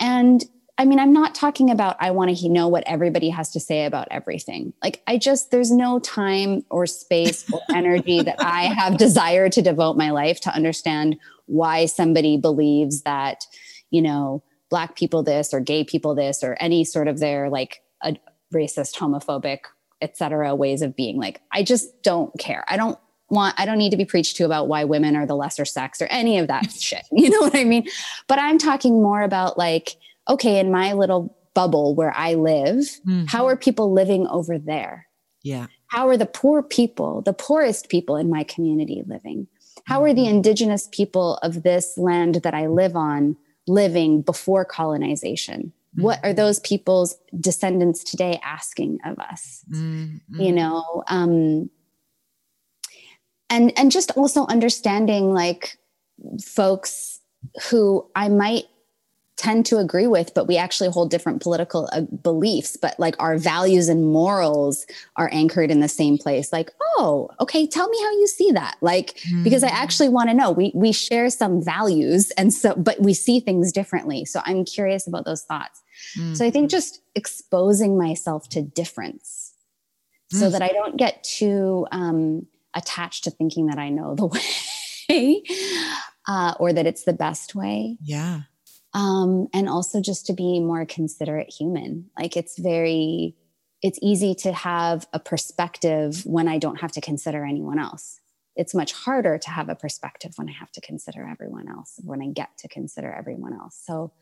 And 0.00 0.44
I 0.80 0.84
mean, 0.84 1.00
I'm 1.00 1.12
not 1.12 1.34
talking 1.34 1.70
about 1.70 1.96
I 1.98 2.12
want 2.12 2.36
to 2.36 2.48
know 2.48 2.68
what 2.68 2.84
everybody 2.86 3.30
has 3.30 3.50
to 3.50 3.60
say 3.60 3.84
about 3.84 4.06
everything. 4.12 4.72
Like, 4.82 5.02
I 5.08 5.18
just, 5.18 5.50
there's 5.50 5.72
no 5.72 5.98
time 5.98 6.64
or 6.70 6.86
space 6.86 7.52
or 7.52 7.60
energy 7.74 8.22
that 8.22 8.40
I 8.40 8.66
have 8.66 8.96
desire 8.96 9.48
to 9.50 9.60
devote 9.60 9.96
my 9.96 10.10
life 10.10 10.40
to 10.42 10.54
understand 10.54 11.16
why 11.46 11.86
somebody 11.86 12.36
believes 12.36 13.02
that, 13.02 13.44
you 13.90 14.00
know, 14.00 14.44
black 14.70 14.96
people 14.96 15.22
this 15.22 15.52
or 15.52 15.60
gay 15.60 15.82
people 15.82 16.14
this 16.14 16.44
or 16.44 16.56
any 16.60 16.84
sort 16.84 17.08
of 17.08 17.18
their 17.18 17.50
like 17.50 17.82
a 18.02 18.16
racist 18.54 18.94
homophobic 18.96 19.60
etc 20.00 20.54
ways 20.54 20.82
of 20.82 20.94
being. 20.94 21.18
Like 21.18 21.40
i 21.52 21.62
just 21.62 22.02
don't 22.02 22.30
care. 22.38 22.64
I 22.68 22.76
don't 22.76 22.98
want 23.30 23.54
i 23.58 23.66
don't 23.66 23.78
need 23.78 23.90
to 23.90 23.96
be 23.96 24.04
preached 24.04 24.36
to 24.36 24.44
about 24.44 24.68
why 24.68 24.84
women 24.84 25.14
are 25.14 25.26
the 25.26 25.36
lesser 25.36 25.64
sex 25.64 26.00
or 26.00 26.06
any 26.06 26.38
of 26.38 26.48
that 26.48 26.70
shit. 26.78 27.04
You 27.10 27.30
know 27.30 27.40
what 27.40 27.56
i 27.56 27.64
mean? 27.64 27.88
But 28.26 28.38
i'm 28.38 28.58
talking 28.58 29.02
more 29.02 29.22
about 29.22 29.58
like 29.58 29.96
okay 30.28 30.58
in 30.58 30.70
my 30.70 30.92
little 30.92 31.36
bubble 31.54 31.94
where 31.94 32.14
i 32.16 32.34
live 32.34 32.76
mm-hmm. 32.76 33.24
how 33.26 33.46
are 33.46 33.56
people 33.56 33.92
living 33.92 34.26
over 34.28 34.58
there 34.58 35.06
yeah 35.42 35.66
how 35.88 36.08
are 36.08 36.16
the 36.16 36.26
poor 36.26 36.62
people 36.62 37.22
the 37.22 37.32
poorest 37.32 37.88
people 37.88 38.16
in 38.16 38.30
my 38.30 38.44
community 38.44 39.02
living 39.06 39.46
how 39.84 40.02
are 40.02 40.12
the 40.12 40.22
mm-hmm. 40.22 40.36
indigenous 40.36 40.88
people 40.92 41.36
of 41.38 41.62
this 41.62 41.96
land 41.98 42.36
that 42.36 42.54
i 42.54 42.66
live 42.66 42.96
on 42.96 43.36
living 43.66 44.22
before 44.22 44.64
colonization 44.64 45.72
mm-hmm. 45.94 46.02
what 46.02 46.20
are 46.22 46.32
those 46.32 46.60
people's 46.60 47.16
descendants 47.40 48.04
today 48.04 48.38
asking 48.44 48.98
of 49.04 49.18
us 49.18 49.64
mm-hmm. 49.70 50.40
you 50.40 50.52
know 50.52 51.02
um 51.08 51.68
and 53.50 53.76
and 53.78 53.90
just 53.90 54.10
also 54.12 54.46
understanding 54.46 55.32
like 55.32 55.78
folks 56.44 57.20
who 57.70 58.08
i 58.14 58.28
might 58.28 58.64
tend 59.38 59.64
to 59.64 59.78
agree 59.78 60.08
with, 60.08 60.34
but 60.34 60.48
we 60.48 60.56
actually 60.56 60.90
hold 60.90 61.10
different 61.10 61.40
political 61.40 61.88
uh, 61.92 62.00
beliefs, 62.00 62.76
but 62.76 62.98
like 62.98 63.14
our 63.20 63.38
values 63.38 63.88
and 63.88 64.04
morals 64.04 64.84
are 65.14 65.30
anchored 65.32 65.70
in 65.70 65.78
the 65.78 65.88
same 65.88 66.18
place. 66.18 66.52
Like, 66.52 66.70
oh, 66.82 67.30
okay, 67.40 67.66
tell 67.66 67.88
me 67.88 67.98
how 68.02 68.10
you 68.10 68.26
see 68.26 68.50
that. 68.50 68.76
Like, 68.80 69.14
mm. 69.30 69.44
because 69.44 69.62
I 69.62 69.70
mm. 69.70 69.74
actually 69.74 70.08
want 70.08 70.28
to 70.28 70.34
know. 70.34 70.50
We 70.50 70.72
we 70.74 70.92
share 70.92 71.30
some 71.30 71.62
values, 71.62 72.32
and 72.32 72.52
so, 72.52 72.74
but 72.74 73.00
we 73.00 73.14
see 73.14 73.38
things 73.38 73.70
differently. 73.72 74.24
So 74.24 74.42
I'm 74.44 74.64
curious 74.64 75.06
about 75.06 75.24
those 75.24 75.44
thoughts. 75.44 75.82
Mm. 76.18 76.36
So 76.36 76.44
I 76.44 76.50
think 76.50 76.68
just 76.68 77.00
exposing 77.14 77.96
myself 77.96 78.48
to 78.50 78.62
difference, 78.62 79.54
mm. 80.34 80.38
so 80.40 80.50
that 80.50 80.62
I 80.62 80.68
don't 80.68 80.96
get 80.96 81.22
too 81.22 81.86
um, 81.92 82.46
attached 82.74 83.24
to 83.24 83.30
thinking 83.30 83.66
that 83.68 83.78
I 83.78 83.88
know 83.88 84.16
the 84.16 84.26
way. 85.08 85.42
Uh, 86.30 86.52
or 86.60 86.74
that 86.74 86.86
it's 86.86 87.04
the 87.04 87.14
best 87.14 87.54
way. 87.54 87.96
Yeah 88.02 88.42
um, 88.94 89.48
and 89.52 89.68
also 89.68 90.00
just 90.00 90.26
to 90.26 90.32
be 90.32 90.60
more 90.60 90.86
considerate 90.86 91.52
human. 91.52 92.10
Like 92.18 92.36
it's 92.36 92.58
very, 92.58 93.34
it's 93.82 93.98
easy 94.02 94.34
to 94.36 94.52
have 94.52 95.06
a 95.12 95.20
perspective 95.20 96.24
when 96.24 96.48
I 96.48 96.58
don't 96.58 96.80
have 96.80 96.92
to 96.92 97.00
consider 97.00 97.44
anyone 97.44 97.78
else. 97.78 98.20
It's 98.56 98.74
much 98.74 98.92
harder 98.92 99.38
to 99.38 99.50
have 99.50 99.68
a 99.68 99.76
perspective 99.76 100.32
when 100.36 100.48
I 100.48 100.52
have 100.52 100.72
to 100.72 100.80
consider 100.80 101.26
everyone 101.28 101.68
else, 101.68 102.00
when 102.02 102.20
I 102.20 102.28
get 102.28 102.56
to 102.58 102.68
consider 102.68 103.12
everyone 103.12 103.52
else. 103.52 103.80
So 103.86 104.12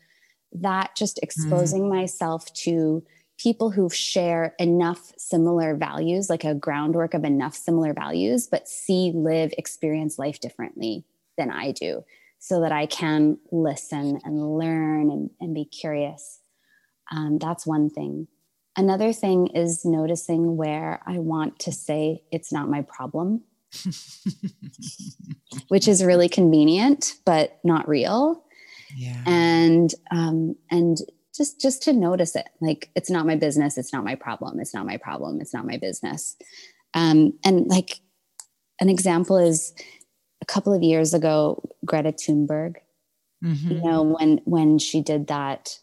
that 0.51 0.95
just 0.95 1.19
exposing 1.23 1.83
mm. 1.83 1.89
myself 1.89 2.53
to 2.53 3.03
people 3.37 3.71
who 3.71 3.89
share 3.89 4.55
enough 4.59 5.11
similar 5.17 5.75
values, 5.75 6.29
like 6.29 6.43
a 6.43 6.55
groundwork 6.55 7.13
of 7.13 7.23
enough 7.23 7.55
similar 7.55 7.93
values, 7.93 8.47
but 8.47 8.67
see, 8.67 9.11
live, 9.13 9.53
experience 9.57 10.19
life 10.19 10.39
differently 10.39 11.03
than 11.37 11.51
I 11.51 11.71
do 11.71 12.03
so 12.39 12.61
that 12.61 12.71
I 12.71 12.85
can 12.85 13.37
listen 13.51 14.19
and 14.23 14.57
learn 14.57 15.09
and, 15.09 15.29
and 15.39 15.53
be 15.53 15.65
curious. 15.65 16.39
Um, 17.11 17.37
that's 17.39 17.65
one 17.65 17.89
thing. 17.89 18.27
Another 18.75 19.11
thing 19.11 19.47
is 19.47 19.83
noticing 19.85 20.55
where 20.55 21.01
I 21.07 21.17
want 21.17 21.57
to 21.59 21.71
say 21.71 22.21
it's 22.31 22.51
not 22.51 22.69
my 22.69 22.83
problem, 22.83 23.41
which 25.67 25.87
is 25.87 26.03
really 26.03 26.29
convenient, 26.29 27.13
but 27.25 27.59
not 27.63 27.87
real. 27.87 28.43
Yeah. 28.95 29.23
And 29.25 29.93
um, 30.11 30.55
and 30.69 30.97
just 31.35 31.59
just 31.59 31.81
to 31.83 31.93
notice 31.93 32.35
it, 32.35 32.49
like 32.61 32.91
it's 32.95 33.09
not 33.09 33.25
my 33.25 33.35
business, 33.35 33.77
it's 33.77 33.91
not 33.91 34.03
my 34.03 34.15
problem, 34.15 34.59
it's 34.59 34.73
not 34.73 34.85
my 34.85 34.97
problem, 34.97 35.41
it's 35.41 35.53
not 35.53 35.65
my 35.65 35.77
business. 35.77 36.35
Um, 36.93 37.33
and 37.43 37.67
like 37.67 37.99
an 38.79 38.89
example 38.89 39.37
is 39.37 39.73
couple 40.47 40.73
of 40.73 40.81
years 40.81 41.13
ago, 41.13 41.61
Greta 41.85 42.11
Thunberg, 42.11 42.77
mm-hmm. 43.43 43.71
you 43.71 43.81
know, 43.81 44.03
when 44.03 44.41
when 44.45 44.79
she 44.79 45.01
did 45.01 45.27
that 45.27 45.79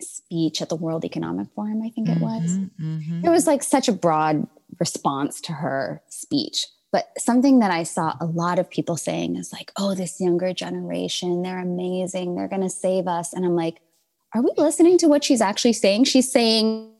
speech 0.00 0.60
at 0.60 0.68
the 0.68 0.76
World 0.76 1.04
Economic 1.04 1.48
Forum, 1.54 1.82
I 1.84 1.90
think 1.90 2.08
it 2.08 2.18
was. 2.18 2.50
Mm-hmm, 2.50 2.96
mm-hmm. 2.96 3.26
It 3.26 3.30
was 3.30 3.46
like 3.46 3.62
such 3.62 3.88
a 3.88 3.92
broad 3.92 4.46
response 4.80 5.40
to 5.42 5.52
her 5.52 6.02
speech. 6.08 6.66
But 6.90 7.08
something 7.16 7.60
that 7.60 7.70
I 7.70 7.84
saw 7.84 8.16
a 8.20 8.26
lot 8.26 8.58
of 8.58 8.68
people 8.68 8.98
saying 8.98 9.36
is 9.36 9.52
like, 9.52 9.72
oh, 9.76 9.94
this 9.94 10.20
younger 10.20 10.52
generation, 10.52 11.42
they're 11.42 11.58
amazing. 11.58 12.34
They're 12.34 12.48
going 12.48 12.62
to 12.62 12.68
save 12.68 13.06
us. 13.06 13.32
And 13.32 13.46
I'm 13.46 13.56
like, 13.56 13.80
are 14.34 14.42
we 14.42 14.52
listening 14.58 14.98
to 14.98 15.08
what 15.08 15.24
she's 15.24 15.40
actually 15.40 15.72
saying? 15.72 16.04
She's 16.04 16.30
saying, 16.30 16.92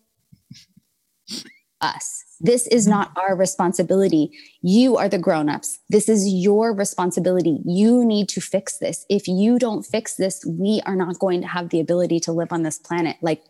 us. 1.82 2.24
This 2.40 2.66
is 2.68 2.86
not 2.86 3.12
our 3.16 3.36
responsibility. 3.36 4.30
You 4.62 4.96
are 4.96 5.08
the 5.08 5.18
grown-ups. 5.18 5.78
This 5.88 6.08
is 6.08 6.26
your 6.28 6.74
responsibility. 6.74 7.60
You 7.64 8.04
need 8.04 8.28
to 8.30 8.40
fix 8.40 8.78
this. 8.78 9.04
If 9.08 9.28
you 9.28 9.58
don't 9.58 9.84
fix 9.84 10.16
this, 10.16 10.44
we 10.44 10.80
are 10.86 10.96
not 10.96 11.18
going 11.18 11.42
to 11.42 11.46
have 11.46 11.68
the 11.68 11.80
ability 11.80 12.20
to 12.20 12.32
live 12.32 12.52
on 12.52 12.62
this 12.62 12.78
planet. 12.78 13.16
Like, 13.20 13.44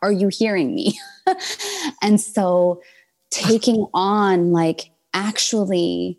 are 0.00 0.12
you 0.12 0.28
hearing 0.28 0.74
me? 0.74 0.98
and 2.02 2.20
so 2.20 2.80
taking 3.30 3.86
on 3.92 4.52
like 4.52 4.90
actually 5.12 6.18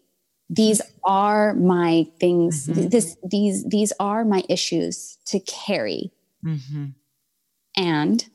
these 0.49 0.81
are 1.03 1.53
my 1.55 2.07
things 2.19 2.67
mm-hmm. 2.67 2.89
this 2.89 3.17
these 3.23 3.63
these 3.65 3.93
are 3.99 4.25
my 4.25 4.43
issues 4.49 5.17
to 5.25 5.39
carry 5.41 6.11
mm-hmm. 6.43 6.87
and 7.75 8.29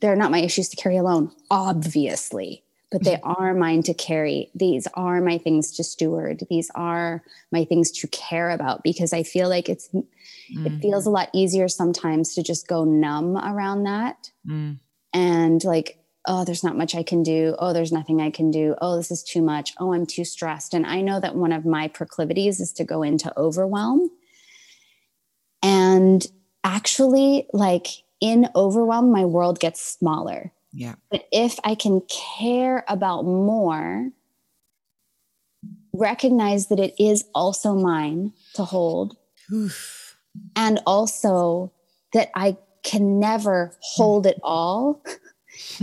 they're 0.00 0.16
not 0.16 0.30
my 0.30 0.40
issues 0.40 0.68
to 0.68 0.76
carry 0.76 0.96
alone 0.96 1.30
obviously 1.50 2.62
but 2.92 3.02
they 3.02 3.16
mm-hmm. 3.16 3.42
are 3.42 3.54
mine 3.54 3.82
to 3.82 3.94
carry 3.94 4.50
these 4.54 4.86
are 4.94 5.20
my 5.20 5.38
things 5.38 5.72
to 5.72 5.84
steward 5.84 6.44
these 6.50 6.70
are 6.74 7.22
my 7.50 7.64
things 7.64 7.90
to 7.90 8.06
care 8.08 8.50
about 8.50 8.82
because 8.82 9.12
i 9.12 9.22
feel 9.22 9.48
like 9.48 9.68
it's 9.68 9.88
mm-hmm. 9.88 10.66
it 10.66 10.80
feels 10.80 11.06
a 11.06 11.10
lot 11.10 11.28
easier 11.32 11.68
sometimes 11.68 12.34
to 12.34 12.42
just 12.42 12.68
go 12.68 12.84
numb 12.84 13.36
around 13.36 13.84
that 13.84 14.30
mm. 14.46 14.78
and 15.12 15.64
like 15.64 15.98
oh, 16.26 16.44
there's 16.44 16.64
not 16.64 16.76
much 16.76 16.94
I 16.94 17.02
can 17.02 17.22
do. 17.22 17.54
Oh, 17.58 17.72
there's 17.72 17.92
nothing 17.92 18.20
I 18.20 18.30
can 18.30 18.50
do. 18.50 18.74
Oh, 18.80 18.96
this 18.96 19.10
is 19.10 19.22
too 19.22 19.42
much. 19.42 19.72
Oh, 19.78 19.92
I'm 19.94 20.06
too 20.06 20.24
stressed. 20.24 20.74
And 20.74 20.86
I 20.86 21.00
know 21.00 21.20
that 21.20 21.36
one 21.36 21.52
of 21.52 21.64
my 21.64 21.88
proclivities 21.88 22.60
is 22.60 22.72
to 22.74 22.84
go 22.84 23.02
into 23.02 23.32
overwhelm. 23.38 24.10
And 25.62 26.26
actually, 26.64 27.46
like 27.52 27.86
in 28.20 28.48
overwhelm, 28.54 29.10
my 29.10 29.24
world 29.24 29.60
gets 29.60 29.80
smaller. 29.80 30.52
Yeah. 30.72 30.94
But 31.10 31.26
if 31.32 31.58
I 31.64 31.74
can 31.74 32.02
care 32.08 32.84
about 32.88 33.24
more, 33.24 34.10
recognize 35.92 36.68
that 36.68 36.78
it 36.78 36.94
is 36.98 37.24
also 37.34 37.74
mine 37.74 38.32
to 38.54 38.64
hold, 38.64 39.16
Oof. 39.52 40.16
and 40.54 40.80
also 40.86 41.72
that 42.12 42.30
I 42.34 42.56
can 42.82 43.18
never 43.18 43.72
hold 43.80 44.26
it 44.26 44.38
all 44.42 45.02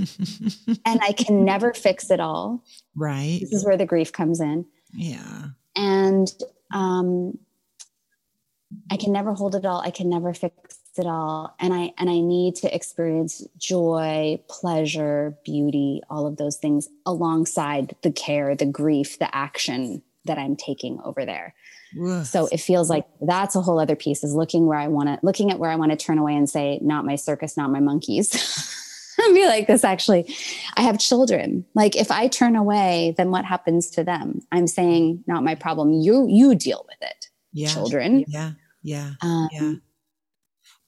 and 0.85 0.99
I 1.01 1.11
can 1.11 1.43
never 1.43 1.73
fix 1.73 2.09
it 2.11 2.19
all. 2.19 2.63
Right. 2.95 3.39
This 3.41 3.51
is 3.51 3.65
where 3.65 3.77
the 3.77 3.85
grief 3.85 4.11
comes 4.11 4.39
in. 4.39 4.65
Yeah. 4.93 5.47
And 5.75 6.31
um, 6.73 7.37
I 8.91 8.97
can 8.97 9.11
never 9.11 9.33
hold 9.33 9.55
it 9.55 9.65
all. 9.65 9.81
I 9.81 9.91
can 9.91 10.09
never 10.09 10.33
fix 10.33 10.79
it 10.97 11.05
all. 11.05 11.55
And 11.59 11.73
I 11.73 11.93
and 11.97 12.09
I 12.09 12.19
need 12.19 12.55
to 12.57 12.73
experience 12.73 13.45
joy, 13.57 14.39
pleasure, 14.49 15.37
beauty, 15.43 16.01
all 16.09 16.27
of 16.27 16.37
those 16.37 16.57
things 16.57 16.87
alongside 17.05 17.95
the 18.01 18.11
care, 18.11 18.55
the 18.55 18.65
grief, 18.65 19.19
the 19.19 19.33
action 19.35 20.01
that 20.25 20.37
I'm 20.37 20.55
taking 20.55 20.99
over 21.03 21.25
there. 21.25 21.53
So 22.23 22.47
it 22.47 22.59
feels 22.59 22.89
like 22.89 23.05
that's 23.21 23.55
a 23.55 23.61
whole 23.61 23.79
other 23.79 23.95
piece 23.95 24.23
is 24.23 24.33
looking 24.33 24.65
where 24.65 24.79
I 24.79 24.87
want 24.87 25.09
to 25.09 25.19
looking 25.21 25.51
at 25.51 25.59
where 25.59 25.69
I 25.69 25.75
want 25.75 25.91
to 25.91 25.97
turn 25.97 26.17
away 26.17 26.35
and 26.35 26.49
say, 26.49 26.79
not 26.81 27.05
my 27.05 27.15
circus, 27.15 27.55
not 27.55 27.71
my 27.71 27.79
monkeys. 27.79 28.33
I'd 29.19 29.31
be 29.31 29.45
like 29.45 29.67
this 29.67 29.83
actually 29.83 30.35
i 30.75 30.81
have 30.81 30.97
children. 30.97 31.65
Like 31.75 31.95
if 31.95 32.09
i 32.09 32.27
turn 32.27 32.55
away 32.55 33.13
then 33.15 33.29
what 33.29 33.45
happens 33.45 33.89
to 33.91 34.03
them? 34.03 34.41
I'm 34.51 34.67
saying 34.67 35.23
not 35.27 35.43
my 35.43 35.55
problem. 35.55 35.93
You 35.93 36.27
you 36.27 36.55
deal 36.55 36.83
with 36.87 37.09
it 37.09 37.29
yeah. 37.51 37.67
children. 37.67 38.25
Yeah. 38.27 38.51
Yeah. 38.81 39.11
Um, 39.21 39.49
yeah 39.51 39.73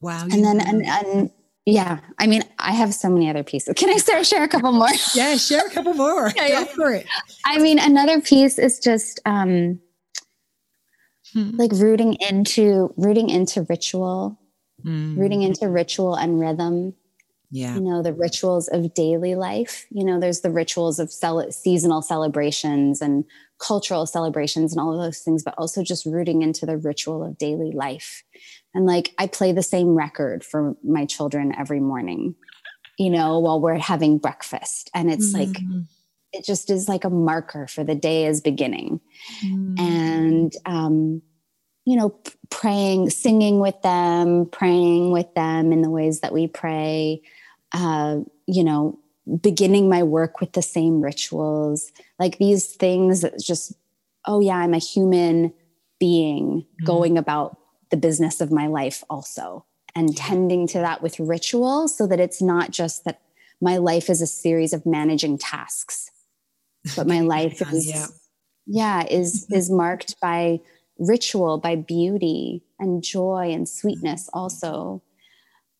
wow 0.05 0.27
and 0.31 0.45
then 0.45 0.61
and, 0.61 0.85
and 0.85 1.31
yeah 1.65 1.99
i 2.19 2.27
mean 2.27 2.43
i 2.59 2.71
have 2.71 2.93
so 2.93 3.09
many 3.09 3.27
other 3.29 3.43
pieces. 3.43 3.73
Can 3.75 3.89
i 3.89 3.97
start 3.97 4.25
share 4.25 4.43
a 4.43 4.47
couple 4.47 4.71
more? 4.71 4.89
Yeah 5.15 5.35
share 5.37 5.65
a 5.65 5.69
couple 5.71 5.95
more. 5.95 6.31
Yeah, 6.35 6.47
yeah. 6.47 6.63
go 6.63 6.71
for 6.73 6.93
it. 6.93 7.07
I 7.45 7.57
mean 7.57 7.79
another 7.79 8.21
piece 8.21 8.59
is 8.59 8.79
just 8.79 9.19
um 9.25 9.79
hmm. 11.33 11.51
like 11.57 11.71
rooting 11.73 12.13
into 12.29 12.93
rooting 12.97 13.29
into 13.29 13.65
ritual 13.67 14.39
mm. 14.85 15.17
rooting 15.17 15.41
into 15.41 15.67
ritual 15.67 16.15
and 16.15 16.39
rhythm. 16.39 16.93
Yeah. 17.49 17.75
You 17.75 17.81
know 17.81 18.03
the 18.03 18.13
rituals 18.13 18.67
of 18.67 18.93
daily 18.93 19.33
life. 19.33 19.87
You 19.89 20.05
know 20.05 20.19
there's 20.19 20.41
the 20.41 20.51
rituals 20.51 20.99
of 20.99 21.11
cel- 21.11 21.51
seasonal 21.51 22.03
celebrations 22.03 23.01
and 23.01 23.25
cultural 23.59 24.05
celebrations 24.05 24.73
and 24.73 24.81
all 24.81 24.93
of 24.93 25.01
those 25.01 25.19
things 25.19 25.43
but 25.43 25.55
also 25.57 25.81
just 25.81 26.05
rooting 26.05 26.41
into 26.41 26.65
the 26.65 26.77
ritual 26.77 27.23
of 27.23 27.37
daily 27.37 27.71
life 27.71 28.23
and 28.75 28.85
like 28.85 29.13
i 29.17 29.25
play 29.25 29.51
the 29.51 29.63
same 29.63 29.95
record 29.95 30.43
for 30.43 30.75
my 30.83 31.05
children 31.05 31.53
every 31.57 31.79
morning 31.79 32.35
you 32.99 33.09
know 33.09 33.39
while 33.39 33.59
we're 33.59 33.77
having 33.77 34.17
breakfast 34.17 34.89
and 34.93 35.11
it's 35.11 35.33
mm-hmm. 35.33 35.51
like 35.51 35.61
it 36.31 36.45
just 36.45 36.69
is 36.69 36.87
like 36.87 37.03
a 37.03 37.09
marker 37.09 37.65
for 37.65 37.83
the 37.83 37.95
day 37.95 38.25
is 38.25 38.41
beginning 38.41 38.99
mm-hmm. 39.43 39.79
and 39.79 40.53
um 40.65 41.21
you 41.85 41.95
know 41.95 42.15
praying 42.49 43.09
singing 43.09 43.59
with 43.59 43.81
them 43.81 44.45
praying 44.45 45.11
with 45.11 45.33
them 45.33 45.71
in 45.71 45.81
the 45.81 45.89
ways 45.89 46.19
that 46.19 46.33
we 46.33 46.45
pray 46.45 47.21
uh, 47.75 48.19
you 48.47 48.63
know, 48.63 48.97
beginning 49.41 49.89
my 49.89 50.01
work 50.01 50.39
with 50.39 50.53
the 50.53 50.61
same 50.61 51.01
rituals, 51.01 51.91
like 52.19 52.37
these 52.37 52.67
things 52.67 53.21
that 53.21 53.37
just, 53.39 53.73
oh, 54.25 54.39
yeah, 54.39 54.55
I'm 54.55 54.73
a 54.73 54.79
human 54.79 55.53
being 55.99 56.61
mm-hmm. 56.61 56.85
going 56.85 57.17
about 57.17 57.57
the 57.89 57.97
business 57.97 58.41
of 58.41 58.51
my 58.51 58.67
life 58.67 59.03
also, 59.09 59.65
and 59.95 60.15
tending 60.15 60.67
to 60.67 60.79
that 60.79 61.01
with 61.01 61.19
ritual 61.19 61.87
so 61.87 62.07
that 62.07 62.19
it's 62.19 62.41
not 62.41 62.71
just 62.71 63.05
that 63.05 63.21
my 63.61 63.77
life 63.77 64.09
is 64.09 64.21
a 64.21 64.27
series 64.27 64.73
of 64.73 64.85
managing 64.85 65.37
tasks, 65.37 66.11
but 66.95 67.07
my 67.07 67.19
life 67.35 67.61
is, 67.73 67.87
yeah, 67.87 68.07
yeah 68.65 69.05
is, 69.05 69.45
mm-hmm. 69.45 69.55
is 69.55 69.71
marked 69.71 70.19
by 70.19 70.59
ritual, 70.97 71.57
by 71.57 71.75
beauty 71.75 72.63
and 72.79 73.03
joy 73.03 73.51
and 73.51 73.67
sweetness 73.67 74.29
also. 74.33 75.01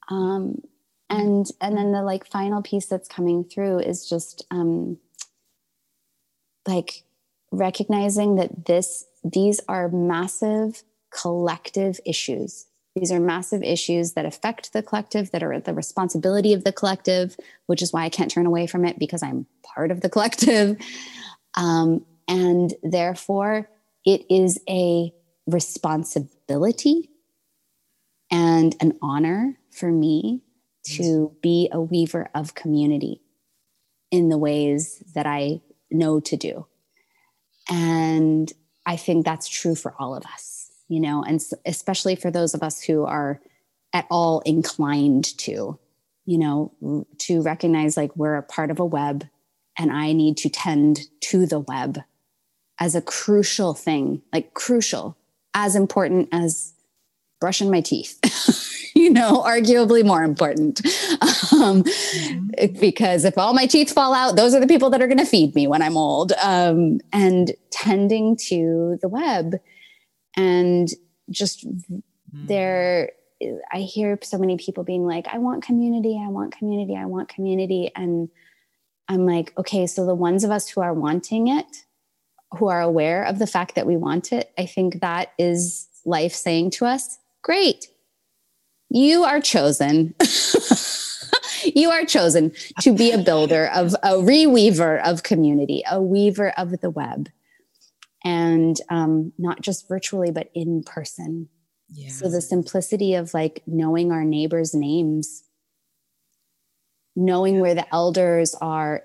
Um, 0.10 0.62
and 1.10 1.48
and 1.62 1.78
then 1.78 1.92
the 1.92 2.02
like 2.02 2.26
final 2.26 2.62
piece 2.62 2.88
that's 2.88 3.08
coming 3.08 3.44
through 3.44 3.80
is 3.80 4.10
just 4.10 4.46
um 4.52 4.98
like 6.68 7.04
recognizing 7.52 8.36
that 8.36 8.66
this 8.66 9.06
these 9.24 9.62
are 9.68 9.90
massive 9.90 10.84
collective 11.22 12.00
issues. 12.06 12.66
These 12.96 13.12
are 13.12 13.20
massive 13.20 13.64
issues 13.64 14.14
that 14.14 14.26
affect 14.26 14.74
the 14.74 14.84
collective 14.84 15.32
that 15.32 15.44
are 15.44 15.60
the 15.60 15.74
responsibility 15.74 16.54
of 16.54 16.64
the 16.64 16.72
collective 16.72 17.38
which 17.68 17.82
is 17.82 17.92
why 17.92 18.04
i 18.04 18.10
can't 18.10 18.32
turn 18.32 18.46
away 18.46 18.68
from 18.68 18.86
it 18.86 18.98
because 19.00 19.22
i'm 19.22 19.46
part 19.64 19.92
of 19.92 20.02
the 20.02 20.10
collective. 20.10 20.78
Um, 21.58 22.06
and 22.28 22.74
therefore 22.84 23.70
it 24.06 24.26
is 24.30 24.60
a 24.70 25.14
responsibility 25.48 27.10
and 28.32 28.76
an 28.82 28.98
honor 29.02 29.58
for 29.72 29.92
me 29.92 30.42
to 30.84 31.36
be 31.42 31.70
a 31.72 31.82
weaver 31.82 32.30
of 32.36 32.54
community 32.54 33.22
in 34.12 34.30
the 34.30 34.38
ways 34.38 35.04
that 35.16 35.26
I 35.26 35.62
know 35.90 36.20
to 36.20 36.38
do. 36.38 36.68
And 37.70 38.52
I 38.86 38.98
think 38.98 39.26
that's 39.26 39.48
true 39.48 39.76
for 39.76 39.96
all 39.98 40.16
of 40.16 40.24
us, 40.26 40.55
you 40.88 41.00
know, 41.00 41.24
and 41.24 41.42
especially 41.66 42.16
for 42.16 42.32
those 42.32 42.54
of 42.54 42.64
us 42.64 42.82
who 42.82 43.06
are 43.06 43.42
at 43.94 44.06
all 44.10 44.42
inclined 44.42 45.38
to, 45.38 45.80
you 46.26 46.38
know, 46.38 47.06
to 47.20 47.42
recognize 47.42 47.98
like 47.98 48.16
we're 48.16 48.36
a 48.36 48.44
part 48.44 48.72
of 48.72 48.80
a 48.80 48.86
web 48.86 49.28
and 49.78 49.92
I 49.92 50.14
need 50.14 50.38
to 50.38 50.50
tend 50.50 51.02
to 51.22 51.46
the 51.46 51.60
web 51.60 52.00
as 52.80 52.96
a 52.96 53.02
crucial 53.02 53.74
thing, 53.74 54.22
like 54.34 54.54
crucial, 54.54 55.18
as 55.54 55.76
important 55.76 56.30
as 56.32 56.74
brushing 57.40 57.72
my 57.72 57.82
teeth. 57.82 58.20
you 58.96 59.10
know, 59.10 59.44
arguably 59.46 60.06
more 60.06 60.24
important. 60.24 60.82
Um, 61.54 61.84
mm-hmm. 61.84 62.80
Because 62.80 63.24
if 63.24 63.38
all 63.38 63.54
my 63.54 63.66
teeth 63.66 63.94
fall 63.94 64.14
out, 64.14 64.36
those 64.36 64.54
are 64.54 64.60
the 64.60 64.68
people 64.68 64.90
that 64.90 65.02
are 65.02 65.08
going 65.08 65.20
to 65.20 65.26
feed 65.26 65.54
me 65.56 65.68
when 65.68 65.82
I'm 65.82 65.98
old. 65.98 66.32
Um, 66.42 67.00
and 67.14 67.52
tending 67.72 68.38
to 68.48 68.98
the 69.02 69.08
web 69.08 69.56
and 70.36 70.90
just 71.30 71.68
mm-hmm. 71.68 72.00
there, 72.34 73.12
I 73.72 73.80
hear 73.80 74.18
so 74.22 74.38
many 74.38 74.58
people 74.58 74.84
being 74.84 75.06
like, 75.06 75.28
I 75.28 75.38
want 75.38 75.64
community, 75.64 76.22
I 76.24 76.30
want 76.30 76.56
community, 76.56 76.96
I 76.96 77.06
want 77.06 77.30
community. 77.30 77.92
And 77.96 78.30
I'm 79.08 79.26
like, 79.26 79.54
okay, 79.58 79.88
so 79.88 80.06
the 80.06 80.16
ones 80.16 80.44
of 80.44 80.52
us 80.52 80.70
who 80.70 80.82
are 80.82 80.94
wanting 80.94 81.48
it, 81.48 81.84
who 82.58 82.68
are 82.68 82.82
aware 82.82 83.24
of 83.24 83.40
the 83.40 83.48
fact 83.48 83.76
that 83.76 83.88
we 83.88 83.98
want 83.98 84.32
it, 84.32 84.52
I 84.58 84.66
think 84.66 85.02
that 85.02 85.34
is 85.38 85.88
life 86.06 86.34
saying 86.34 86.72
to 86.72 86.86
us, 86.86 87.18
great, 87.42 87.88
you 88.90 89.24
are 89.24 89.42
chosen. 89.42 90.16
you 91.76 91.90
are 91.90 92.06
chosen 92.06 92.52
to 92.82 92.94
be 92.94 93.12
a 93.12 93.18
builder 93.18 93.70
of 93.74 93.94
a 94.04 94.14
reweaver 94.14 95.02
of 95.04 95.24
community, 95.24 95.84
a 95.90 96.02
weaver 96.02 96.52
of 96.58 96.80
the 96.82 96.90
web, 96.90 97.30
and 98.26 98.76
um, 98.90 99.32
not 99.38 99.62
just 99.62 99.88
virtually, 99.88 100.32
but 100.32 100.50
in 100.56 100.84
person. 100.84 101.48
Yes. 101.90 102.20
So 102.20 102.30
the 102.30 102.42
simplicity 102.42 103.14
of 103.14 103.34
like 103.36 103.62
knowing 103.68 104.12
our 104.12 104.26
neighbors' 104.26 104.74
names, 104.74 105.44
knowing 107.16 107.60
where 107.60 107.76
the 107.76 107.94
elders 107.94 108.56
are 108.56 109.04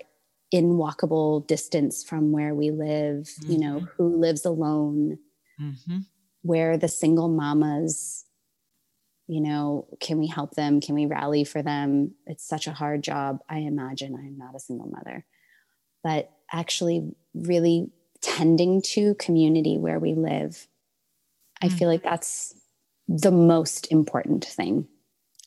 in 0.51 0.71
walkable 0.71 1.45
distance 1.47 2.03
from 2.03 2.31
where 2.31 2.55
we 2.55 2.71
live, 2.71 3.29
mm-hmm. 3.29 3.51
you 3.51 3.59
know, 3.59 3.75
mm-hmm. 3.77 3.85
who 3.97 4.17
lives 4.17 4.43
alone, 4.43 5.19
mm-hmm. 5.61 5.99
where 6.41 6.75
the 6.75 6.87
single 6.87 7.29
mamas, 7.29 8.25
you 9.27 9.39
know, 9.39 9.87
can 10.01 10.17
we 10.17 10.25
help 10.25 10.55
them? 10.55 10.81
Can 10.81 10.95
we 10.95 11.05
rally 11.05 11.43
for 11.43 11.61
them? 11.61 12.15
It's 12.25 12.45
such 12.45 12.65
a 12.65 12.73
hard 12.73 13.03
job. 13.03 13.37
I 13.47 13.59
imagine 13.59 14.15
I'm 14.15 14.37
not 14.37 14.55
a 14.55 14.59
single 14.59 14.87
mother, 14.87 15.23
but 16.03 16.31
actually, 16.51 17.11
really 17.33 17.91
tending 18.21 18.81
to 18.81 19.15
community 19.15 19.77
where 19.77 19.99
we 19.99 20.13
live. 20.13 20.67
I 21.61 21.69
feel 21.69 21.77
mm-hmm. 21.77 21.87
like 21.87 22.03
that's 22.03 22.53
the 23.07 23.31
most 23.31 23.91
important 23.91 24.45
thing. 24.45 24.87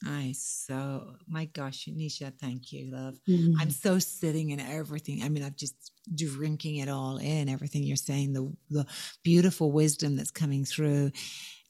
I 0.07 0.35
so 0.37 1.15
my 1.27 1.47
gosh, 1.47 1.87
Nisha, 1.87 2.33
thank 2.39 2.73
you, 2.73 2.91
love. 2.91 3.19
Mm-hmm. 3.29 3.61
I'm 3.61 3.71
so 3.71 3.99
sitting 3.99 4.51
in 4.51 4.61
everything. 4.61 5.23
I 5.23 5.29
mean, 5.29 5.45
I'm 5.45 5.55
just 5.57 5.75
drinking 6.15 6.77
it 6.77 6.89
all 6.89 7.17
in, 7.17 7.49
everything 7.49 7.85
you're 7.85 7.97
saying, 7.97 8.33
the 8.33 8.53
the 8.71 8.87
beautiful 9.23 9.73
wisdom 9.73 10.17
that's 10.17 10.31
coming 10.31 10.65
through. 10.65 11.11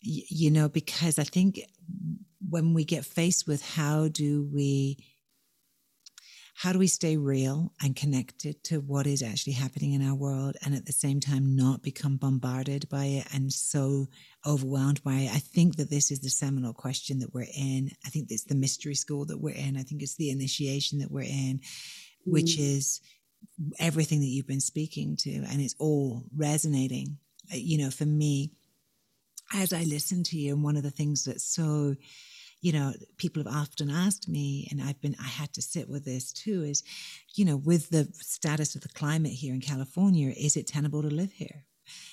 Y- 0.05 0.27
you 0.29 0.51
know, 0.51 0.69
because 0.69 1.19
I 1.19 1.25
think 1.25 1.61
when 2.49 2.75
we 2.75 2.85
get 2.85 3.05
faced 3.05 3.47
with 3.47 3.63
how 3.65 4.09
do 4.09 4.49
we 4.53 4.99
how 6.57 6.73
do 6.73 6.79
we 6.79 6.87
stay 6.87 7.17
real 7.17 7.73
and 7.83 7.97
connected 7.97 8.63
to 8.65 8.79
what 8.79 9.09
is 9.09 9.23
actually 9.23 9.55
happening 9.55 9.93
in 9.93 10.07
our 10.07 10.15
world 10.15 10.57
and 10.65 10.73
at 10.73 10.87
the 10.87 10.93
same 10.93 11.19
time 11.19 11.57
not 11.57 11.83
become 11.83 12.17
bombarded 12.17 12.89
by 12.89 13.07
it 13.07 13.27
and 13.35 13.53
so 13.53 14.07
overwhelmed 14.47 15.03
by 15.03 15.15
it? 15.15 15.35
I 15.35 15.41
think 15.41 15.77
that 15.77 15.91
this 15.91 16.13
is 16.13 16.21
the 16.21 16.31
seminal 16.31 16.73
question 16.73 17.19
that 17.19 17.35
we're 17.35 17.49
in. 17.57 17.91
I 18.07 18.09
think 18.09 18.29
it's 18.31 18.45
the 18.45 18.55
mystery 18.55 18.95
school 18.95 19.25
that 19.27 19.41
we're 19.41 19.55
in. 19.55 19.77
I 19.77 19.83
think 19.83 20.01
it's 20.01 20.15
the 20.15 20.31
initiation 20.31 21.01
that 21.01 21.11
we're 21.11 21.23
in, 21.23 21.59
mm-hmm. 21.59 22.31
which 22.31 22.57
is 22.57 23.01
everything 23.81 24.21
that 24.21 24.27
you've 24.27 24.47
been 24.47 24.61
speaking 24.61 25.17
to 25.17 25.31
and 25.31 25.61
it's 25.61 25.75
all 25.81 26.25
resonating. 26.37 27.19
Uh, 27.53 27.57
you 27.57 27.79
know, 27.79 27.91
for 27.91 28.07
me, 28.07 28.53
as 29.53 29.73
I 29.73 29.83
listen 29.83 30.23
to 30.25 30.39
you, 30.39 30.55
and 30.55 30.63
one 30.63 30.77
of 30.77 30.85
the 30.85 30.91
things 30.91 31.25
that's 31.25 31.45
so 31.45 31.97
you 32.65 32.73
know, 32.73 32.95
people 33.19 33.45
have 33.45 33.55
often 33.55 33.91
asked 33.91 34.27
me, 34.27 34.67
and 34.71 34.83
I've 34.83 34.99
been, 35.03 35.15
I 35.21 35.29
had 35.29 35.53
to 35.53 35.61
sit 35.61 35.87
with 35.87 36.07
this 36.07 36.33
too, 36.33 36.63
is, 36.63 36.83
you 37.35 37.45
know, 37.45 37.59
with 37.59 37.91
the 37.91 38.09
status 38.15 38.75
of 38.75 38.81
the 38.81 38.89
climate 38.89 39.33
here 39.33 39.53
in 39.53 39.61
California, 39.61 40.33
is 40.35 40.57
it 40.57 40.67
tenable 40.67 41.03
to 41.03 41.09
live 41.09 41.31
here? 41.31 41.67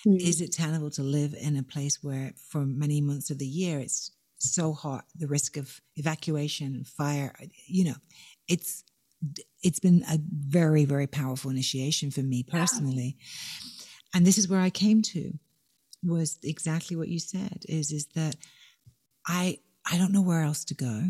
Mm-hmm. 0.06 0.28
Is 0.28 0.42
it 0.42 0.52
tenable 0.52 0.90
to 0.92 1.04
live 1.04 1.34
in 1.40 1.56
a 1.56 1.64
place 1.64 2.04
where 2.04 2.34
for 2.50 2.66
many 2.66 3.00
months 3.00 3.30
of 3.30 3.38
the 3.38 3.48
year 3.48 3.80
it's 3.80 4.12
so 4.40 4.74
hot, 4.74 5.06
the 5.16 5.26
risk 5.26 5.56
of 5.56 5.80
evacuation, 5.96 6.84
fire, 6.84 7.34
you 7.66 7.86
know, 7.86 7.96
it's, 8.50 8.84
it's 9.64 9.80
been 9.80 10.04
a 10.10 10.20
very, 10.20 10.84
very 10.84 11.08
powerful 11.08 11.50
initiation 11.50 12.12
for 12.12 12.24
me 12.24 12.44
personally. 12.44 13.16
And 14.14 14.28
this 14.28 14.38
is 14.38 14.50
where 14.50 14.60
I 14.60 14.70
came 14.70 15.02
to 15.14 15.32
was 16.04 16.40
exactly 16.44 16.98
what 16.98 17.08
you 17.08 17.20
said 17.20 17.64
is, 17.70 17.94
is 17.94 18.08
that 18.16 18.36
I, 19.26 19.60
I 19.90 19.98
don't 19.98 20.12
know 20.12 20.22
where 20.22 20.42
else 20.42 20.66
to 20.66 20.76
go. 20.76 21.04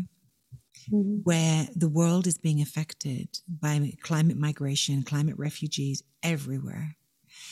Mm-hmm. 0.90 1.18
Where 1.22 1.68
the 1.76 1.88
world 1.88 2.26
is 2.26 2.38
being 2.38 2.60
affected 2.60 3.28
by 3.48 3.92
climate 4.02 4.36
migration, 4.36 5.04
climate 5.04 5.38
refugees 5.38 6.02
everywhere. 6.22 6.96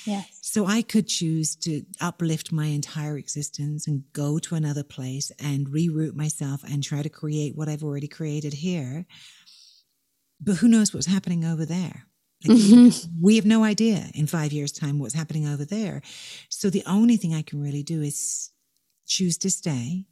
Yes. 0.04 0.38
So 0.42 0.66
I 0.66 0.82
could 0.82 1.06
choose 1.06 1.56
to 1.56 1.82
uplift 2.00 2.52
my 2.52 2.66
entire 2.66 3.16
existence 3.16 3.86
and 3.86 4.04
go 4.12 4.38
to 4.40 4.54
another 4.54 4.82
place 4.82 5.30
and 5.38 5.68
reroute 5.68 6.14
myself 6.14 6.62
and 6.64 6.82
try 6.82 7.02
to 7.02 7.08
create 7.08 7.56
what 7.56 7.68
I've 7.68 7.84
already 7.84 8.08
created 8.08 8.54
here. 8.54 9.06
But 10.40 10.56
who 10.56 10.68
knows 10.68 10.92
what's 10.92 11.06
happening 11.06 11.44
over 11.44 11.64
there? 11.64 12.06
Like, 12.44 12.58
mm-hmm. 12.58 13.10
We 13.22 13.36
have 13.36 13.46
no 13.46 13.64
idea 13.64 14.06
in 14.14 14.26
five 14.26 14.52
years' 14.52 14.72
time 14.72 14.98
what's 14.98 15.14
happening 15.14 15.46
over 15.46 15.64
there. 15.64 16.02
So 16.48 16.70
the 16.70 16.84
only 16.86 17.16
thing 17.16 17.34
I 17.34 17.42
can 17.42 17.60
really 17.60 17.82
do 17.82 18.00
is 18.00 18.50
choose 19.06 19.36
to 19.38 19.50
stay 19.50 20.06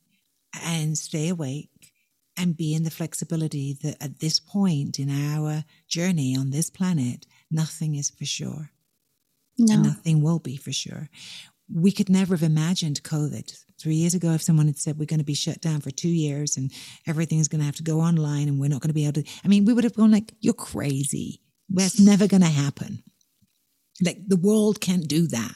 and 0.55 0.96
stay 0.96 1.28
awake 1.28 1.92
and 2.36 2.57
be 2.57 2.74
in 2.74 2.84
the 2.84 2.90
flexibility 2.90 3.76
that 3.82 4.03
at 4.03 4.20
this 4.20 4.38
point 4.38 4.99
in 4.99 5.11
our 5.11 5.64
journey 5.88 6.36
on 6.36 6.51
this 6.51 6.70
planet, 6.70 7.26
nothing 7.51 7.96
is 7.96 8.11
for 8.11 8.24
sure. 8.24 8.70
No. 9.59 9.74
And 9.74 9.82
nothing 9.82 10.22
will 10.22 10.38
be 10.38 10.57
for 10.57 10.72
sure. 10.72 11.11
We 11.72 11.90
could 11.90 12.09
never 12.09 12.36
have 12.36 12.49
imagined 12.49 13.03
COVID. 13.03 13.64
Three 13.78 13.96
years 13.96 14.14
ago, 14.14 14.32
if 14.32 14.42
someone 14.42 14.66
had 14.66 14.78
said 14.78 14.99
we're 14.99 15.05
going 15.07 15.18
to 15.18 15.24
be 15.24 15.34
shut 15.34 15.61
down 15.61 15.80
for 15.80 15.90
two 15.90 16.09
years 16.09 16.57
and 16.57 16.72
everything's 17.07 17.49
going 17.49 17.61
to 17.61 17.66
have 17.66 17.76
to 17.76 17.82
go 17.82 18.01
online 18.01 18.49
and 18.49 18.59
we're 18.59 18.68
not 18.68 18.80
going 18.80 18.90
to 18.90 18.94
be 18.94 19.05
able 19.05 19.22
to, 19.22 19.28
I 19.44 19.49
mean, 19.49 19.64
we 19.64 19.72
would 19.72 19.84
have 19.84 19.94
gone 19.94 20.11
like, 20.11 20.32
you're 20.40 20.55
crazy. 20.55 21.42
That's 21.68 22.01
never 22.01 22.26
going 22.26 22.40
to 22.42 22.49
happen. 22.49 23.03
Like 24.03 24.18
the 24.26 24.36
world 24.36 24.80
can't 24.80 25.07
do 25.07 25.26
that. 25.28 25.55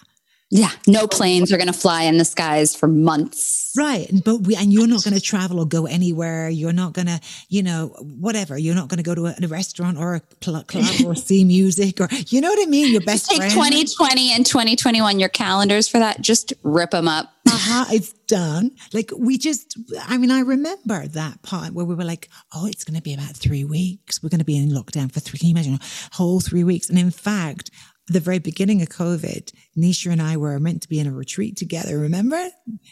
Yeah, 0.55 0.71
no 0.87 1.07
planes 1.07 1.51
are 1.51 1.57
going 1.57 1.73
to 1.73 1.73
fly 1.73 2.03
in 2.03 2.19
the 2.19 2.27
skies 2.27 2.77
for 2.77 2.87
months. 2.87 3.73
Right, 3.75 4.07
but 4.23 4.43
we 4.43 4.55
and 4.55 4.71
you're 4.71 4.87
not 4.87 5.03
going 5.03 5.15
to 5.15 5.21
travel 5.21 5.61
or 5.61 5.65
go 5.65 5.87
anywhere. 5.87 6.51
You're 6.51 6.75
not 6.75 6.93
going 6.93 7.07
to, 7.07 7.19
you 7.49 7.63
know, 7.63 7.87
whatever. 8.21 8.59
You're 8.59 8.75
not 8.75 8.89
going 8.89 8.99
to 8.99 9.03
go 9.03 9.15
to 9.15 9.29
a, 9.29 9.35
a 9.43 9.49
restaurant 9.49 9.97
or 9.97 10.17
a 10.17 10.21
club 10.43 10.67
or 11.07 11.15
see 11.15 11.45
music 11.45 12.03
or 12.03 12.09
you 12.27 12.43
know 12.43 12.51
what 12.51 12.61
I 12.61 12.71
mean. 12.71 12.93
Your 12.93 13.01
best 13.01 13.31
take 13.31 13.39
friend. 13.39 13.51
2020 13.51 14.35
and 14.35 14.45
2021 14.45 15.19
your 15.19 15.31
calendars 15.31 15.89
for 15.89 15.99
that. 15.99 16.21
Just 16.21 16.53
rip 16.63 16.91
them 16.91 17.09
up. 17.09 17.33
uh-huh, 17.47 17.87
it's 17.89 18.13
done. 18.27 18.73
Like 18.93 19.11
we 19.17 19.39
just, 19.39 19.79
I 20.07 20.19
mean, 20.19 20.31
I 20.31 20.41
remember 20.41 21.07
that 21.07 21.41
part 21.41 21.73
where 21.73 21.87
we 21.87 21.95
were 21.95 22.05
like, 22.05 22.29
oh, 22.55 22.67
it's 22.67 22.85
going 22.85 22.97
to 22.97 23.03
be 23.03 23.15
about 23.15 23.35
three 23.35 23.65
weeks. 23.65 24.23
We're 24.23 24.29
going 24.29 24.41
to 24.41 24.45
be 24.45 24.59
in 24.59 24.69
lockdown 24.69 25.11
for 25.11 25.21
three. 25.21 25.39
Can 25.39 25.49
you 25.49 25.55
imagine 25.55 25.75
a 25.75 26.15
whole 26.15 26.41
three 26.41 26.63
weeks? 26.63 26.91
And 26.91 26.99
in 26.99 27.11
fact, 27.11 27.71
the 28.09 28.21
very 28.21 28.39
beginning 28.39 28.83
of 28.83 28.89
COVID, 28.89 29.53
Nisha 29.77 30.11
and 30.11 30.21
I 30.21 30.37
were 30.37 30.59
meant 30.59 30.83
to 30.83 30.89
be 30.89 30.99
in 30.99 31.07
a 31.07 31.13
retreat 31.13 31.57
together. 31.57 31.99
Remember? 31.99 32.49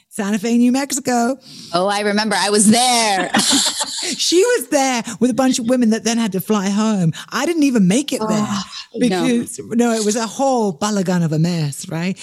Santa 0.08 0.38
Fe, 0.38 0.56
New 0.56 0.72
Mexico. 0.72 1.36
Oh, 1.74 1.88
I 1.88 2.00
remember. 2.00 2.36
I 2.38 2.50
was 2.50 2.70
there. 2.70 3.30
she 4.16 4.42
was 4.42 4.68
there 4.68 5.02
with 5.18 5.30
a 5.30 5.34
bunch 5.34 5.58
of 5.58 5.68
women 5.68 5.90
that 5.90 6.04
then 6.04 6.18
had 6.18 6.32
to 6.32 6.40
fly 6.40 6.68
home. 6.68 7.12
I 7.30 7.44
didn't 7.44 7.64
even 7.64 7.88
make 7.88 8.12
it 8.12 8.20
there 8.20 8.28
oh, 8.30 8.64
because 8.98 9.58
no. 9.58 9.90
no. 9.90 9.92
it 9.92 10.04
was 10.04 10.16
a 10.16 10.26
whole 10.26 10.76
balagan 10.76 11.24
of 11.24 11.32
a 11.32 11.38
mess, 11.38 11.88
right? 11.88 12.18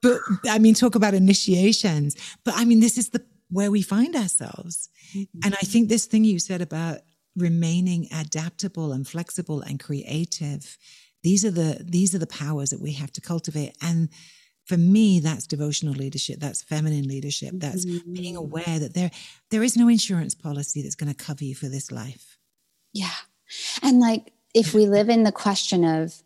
But 0.00 0.18
I 0.48 0.58
mean, 0.58 0.74
talk 0.74 0.94
about 0.94 1.14
initiations. 1.14 2.16
But 2.44 2.54
I 2.56 2.64
mean, 2.64 2.80
this 2.80 2.98
is 2.98 3.10
the 3.10 3.24
where 3.50 3.70
we 3.70 3.82
find 3.82 4.16
ourselves. 4.16 4.88
Mm-hmm. 5.14 5.40
And 5.44 5.54
I 5.54 5.58
think 5.58 5.88
this 5.88 6.06
thing 6.06 6.24
you 6.24 6.38
said 6.38 6.62
about 6.62 7.00
remaining 7.36 8.08
adaptable 8.14 8.92
and 8.92 9.06
flexible 9.06 9.60
and 9.60 9.78
creative 9.78 10.76
these 11.22 11.44
are 11.44 11.50
the 11.50 11.84
these 11.84 12.14
are 12.14 12.18
the 12.18 12.26
powers 12.26 12.70
that 12.70 12.80
we 12.80 12.92
have 12.92 13.12
to 13.12 13.20
cultivate. 13.20 13.76
And 13.80 14.08
for 14.64 14.76
me 14.76 15.20
that's 15.20 15.46
devotional 15.46 15.94
leadership. 15.94 16.38
That's 16.38 16.62
feminine 16.62 17.08
leadership. 17.08 17.50
That's 17.54 17.84
mm-hmm. 17.84 18.12
being 18.12 18.36
aware 18.36 18.78
that 18.78 18.94
there 18.94 19.10
there 19.50 19.62
is 19.62 19.76
no 19.76 19.88
insurance 19.88 20.34
policy 20.34 20.82
that's 20.82 20.94
going 20.94 21.12
to 21.12 21.24
cover 21.24 21.44
you 21.44 21.54
for 21.54 21.68
this 21.68 21.90
life. 21.90 22.38
Yeah. 22.92 23.14
And 23.82 24.00
like 24.00 24.32
if 24.54 24.74
we 24.74 24.86
live 24.86 25.08
in 25.08 25.22
the 25.22 25.32
question 25.32 25.84
of 25.84 26.22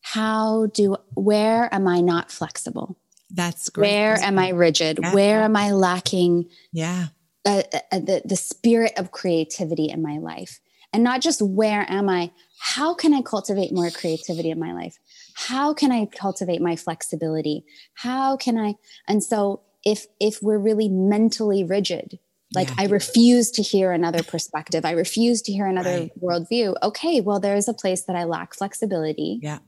how 0.00 0.66
do 0.66 0.96
where 1.14 1.72
am 1.74 1.88
i 1.88 2.00
not 2.00 2.30
flexible? 2.30 2.96
That's 3.30 3.68
great. 3.68 3.90
where 3.90 4.10
that's 4.10 4.22
am 4.22 4.36
great. 4.36 4.46
i 4.46 4.50
rigid? 4.50 4.98
Yeah. 5.02 5.14
where 5.14 5.42
am 5.42 5.56
i 5.56 5.72
lacking 5.72 6.48
yeah. 6.72 7.06
uh, 7.44 7.62
uh, 7.90 7.98
the, 7.98 8.22
the 8.24 8.36
spirit 8.36 8.92
of 8.96 9.10
creativity 9.10 9.86
in 9.90 10.02
my 10.02 10.18
life? 10.18 10.60
And 10.92 11.02
not 11.02 11.20
just 11.20 11.42
where 11.42 11.84
am 11.90 12.08
i 12.08 12.30
how 12.58 12.94
can 12.94 13.12
I 13.14 13.22
cultivate 13.22 13.72
more 13.72 13.90
creativity 13.90 14.50
in 14.50 14.58
my 14.58 14.72
life? 14.72 14.98
How 15.34 15.74
can 15.74 15.92
I 15.92 16.06
cultivate 16.06 16.60
my 16.60 16.76
flexibility? 16.76 17.64
How 17.94 18.36
can 18.36 18.58
I? 18.58 18.74
And 19.06 19.22
so 19.22 19.62
if 19.84 20.06
if 20.20 20.42
we're 20.42 20.58
really 20.58 20.88
mentally 20.88 21.64
rigid, 21.64 22.18
like 22.54 22.68
yeah. 22.68 22.74
I 22.78 22.86
refuse 22.86 23.50
to 23.52 23.62
hear 23.62 23.92
another 23.92 24.22
perspective, 24.22 24.84
I 24.84 24.92
refuse 24.92 25.42
to 25.42 25.52
hear 25.52 25.66
another 25.66 25.90
right. 25.90 26.20
worldview. 26.20 26.74
Okay, 26.82 27.20
well, 27.20 27.40
there 27.40 27.56
is 27.56 27.68
a 27.68 27.74
place 27.74 28.04
that 28.04 28.16
I 28.16 28.24
lack 28.24 28.54
flexibility. 28.54 29.40
Yeah. 29.42 29.58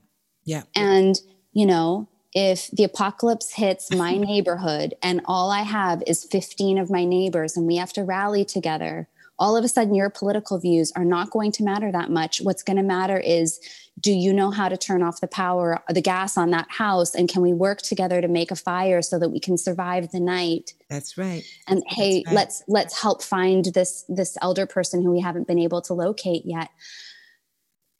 Yeah. 0.45 0.63
And, 0.75 1.19
you 1.53 1.65
know, 1.65 2.09
if 2.33 2.69
the 2.71 2.83
apocalypse 2.83 3.53
hits 3.53 3.93
my 3.93 4.17
neighborhood 4.17 4.95
and 5.03 5.21
all 5.25 5.51
I 5.51 5.61
have 5.61 6.01
is 6.07 6.25
15 6.25 6.77
of 6.77 6.89
my 6.89 7.05
neighbors 7.05 7.57
and 7.57 7.67
we 7.67 7.75
have 7.75 7.93
to 7.93 8.03
rally 8.03 8.45
together 8.45 9.07
all 9.39 9.55
of 9.55 9.63
a 9.63 9.67
sudden 9.67 9.95
your 9.95 10.09
political 10.09 10.59
views 10.59 10.91
are 10.95 11.05
not 11.05 11.31
going 11.31 11.51
to 11.53 11.63
matter 11.63 11.91
that 11.91 12.11
much. 12.11 12.41
What's 12.41 12.61
going 12.61 12.77
to 12.77 12.83
matter 12.83 13.17
is 13.17 13.59
do 13.99 14.11
you 14.11 14.33
know 14.33 14.51
how 14.51 14.69
to 14.69 14.77
turn 14.77 15.03
off 15.03 15.19
the 15.21 15.27
power, 15.27 15.81
the 15.89 16.01
gas 16.01 16.37
on 16.37 16.51
that 16.51 16.67
house? 16.69 17.15
And 17.15 17.27
can 17.27 17.41
we 17.41 17.53
work 17.53 17.81
together 17.81 18.21
to 18.21 18.27
make 18.27 18.51
a 18.51 18.55
fire 18.55 19.01
so 19.01 19.19
that 19.19 19.29
we 19.29 19.39
can 19.39 19.57
survive 19.57 20.11
the 20.11 20.19
night? 20.19 20.73
That's 20.89 21.17
right. 21.17 21.43
And 21.67 21.83
hey, 21.87 22.23
right. 22.25 22.35
let's 22.35 22.63
let's 22.67 23.01
help 23.01 23.23
find 23.23 23.65
this 23.65 24.05
this 24.07 24.37
elder 24.41 24.65
person 24.65 25.03
who 25.03 25.11
we 25.11 25.19
haven't 25.19 25.47
been 25.47 25.59
able 25.59 25.81
to 25.83 25.93
locate 25.93 26.45
yet 26.45 26.69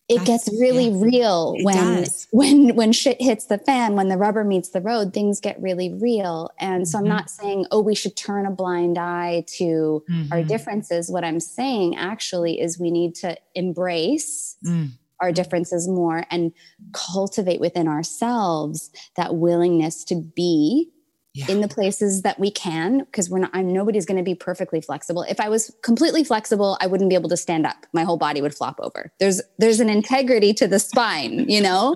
it 0.09 0.25
gets 0.25 0.49
really 0.59 0.91
real 0.91 1.53
it 1.55 1.63
when 1.63 1.75
does. 1.75 2.27
when 2.31 2.75
when 2.75 2.91
shit 2.91 3.21
hits 3.21 3.45
the 3.45 3.59
fan 3.59 3.95
when 3.95 4.09
the 4.09 4.17
rubber 4.17 4.43
meets 4.43 4.69
the 4.69 4.81
road 4.81 5.13
things 5.13 5.39
get 5.39 5.61
really 5.61 5.93
real 5.93 6.49
and 6.59 6.87
so 6.87 6.97
mm-hmm. 6.97 7.05
i'm 7.05 7.09
not 7.09 7.29
saying 7.29 7.65
oh 7.71 7.81
we 7.81 7.95
should 7.95 8.17
turn 8.17 8.45
a 8.45 8.51
blind 8.51 8.97
eye 8.97 9.43
to 9.47 10.03
mm-hmm. 10.09 10.33
our 10.33 10.43
differences 10.43 11.09
what 11.09 11.23
i'm 11.23 11.39
saying 11.39 11.95
actually 11.95 12.59
is 12.59 12.79
we 12.79 12.91
need 12.91 13.13
to 13.15 13.37
embrace 13.55 14.57
mm. 14.65 14.89
our 15.21 15.31
differences 15.31 15.87
more 15.87 16.25
and 16.31 16.51
cultivate 16.91 17.59
within 17.59 17.87
ourselves 17.87 18.89
that 19.15 19.35
willingness 19.35 20.03
to 20.03 20.15
be 20.15 20.89
yeah. 21.33 21.45
in 21.49 21.61
the 21.61 21.67
places 21.67 22.23
that 22.23 22.39
we 22.39 22.51
can 22.51 22.99
because 22.99 23.29
we're 23.29 23.39
not 23.39 23.51
I'm 23.53 23.71
nobody's 23.71 24.05
going 24.05 24.17
to 24.17 24.23
be 24.23 24.35
perfectly 24.35 24.81
flexible. 24.81 25.23
If 25.23 25.39
I 25.39 25.49
was 25.49 25.73
completely 25.83 26.23
flexible, 26.23 26.77
I 26.81 26.87
wouldn't 26.87 27.09
be 27.09 27.15
able 27.15 27.29
to 27.29 27.37
stand 27.37 27.65
up. 27.65 27.85
My 27.93 28.03
whole 28.03 28.17
body 28.17 28.41
would 28.41 28.55
flop 28.55 28.79
over. 28.81 29.11
There's 29.19 29.41
there's 29.57 29.79
an 29.79 29.89
integrity 29.89 30.53
to 30.55 30.67
the 30.67 30.79
spine, 30.79 31.49
you 31.49 31.61
know? 31.61 31.95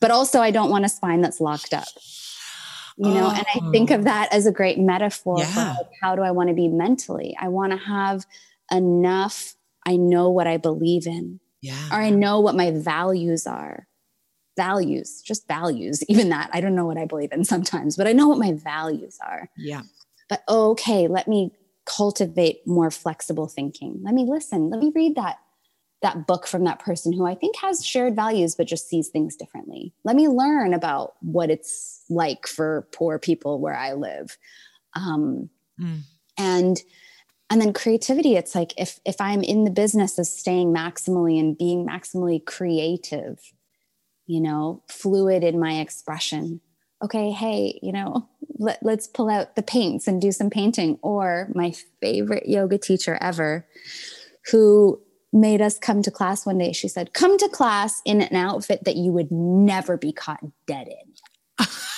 But 0.00 0.10
also 0.10 0.40
I 0.40 0.50
don't 0.50 0.70
want 0.70 0.84
a 0.84 0.88
spine 0.88 1.20
that's 1.20 1.40
locked 1.40 1.74
up. 1.74 1.88
You 2.96 3.14
know, 3.14 3.28
oh. 3.28 3.34
and 3.34 3.46
I 3.54 3.70
think 3.70 3.90
oh. 3.90 3.94
of 3.94 4.00
oh. 4.02 4.04
that 4.04 4.32
as 4.32 4.46
a 4.46 4.52
great 4.52 4.78
metaphor 4.78 5.38
yeah. 5.38 5.46
for 5.46 5.60
like, 5.60 5.90
how 6.02 6.16
do 6.16 6.22
I 6.22 6.32
want 6.32 6.48
to 6.48 6.54
be 6.54 6.68
mentally? 6.68 7.34
I 7.40 7.48
want 7.48 7.72
to 7.72 7.78
have 7.78 8.26
enough 8.70 9.54
I 9.86 9.96
know 9.96 10.30
what 10.30 10.46
I 10.46 10.58
believe 10.58 11.06
in. 11.06 11.40
Yeah. 11.62 11.88
Or 11.90 11.96
I 11.96 12.10
know 12.10 12.40
what 12.40 12.54
my 12.54 12.70
values 12.70 13.46
are 13.46 13.86
values, 14.56 15.22
just 15.22 15.46
values, 15.48 16.02
even 16.08 16.28
that. 16.30 16.50
I 16.52 16.60
don't 16.60 16.74
know 16.74 16.86
what 16.86 16.98
I 16.98 17.06
believe 17.06 17.32
in 17.32 17.44
sometimes, 17.44 17.96
but 17.96 18.06
I 18.06 18.12
know 18.12 18.28
what 18.28 18.38
my 18.38 18.52
values 18.52 19.18
are. 19.24 19.48
Yeah. 19.56 19.82
But 20.28 20.42
okay, 20.48 21.08
let 21.08 21.26
me 21.26 21.52
cultivate 21.86 22.66
more 22.66 22.90
flexible 22.90 23.48
thinking. 23.48 24.00
Let 24.02 24.14
me 24.14 24.24
listen. 24.28 24.70
Let 24.70 24.80
me 24.80 24.92
read 24.94 25.16
that 25.16 25.38
that 26.02 26.26
book 26.26 26.46
from 26.46 26.64
that 26.64 26.78
person 26.78 27.12
who 27.12 27.26
I 27.26 27.34
think 27.34 27.56
has 27.56 27.84
shared 27.84 28.16
values 28.16 28.54
but 28.54 28.66
just 28.66 28.88
sees 28.88 29.08
things 29.08 29.36
differently. 29.36 29.92
Let 30.02 30.16
me 30.16 30.28
learn 30.28 30.72
about 30.72 31.14
what 31.20 31.50
it's 31.50 32.02
like 32.08 32.46
for 32.46 32.88
poor 32.94 33.18
people 33.18 33.60
where 33.60 33.76
I 33.76 33.92
live. 33.92 34.38
Um, 34.94 35.50
mm. 35.78 36.00
And 36.38 36.80
and 37.50 37.60
then 37.60 37.72
creativity 37.72 38.36
it's 38.36 38.54
like 38.54 38.72
if 38.78 39.00
if 39.04 39.20
i'm 39.20 39.42
in 39.42 39.64
the 39.64 39.70
business 39.70 40.18
of 40.18 40.26
staying 40.26 40.72
maximally 40.72 41.38
and 41.38 41.58
being 41.58 41.84
maximally 41.84 42.42
creative 42.44 43.52
you 44.30 44.40
know, 44.40 44.80
fluid 44.88 45.42
in 45.42 45.58
my 45.58 45.80
expression. 45.80 46.60
Okay, 47.02 47.32
hey, 47.32 47.80
you 47.82 47.90
know, 47.90 48.28
let, 48.58 48.78
let's 48.80 49.08
pull 49.08 49.28
out 49.28 49.56
the 49.56 49.62
paints 49.62 50.06
and 50.06 50.20
do 50.20 50.30
some 50.30 50.50
painting. 50.50 51.00
Or 51.02 51.50
my 51.52 51.74
favorite 52.00 52.48
yoga 52.48 52.78
teacher 52.78 53.18
ever, 53.20 53.66
who 54.52 55.00
made 55.32 55.60
us 55.60 55.78
come 55.78 56.00
to 56.02 56.12
class 56.12 56.46
one 56.46 56.58
day, 56.58 56.70
she 56.70 56.86
said, 56.86 57.12
Come 57.12 57.38
to 57.38 57.48
class 57.48 58.00
in 58.04 58.20
an 58.20 58.36
outfit 58.36 58.84
that 58.84 58.94
you 58.94 59.10
would 59.10 59.32
never 59.32 59.96
be 59.96 60.12
caught 60.12 60.44
dead 60.66 60.86
in. 60.86 61.66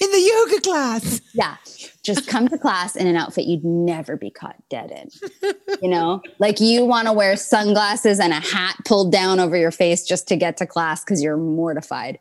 in 0.00 0.10
the 0.10 0.20
yoga 0.20 0.60
class. 0.60 1.20
Yeah. 1.34 1.56
Just 2.02 2.26
come 2.26 2.48
to 2.48 2.58
class 2.58 2.96
in 2.96 3.06
an 3.06 3.16
outfit 3.16 3.44
you'd 3.44 3.64
never 3.64 4.16
be 4.16 4.30
caught 4.30 4.56
dead 4.68 4.90
in. 4.90 5.54
You 5.80 5.88
know, 5.88 6.22
like 6.38 6.60
you 6.60 6.84
want 6.84 7.06
to 7.06 7.12
wear 7.12 7.36
sunglasses 7.36 8.18
and 8.18 8.32
a 8.32 8.40
hat 8.40 8.76
pulled 8.84 9.12
down 9.12 9.40
over 9.40 9.56
your 9.56 9.70
face 9.70 10.04
just 10.04 10.26
to 10.28 10.36
get 10.36 10.56
to 10.58 10.66
class 10.66 11.04
because 11.04 11.22
you're 11.22 11.36
mortified. 11.36 12.18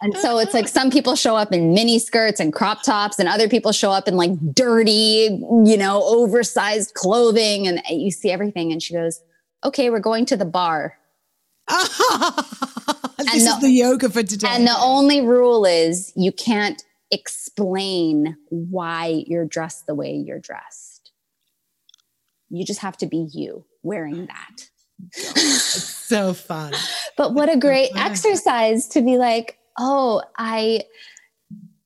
And 0.00 0.16
so 0.16 0.38
it's 0.38 0.54
like 0.54 0.68
some 0.68 0.90
people 0.90 1.16
show 1.16 1.36
up 1.36 1.52
in 1.52 1.74
mini 1.74 1.98
skirts 1.98 2.40
and 2.40 2.52
crop 2.52 2.82
tops, 2.82 3.18
and 3.18 3.28
other 3.28 3.48
people 3.48 3.72
show 3.72 3.90
up 3.90 4.08
in 4.08 4.16
like 4.16 4.32
dirty, 4.52 5.38
you 5.64 5.76
know, 5.76 6.02
oversized 6.04 6.94
clothing, 6.94 7.66
and 7.66 7.78
eh, 7.90 7.94
you 7.94 8.10
see 8.10 8.30
everything. 8.30 8.72
And 8.72 8.82
she 8.82 8.94
goes, 8.94 9.22
Okay, 9.64 9.90
we're 9.90 10.00
going 10.00 10.26
to 10.26 10.36
the 10.36 10.44
bar. 10.44 10.98
this 13.24 13.44
the, 13.44 13.50
is 13.50 13.60
the 13.60 13.70
yoga 13.70 14.08
for 14.08 14.22
today. 14.22 14.48
And 14.50 14.66
the 14.66 14.76
only 14.78 15.20
rule 15.20 15.64
is 15.64 16.12
you 16.16 16.32
can't 16.32 16.82
explain 17.10 18.36
why 18.48 19.24
you're 19.26 19.44
dressed 19.44 19.86
the 19.86 19.94
way 19.94 20.14
you're 20.14 20.40
dressed. 20.40 21.12
You 22.50 22.64
just 22.64 22.80
have 22.80 22.96
to 22.98 23.06
be 23.06 23.28
you 23.32 23.64
wearing 23.82 24.26
that. 24.26 24.68
so 25.12 26.34
fun. 26.34 26.72
but 27.16 27.34
what 27.34 27.48
a 27.48 27.56
great 27.56 27.90
exercise 27.96 28.88
to 28.88 29.02
be 29.02 29.16
like, 29.16 29.58
oh, 29.78 30.22
I, 30.36 30.84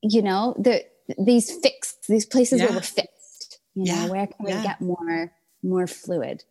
you 0.02 0.22
know, 0.22 0.54
the 0.58 0.84
these 1.18 1.50
fixed, 1.50 2.06
these 2.06 2.26
places 2.26 2.60
yeah. 2.60 2.66
where 2.66 2.76
we're 2.76 2.82
fixed. 2.82 3.60
You 3.74 3.84
know, 3.84 3.94
yeah. 3.94 4.08
where 4.08 4.26
can 4.26 4.46
yeah. 4.46 4.56
we 4.56 4.62
get 4.62 4.80
more 4.80 5.32
more 5.62 5.86
fluid? 5.86 6.44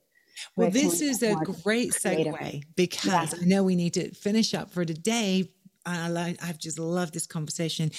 Well, 0.55 0.69
this 0.69 1.01
is 1.01 1.23
a 1.23 1.35
great 1.63 1.93
creative. 1.93 2.33
segue 2.33 2.63
because 2.75 3.33
yeah. 3.33 3.39
I 3.41 3.45
know 3.45 3.63
we 3.63 3.75
need 3.75 3.93
to 3.95 4.13
finish 4.13 4.53
up 4.53 4.71
for 4.71 4.85
today. 4.85 5.51
I 5.85 6.09
like, 6.09 6.43
I've 6.43 6.57
just 6.57 6.79
loved 6.79 7.13
this 7.13 7.25
conversation. 7.25 7.91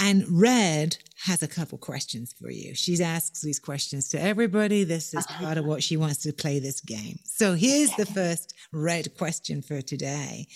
And 0.00 0.24
Red 0.28 0.96
has 1.24 1.42
a 1.42 1.48
couple 1.48 1.78
questions 1.78 2.32
for 2.32 2.50
you. 2.50 2.74
She 2.74 3.00
asks 3.02 3.42
these 3.42 3.60
questions 3.60 4.08
to 4.10 4.20
everybody. 4.20 4.84
This 4.84 5.14
is 5.14 5.24
uh-huh. 5.26 5.44
part 5.44 5.58
of 5.58 5.64
what 5.64 5.82
she 5.82 5.96
wants 5.96 6.18
to 6.22 6.32
play 6.32 6.58
this 6.58 6.80
game. 6.80 7.18
So 7.24 7.54
here's 7.54 7.94
the 7.94 8.06
first 8.06 8.54
Red 8.72 9.16
question 9.16 9.62
for 9.62 9.80
today. 9.82 10.48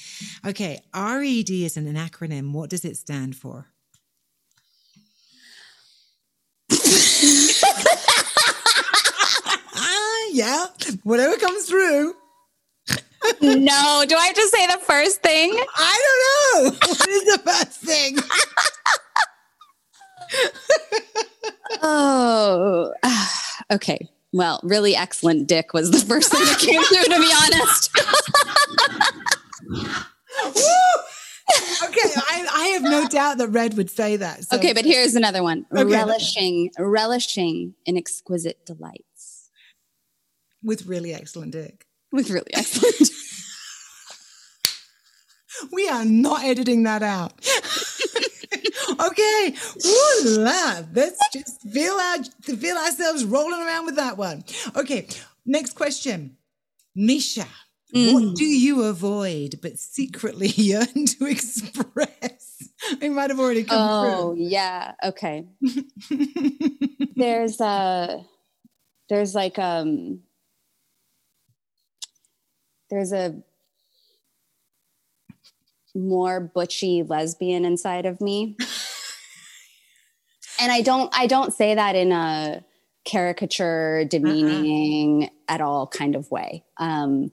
Okay, 0.44 0.80
RED 0.94 1.50
is 1.50 1.76
an 1.76 1.92
acronym. 1.94 2.52
What 2.52 2.70
does 2.70 2.84
it 2.84 2.96
stand 2.96 3.36
for? 3.36 3.71
Yeah, 10.32 10.66
whatever 11.02 11.36
comes 11.36 11.66
through. 11.66 12.14
no, 13.40 14.04
do 14.08 14.16
I 14.16 14.26
have 14.26 14.34
to 14.34 14.48
say 14.48 14.66
the 14.66 14.80
first 14.82 15.22
thing? 15.22 15.56
I 15.76 15.98
don't 16.04 16.20
know. 16.24 16.72
What 16.88 17.08
is 17.08 17.24
the 17.24 17.38
first 17.38 17.80
thing? 17.80 18.18
oh, 21.82 22.92
okay. 23.72 24.08
Well, 24.32 24.60
really 24.62 24.94
excellent 24.96 25.46
dick 25.46 25.74
was 25.74 25.90
the 25.90 25.98
first 25.98 26.32
thing 26.32 26.40
that 26.40 26.58
came 26.58 26.82
through, 26.82 27.04
to 27.04 27.20
be 27.20 27.30
honest. 27.42 27.90
okay, 31.84 32.10
I, 32.16 32.46
I, 32.50 32.64
have 32.68 32.82
no 32.82 33.06
doubt 33.08 33.36
that 33.38 33.48
Red 33.48 33.76
would 33.76 33.90
say 33.90 34.16
that. 34.16 34.44
So. 34.44 34.56
Okay, 34.56 34.72
but 34.72 34.86
here's 34.86 35.14
another 35.14 35.42
one: 35.42 35.66
okay. 35.70 35.84
relishing, 35.84 36.70
relishing 36.78 37.74
in 37.84 37.98
exquisite 37.98 38.64
delight 38.64 39.04
with 40.62 40.86
really 40.86 41.12
excellent 41.14 41.52
dick. 41.52 41.86
With 42.10 42.30
really 42.30 42.52
excellent. 42.54 43.10
we 45.72 45.88
are 45.88 46.04
not 46.04 46.44
editing 46.44 46.82
that 46.84 47.02
out. 47.02 47.32
okay. 49.06 49.54
Voila. 49.80 50.82
Let's 50.94 51.20
just 51.32 51.62
feel 51.62 51.94
our 51.94 52.22
feel 52.56 52.76
ourselves 52.76 53.24
rolling 53.24 53.60
around 53.60 53.86
with 53.86 53.96
that 53.96 54.16
one. 54.16 54.44
Okay. 54.76 55.06
Next 55.44 55.74
question. 55.74 56.36
Nisha, 56.96 57.46
mm. 57.94 58.12
what 58.12 58.36
do 58.36 58.44
you 58.44 58.82
avoid 58.84 59.58
but 59.62 59.78
secretly 59.78 60.48
yearn 60.56 61.06
to 61.06 61.26
express? 61.26 62.68
I 63.00 63.08
might 63.08 63.30
have 63.30 63.40
already 63.40 63.64
come 63.64 63.78
oh, 63.80 64.02
through. 64.02 64.12
Oh, 64.12 64.34
yeah. 64.36 64.92
Okay. 65.02 65.46
there's 67.16 67.60
a 67.60 68.24
there's 69.08 69.34
like 69.34 69.58
um 69.58 70.20
there's 72.92 73.12
a 73.12 73.34
more 75.94 76.40
butchy 76.40 77.02
lesbian 77.02 77.64
inside 77.64 78.04
of 78.04 78.20
me. 78.20 78.54
and 80.60 80.70
I 80.70 80.82
don't 80.82 81.10
I 81.16 81.26
don't 81.26 81.54
say 81.54 81.74
that 81.74 81.96
in 81.96 82.12
a 82.12 82.62
caricature, 83.06 84.04
demeaning 84.04 85.24
uh-uh. 85.24 85.30
at 85.48 85.62
all 85.62 85.86
kind 85.86 86.14
of 86.14 86.30
way. 86.30 86.64
Um, 86.76 87.32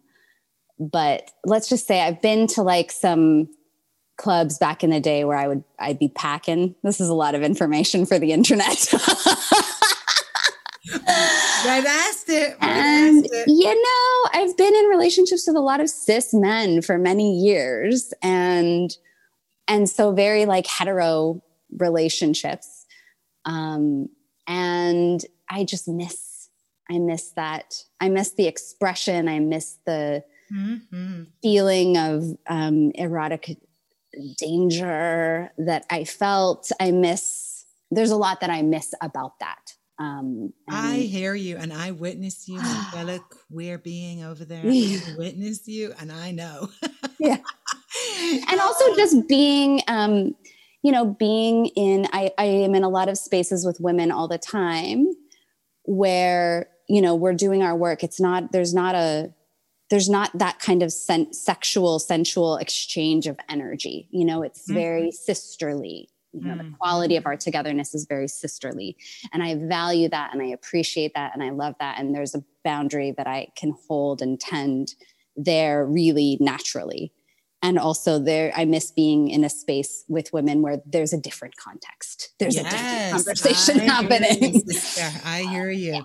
but 0.80 1.30
let's 1.44 1.68
just 1.68 1.86
say 1.86 2.02
I've 2.02 2.22
been 2.22 2.48
to 2.48 2.64
like 2.64 2.90
some 2.90 3.50
clubs 4.18 4.58
back 4.58 4.82
in 4.82 4.92
the 4.92 5.02
day 5.02 5.26
where 5.26 5.38
I 5.38 5.50
would 5.50 5.66
I'd 5.78 6.00
be 6.00 6.08
packing. 6.08 6.74
This 6.84 7.02
is 7.02 7.10
a 7.10 7.14
lot 7.14 7.36
of 7.36 7.42
information 7.42 8.06
for 8.06 8.18
the 8.18 8.32
internet. 8.32 8.94
I've 10.94 11.86
asked 11.86 12.30
it. 12.30 12.58
and 12.62 13.26
asked 13.26 13.34
it. 13.34 13.48
you 13.48 13.74
know, 13.74 14.30
I've 14.34 14.56
been 14.58 14.76
in 14.76 14.86
relationships 14.86 15.46
with 15.48 15.56
a 15.56 15.62
lot 15.62 15.82
of 15.82 15.90
cis 15.90 16.34
men 16.34 16.82
for 16.82 16.98
many 16.98 17.40
years, 17.40 18.14
and 18.22 18.96
and 19.68 19.90
so 19.90 20.12
very 20.12 20.46
like 20.46 20.68
hetero 20.68 21.42
relationships. 21.78 22.86
Um, 23.46 24.10
and 24.48 25.24
I 25.50 25.64
just 25.64 25.88
miss, 25.88 26.50
I 26.90 26.98
miss 26.98 27.32
that. 27.32 27.84
I 28.00 28.10
miss 28.10 28.32
the 28.32 28.48
expression. 28.48 29.28
I 29.28 29.40
miss 29.40 29.78
the 29.86 30.24
mm-hmm. 30.52 31.24
feeling 31.42 31.98
of 31.98 32.24
um, 32.48 32.92
erotic 32.96 33.58
danger 34.38 35.52
that 35.58 35.86
I 35.90 36.04
felt. 36.04 36.72
I 36.80 36.92
miss. 36.92 37.66
There's 37.92 38.12
a 38.12 38.18
lot 38.18 38.42
that 38.42 38.50
I 38.50 38.62
miss 38.62 38.94
about 39.02 39.40
that. 39.40 39.76
Um, 40.00 40.54
I 40.70 40.96
hear 40.96 41.36
you, 41.36 41.58
and 41.58 41.74
I 41.74 41.92
witness 41.92 42.48
you, 42.48 42.60
fellow 42.94 43.20
queer 43.20 43.78
being 43.78 44.24
over 44.24 44.46
there. 44.46 44.64
I 44.66 45.00
witness 45.18 45.68
you, 45.68 45.94
and 46.00 46.12
I 46.12 46.32
know. 46.32 46.70
yeah, 47.20 47.38
and 48.50 48.60
also 48.62 48.96
just 48.96 49.28
being, 49.28 49.82
um, 49.88 50.36
you 50.82 50.92
know, 50.92 51.06
being 51.06 51.68
in. 51.68 52.08
I, 52.14 52.32
I 52.38 52.46
am 52.46 52.76
in 52.76 52.84
a 52.84 52.90
lot 52.90 53.10
of 53.10 53.18
spaces 53.18 53.66
with 53.66 53.80
women 53.82 54.10
all 54.10 54.30
the 54.30 54.38
time, 54.38 55.08
where 55.84 56.70
you 56.88 57.02
know 57.02 57.14
we're 57.14 57.34
doing 57.34 57.62
our 57.62 57.76
work. 57.76 58.02
It's 58.02 58.22
not 58.22 58.54
there's 58.54 58.74
not 58.74 58.96
a 58.96 59.34
there's 59.90 60.10
not 60.10 60.32
that 60.38 60.60
kind 60.60 60.82
of 60.82 60.94
sen- 60.94 61.34
sexual 61.34 62.00
sensual 62.00 62.58
exchange 62.58 63.26
of 63.26 63.38
energy 63.50 64.08
you 64.12 64.24
know 64.24 64.44
it's 64.44 64.64
mm-hmm. 64.64 64.76
very 64.76 65.12
sisterly 65.12 66.08
you 66.34 66.42
know 66.42 66.56
mm-hmm. 66.56 66.72
the 66.72 66.78
quality 66.78 67.16
of 67.16 67.26
our 67.26 67.36
togetherness 67.36 67.94
is 67.94 68.06
very 68.06 68.28
sisterly. 68.28 68.96
And 69.34 69.42
i 69.42 69.56
value 69.56 70.10
that 70.10 70.34
and 70.34 70.42
i 70.42 70.48
appreciate 70.48 71.14
that 71.16 71.32
and 71.34 71.44
i 71.44 71.50
love 71.50 71.76
that. 71.80 72.00
And 72.00 72.14
there's 72.14 72.36
a 72.36 72.44
boundary 72.64 73.14
that 73.18 73.28
i 73.28 73.48
can 73.56 73.74
hold 73.88 74.22
and 74.22 74.40
tend 74.40 74.96
there 75.36 75.86
really 75.86 76.38
naturally. 76.40 77.14
And 77.62 77.78
also 77.80 78.20
there 78.20 78.52
i 78.56 78.66
miss 78.66 78.92
being 78.92 79.30
in 79.30 79.44
a 79.44 79.50
space 79.50 80.06
with 80.08 80.32
women 80.32 80.62
where 80.62 80.82
there's 80.86 81.14
a 81.14 81.20
different 81.20 81.56
context. 81.58 82.32
There's 82.40 82.56
yes, 82.56 82.66
a 82.66 82.70
different 82.70 83.12
conversation 83.12 83.80
I 83.82 83.84
happening. 83.96 84.54
you, 84.54 85.04
i 85.26 85.42
hear 85.50 85.70
you. 85.86 85.94
Yeah. 85.94 86.02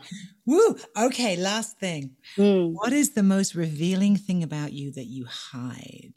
woo 0.46 0.76
okay 0.96 1.36
last 1.36 1.78
thing. 1.78 2.16
Mm. 2.38 2.72
what 2.72 2.92
is 2.92 3.12
the 3.12 3.22
most 3.22 3.54
revealing 3.54 4.16
thing 4.16 4.42
about 4.42 4.72
you 4.72 4.90
that 4.92 5.06
you 5.06 5.26
hide? 5.26 6.14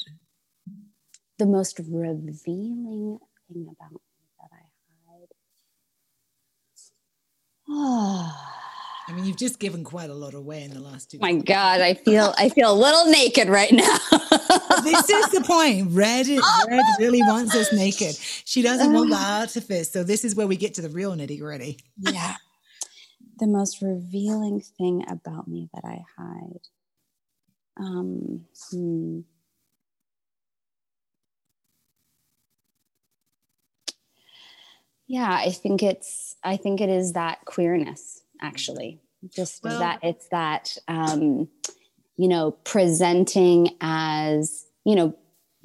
The 1.39 1.45
most 1.45 1.77
revealing 1.77 3.19
about 3.51 3.91
me 3.91 3.99
that 4.39 4.49
i 4.53 4.63
hide 5.09 5.27
Oh. 7.69 8.43
I 9.09 9.13
mean, 9.13 9.23
you've 9.23 9.37
just 9.37 9.57
given 9.59 9.85
quite 9.85 10.09
a 10.09 10.13
lot 10.13 10.33
away 10.33 10.63
in 10.63 10.73
the 10.73 10.81
last 10.81 11.09
two. 11.09 11.19
My 11.19 11.31
God, 11.33 11.79
I 11.79 11.93
feel 11.93 12.33
I 12.37 12.49
feel 12.49 12.69
a 12.69 12.75
little 12.75 13.05
naked 13.05 13.47
right 13.47 13.71
now. 13.71 13.97
this 14.83 15.09
is 15.09 15.29
the 15.29 15.45
point. 15.47 15.87
Red, 15.91 16.27
Red 16.27 16.83
really 16.99 17.21
wants 17.21 17.55
us 17.55 17.71
naked. 17.71 18.15
She 18.17 18.61
doesn't 18.61 18.91
want 18.91 19.09
the 19.09 19.15
artifice. 19.15 19.89
So 19.89 20.03
this 20.03 20.25
is 20.25 20.35
where 20.35 20.45
we 20.45 20.57
get 20.57 20.73
to 20.73 20.81
the 20.81 20.89
real 20.89 21.15
nitty 21.15 21.39
gritty. 21.39 21.79
yeah. 21.97 22.35
The 23.39 23.47
most 23.47 23.81
revealing 23.81 24.59
thing 24.59 25.05
about 25.09 25.47
me 25.47 25.69
that 25.73 25.85
I 25.85 26.03
hide. 26.17 26.67
Um, 27.79 28.45
hmm. 28.71 29.21
Yeah, 35.07 35.31
I 35.31 35.51
think 35.51 35.81
it's 35.83 36.35
I 36.43 36.57
think 36.57 36.81
it 36.81 36.89
is 36.89 37.13
that 37.13 37.45
queerness 37.45 38.21
actually. 38.41 38.99
Just 39.29 39.63
well, 39.63 39.79
that 39.79 39.99
it's 40.03 40.27
that 40.29 40.77
um, 40.87 41.47
you 42.17 42.27
know 42.27 42.51
presenting 42.63 43.69
as 43.81 44.65
you 44.85 44.95
know 44.95 45.15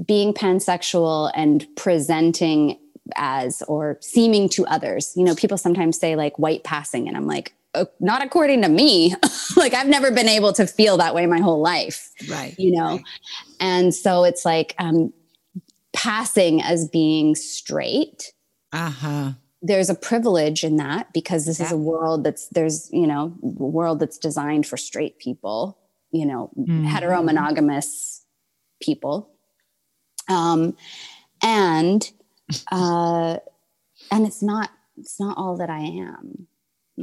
being 0.04 0.32
pansexual 0.32 1.30
and 1.34 1.66
presenting 1.76 2.78
as 3.16 3.62
or 3.68 3.98
seeming 4.00 4.48
to 4.50 4.64
others. 4.66 5.12
You 5.16 5.24
know 5.24 5.34
people 5.34 5.58
sometimes 5.58 5.98
say 5.98 6.16
like 6.16 6.38
white 6.38 6.64
passing 6.64 7.08
and 7.08 7.16
i'm 7.16 7.26
like 7.26 7.52
oh, 7.74 7.86
not 8.00 8.22
according 8.22 8.62
to 8.62 8.68
me. 8.68 9.14
Like 9.54 9.74
i've 9.74 9.86
never 9.86 10.10
been 10.10 10.28
able 10.28 10.54
to 10.54 10.66
feel 10.66 10.96
that 10.96 11.14
way 11.14 11.26
my 11.26 11.38
whole 11.38 11.60
life 11.60 12.10
right 12.28 12.54
you 12.58 12.72
know? 12.72 12.96
right. 12.96 13.04
and 13.60 13.94
so 13.94 14.24
it's 14.24 14.46
like 14.46 14.74
um 14.78 15.12
passing 15.92 16.62
as 16.62 16.88
being 16.88 17.34
straight 17.34 18.32
uh-huh 18.72 19.32
there's 19.62 19.88
a 19.88 19.94
privilege 19.94 20.64
in 20.64 20.76
that 20.76 21.12
because 21.12 21.46
this 21.46 21.60
yeah. 21.60 21.66
is 21.66 21.72
a 21.72 21.76
world 21.76 22.24
that's 22.24 22.48
there's 22.48 22.90
you 22.92 23.06
know 23.06 23.32
a 23.42 23.46
world 23.46 24.00
that's 24.00 24.18
designed 24.18 24.66
for 24.66 24.76
straight 24.76 25.18
people 25.18 25.78
you 26.10 26.26
know 26.26 26.50
mm-hmm. 26.58 26.86
heteromonogamous 26.86 28.22
people 28.82 29.30
um 30.28 30.76
and 31.42 32.10
uh 32.72 33.36
and 34.10 34.26
it's 34.26 34.42
not 34.42 34.70
it's 34.98 35.20
not 35.20 35.36
all 35.38 35.56
that 35.56 35.70
i 35.70 35.80
am 35.80 36.48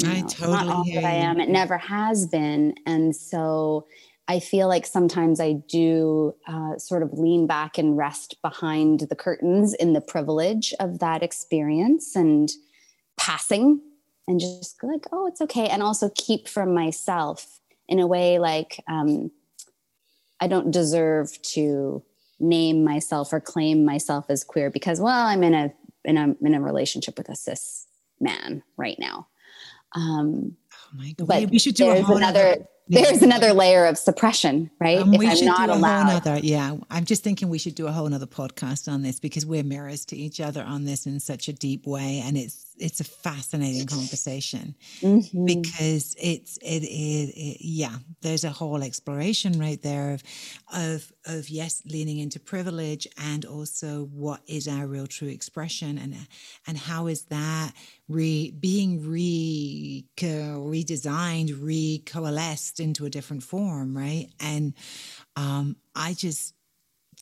I 0.05 0.21
totally 0.21 0.51
not 0.51 0.67
all 0.67 0.83
that 0.93 1.03
I 1.03 1.13
am. 1.13 1.39
It 1.39 1.49
never 1.49 1.77
has 1.77 2.27
been, 2.27 2.75
and 2.85 3.15
so 3.15 3.87
I 4.29 4.39
feel 4.39 4.67
like 4.67 4.85
sometimes 4.85 5.39
I 5.39 5.53
do 5.53 6.35
uh, 6.47 6.77
sort 6.77 7.01
of 7.01 7.13
lean 7.13 7.47
back 7.47 7.79
and 7.79 7.97
rest 7.97 8.39
behind 8.43 9.07
the 9.09 9.15
curtains 9.15 9.73
in 9.73 9.93
the 9.93 10.01
privilege 10.01 10.71
of 10.79 10.99
that 10.99 11.23
experience 11.23 12.15
and 12.15 12.47
passing 13.17 13.81
and 14.27 14.39
just 14.39 14.83
like, 14.83 15.07
oh, 15.11 15.25
it's 15.25 15.41
okay. 15.41 15.67
And 15.67 15.81
also 15.81 16.11
keep 16.13 16.47
from 16.47 16.75
myself 16.75 17.59
in 17.87 17.99
a 17.99 18.05
way 18.05 18.37
like 18.37 18.83
um, 18.87 19.31
I 20.39 20.47
don't 20.47 20.69
deserve 20.69 21.41
to 21.53 22.03
name 22.39 22.83
myself 22.83 23.33
or 23.33 23.39
claim 23.39 23.83
myself 23.83 24.27
as 24.29 24.43
queer 24.43 24.69
because, 24.69 25.01
well, 25.01 25.25
I'm 25.25 25.41
in 25.41 25.55
a 25.55 25.73
in 26.05 26.17
a 26.17 26.35
in 26.45 26.53
a 26.53 26.61
relationship 26.61 27.17
with 27.17 27.29
a 27.29 27.35
cis 27.35 27.87
man 28.19 28.61
right 28.77 28.97
now. 28.99 29.27
Um, 29.95 30.55
oh 30.71 30.97
my 30.97 31.15
god! 31.17 31.27
But 31.27 31.49
we 31.49 31.57
should 31.57 31.73
do 31.73 31.89
another 31.89 32.67
there's 32.89 33.21
another 33.21 33.53
layer 33.53 33.85
of 33.85 33.97
suppression, 33.97 34.69
right? 34.79 34.99
Um, 34.99 35.13
if 35.13 35.21
I'm 35.21 35.45
not 35.45 35.69
allowed. 35.69 36.27
Other, 36.27 36.39
yeah, 36.39 36.75
I'm 36.89 37.05
just 37.05 37.23
thinking 37.23 37.49
we 37.49 37.59
should 37.59 37.75
do 37.75 37.87
a 37.87 37.91
whole 37.91 38.11
other 38.13 38.25
podcast 38.25 38.91
on 38.91 39.03
this 39.03 39.19
because 39.19 39.45
we're 39.45 39.63
mirrors 39.63 40.05
to 40.05 40.17
each 40.17 40.41
other 40.41 40.63
on 40.63 40.85
this 40.85 41.05
in 41.05 41.19
such 41.19 41.47
a 41.47 41.53
deep 41.53 41.85
way, 41.85 42.21
and 42.25 42.37
it's 42.37 42.65
it's 42.79 42.99
a 42.99 43.03
fascinating 43.03 43.85
conversation 43.85 44.75
mm-hmm. 45.01 45.45
because 45.45 46.15
it's 46.19 46.57
it 46.57 46.83
is 46.83 47.29
it, 47.29 47.57
yeah. 47.61 47.95
There's 48.21 48.43
a 48.43 48.49
whole 48.49 48.83
exploration 48.83 49.59
right 49.59 49.81
there 49.81 50.11
of 50.11 50.23
of 50.73 51.11
of 51.25 51.49
yes, 51.49 51.81
leaning 51.85 52.19
into 52.19 52.39
privilege 52.39 53.07
and 53.17 53.45
also 53.45 54.05
what 54.13 54.41
is 54.47 54.67
our 54.67 54.87
real 54.87 55.07
true 55.07 55.27
expression 55.27 55.97
and 55.97 56.15
and 56.67 56.77
how 56.77 57.07
is 57.07 57.23
that 57.25 57.73
re 58.07 58.51
being 58.51 59.07
re 59.07 60.05
redesigned, 60.17 61.57
re 61.61 62.01
coalesced 62.05 62.79
into 62.79 63.05
a 63.05 63.09
different 63.09 63.43
form, 63.43 63.95
right? 63.97 64.27
And 64.39 64.73
um, 65.35 65.75
I 65.95 66.13
just 66.13 66.53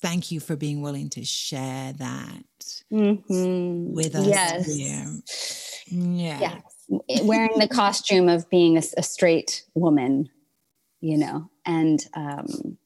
thank 0.02 0.32
you 0.32 0.40
for 0.40 0.56
being 0.56 0.82
willing 0.82 1.10
to 1.12 1.24
share 1.24 1.94
that 1.94 2.84
mm-hmm. 2.92 3.94
with 3.94 4.16
us. 4.16 4.28
Yes. 4.28 5.84
Yeah. 5.88 6.40
Yes. 6.40 7.24
Wearing 7.24 7.60
the 7.60 7.68
costume 7.68 8.30
of 8.30 8.50
being 8.50 8.78
a, 8.78 8.84
a, 8.98 9.04
straight 9.04 9.64
woman, 9.74 10.30
you 11.02 11.18
know, 11.18 11.50
and 11.66 12.06
um, 12.14 12.78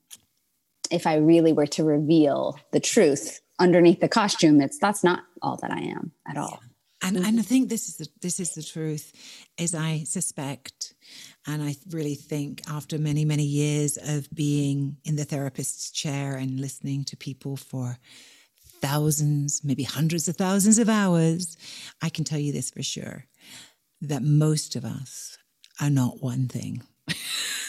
if 0.89 1.05
I 1.05 1.17
really 1.17 1.53
were 1.53 1.67
to 1.67 1.83
reveal 1.83 2.57
the 2.71 2.79
truth 2.79 3.41
underneath 3.59 3.99
the 3.99 4.09
costume, 4.09 4.59
it's 4.59 4.79
that's 4.79 5.03
not 5.03 5.21
all 5.41 5.57
that 5.57 5.71
I 5.71 5.81
am 5.81 6.11
at 6.27 6.37
all. 6.37 6.59
Yeah. 6.61 6.70
And, 7.01 7.17
mm-hmm. 7.17 7.25
and 7.25 7.39
I 7.39 7.43
think 7.43 7.69
this 7.69 7.87
is 7.87 7.97
the, 7.97 8.07
this 8.21 8.39
is 8.39 8.51
the 8.51 8.63
truth, 8.63 9.11
is 9.57 9.73
I 9.73 10.03
suspect, 10.03 10.93
and 11.47 11.63
I 11.63 11.75
really 11.89 12.15
think 12.15 12.61
after 12.69 12.97
many 12.97 13.25
many 13.25 13.43
years 13.43 13.97
of 13.97 14.29
being 14.33 14.97
in 15.03 15.15
the 15.15 15.25
therapist's 15.25 15.91
chair 15.91 16.35
and 16.35 16.59
listening 16.59 17.03
to 17.05 17.17
people 17.17 17.57
for 17.57 17.97
thousands, 18.81 19.63
maybe 19.63 19.83
hundreds 19.83 20.27
of 20.27 20.35
thousands 20.35 20.77
of 20.77 20.89
hours, 20.89 21.57
I 22.01 22.09
can 22.09 22.23
tell 22.23 22.39
you 22.39 22.51
this 22.51 22.71
for 22.71 22.83
sure, 22.83 23.25
that 24.01 24.23
most 24.23 24.75
of 24.75 24.83
us 24.83 25.37
are 25.79 25.89
not 25.89 26.21
one 26.21 26.47
thing. 26.47 26.83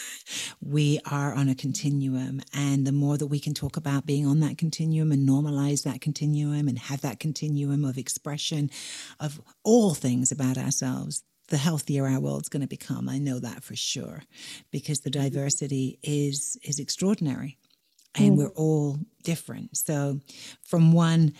we 0.61 0.99
are 1.09 1.33
on 1.33 1.49
a 1.49 1.55
continuum. 1.55 2.41
And 2.53 2.85
the 2.85 2.91
more 2.91 3.17
that 3.17 3.27
we 3.27 3.39
can 3.39 3.53
talk 3.53 3.77
about 3.77 4.05
being 4.05 4.25
on 4.25 4.39
that 4.41 4.57
continuum 4.57 5.11
and 5.11 5.27
normalize 5.27 5.83
that 5.83 6.01
continuum 6.01 6.67
and 6.67 6.77
have 6.77 7.01
that 7.01 7.19
continuum 7.19 7.85
of 7.85 7.97
expression 7.97 8.69
of 9.19 9.41
all 9.63 9.93
things 9.93 10.31
about 10.31 10.57
ourselves, 10.57 11.23
the 11.49 11.57
healthier 11.57 12.07
our 12.07 12.19
world's 12.19 12.49
going 12.49 12.61
to 12.61 12.67
become. 12.67 13.09
I 13.09 13.17
know 13.17 13.39
that 13.39 13.63
for 13.63 13.75
sure, 13.75 14.23
because 14.71 15.01
the 15.01 15.09
diversity 15.09 15.99
is 16.01 16.57
is 16.63 16.79
extraordinary, 16.79 17.57
and 18.15 18.33
mm. 18.33 18.37
we're 18.37 18.53
all 18.55 18.99
different. 19.23 19.77
So, 19.77 20.21
from 20.63 20.93
one 20.93 21.33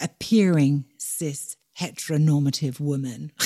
appearing 0.00 0.84
cis 0.98 1.56
heteronormative 1.78 2.80
woman. 2.80 3.32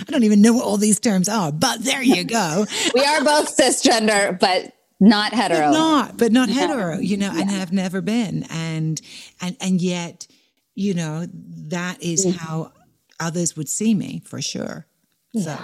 I 0.00 0.10
don't 0.10 0.24
even 0.24 0.42
know 0.42 0.52
what 0.52 0.64
all 0.64 0.76
these 0.76 1.00
terms 1.00 1.28
are, 1.28 1.52
but 1.52 1.82
there 1.82 2.02
you 2.02 2.24
go. 2.24 2.66
we 2.94 3.04
are 3.04 3.24
both 3.24 3.56
cisgender, 3.56 4.38
but 4.38 4.72
not 5.00 5.32
hetero. 5.32 5.66
But 5.66 5.72
not, 5.72 6.16
but 6.16 6.32
not 6.32 6.48
hetero, 6.48 6.98
you 6.98 7.16
know, 7.16 7.32
yeah. 7.32 7.40
and 7.40 7.50
have 7.50 7.72
never 7.72 8.00
been. 8.00 8.44
And 8.50 9.00
and 9.40 9.56
and 9.60 9.80
yet, 9.80 10.26
you 10.74 10.94
know, 10.94 11.26
that 11.32 12.02
is 12.02 12.26
mm-hmm. 12.26 12.38
how 12.38 12.72
others 13.20 13.56
would 13.56 13.68
see 13.68 13.94
me 13.94 14.22
for 14.24 14.40
sure. 14.40 14.86
So 15.34 15.56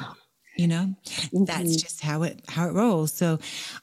you 0.57 0.69
know 0.69 0.95
mm-hmm. 1.05 1.45
that's 1.45 1.77
just 1.77 2.01
how 2.01 2.23
it 2.23 2.41
how 2.49 2.69
it 2.69 2.73
rolls 2.73 3.13
so 3.13 3.39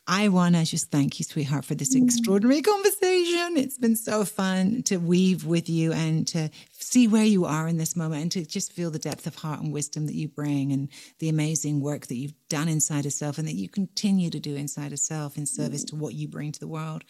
i 0.08 0.28
want 0.30 0.56
to 0.56 0.64
just 0.64 0.90
thank 0.90 1.20
you 1.20 1.26
sweetheart 1.26 1.66
for 1.66 1.76
this 1.76 1.96
mm-hmm. 1.96 2.06
extraordinary 2.06 2.62
conversation 2.62 3.58
it's 3.58 3.78
been 3.78 3.96
so 3.96 4.24
fun 4.24 4.82
to 4.84 4.98
weave 4.98 5.46
with 5.46 5.70
you 5.70 5.92
and 5.92 6.28
to 6.28 6.50
see 6.82 7.08
where 7.08 7.24
you 7.24 7.46
are 7.46 7.68
in 7.68 7.78
this 7.78 7.96
moment 7.96 8.22
and 8.22 8.32
to 8.32 8.46
just 8.46 8.74
feel 8.74 8.92
the 8.92 9.00
depth 9.00 9.28
of 9.28 9.36
heart 9.36 9.62
and 9.62 9.72
wisdom 9.72 10.06
that 10.08 10.16
you 10.16 10.28
bring 10.28 10.72
and 10.72 10.90
the 11.20 11.30
amazing 11.30 11.80
work 11.80 12.08
that 12.08 12.16
you've 12.16 12.34
done 12.50 12.68
inside 12.68 13.06
of 13.06 13.14
self 13.14 13.38
and 13.38 13.48
that 13.48 13.56
you 13.56 13.70
continue 13.70 14.30
to 14.30 14.40
do 14.40 14.56
inside 14.56 14.92
of 14.92 15.00
self 15.00 15.38
in 15.38 15.46
service 15.46 15.84
to 15.84 15.96
what 15.96 16.14
you 16.14 16.28
bring 16.28 16.52
to 16.52 16.60
the 16.60 16.68
world 16.68 17.04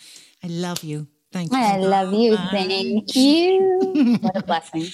i 0.43 0.47
love 0.47 0.83
you 0.83 1.07
Thank 1.31 1.53
you. 1.53 1.57
I 1.57 1.77
love 1.77 2.13
you. 2.13 2.35
Thank 2.35 3.15
you. 3.15 4.17
what 4.21 4.35
a 4.35 4.43
blessing. 4.43 4.87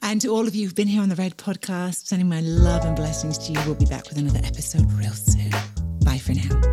And 0.00 0.20
to 0.20 0.28
all 0.28 0.46
of 0.46 0.54
you 0.54 0.64
who've 0.64 0.74
been 0.74 0.86
here 0.86 1.02
on 1.02 1.08
the 1.08 1.16
Red 1.16 1.36
Podcast, 1.36 2.06
sending 2.06 2.28
my 2.28 2.40
love 2.40 2.84
and 2.84 2.94
blessings 2.94 3.36
to 3.38 3.52
you. 3.52 3.58
We'll 3.66 3.74
be 3.74 3.86
back 3.86 4.08
with 4.08 4.18
another 4.18 4.40
episode 4.44 4.90
real 4.92 5.10
soon. 5.10 5.50
Bye 6.04 6.18
for 6.18 6.34
now. 6.34 6.65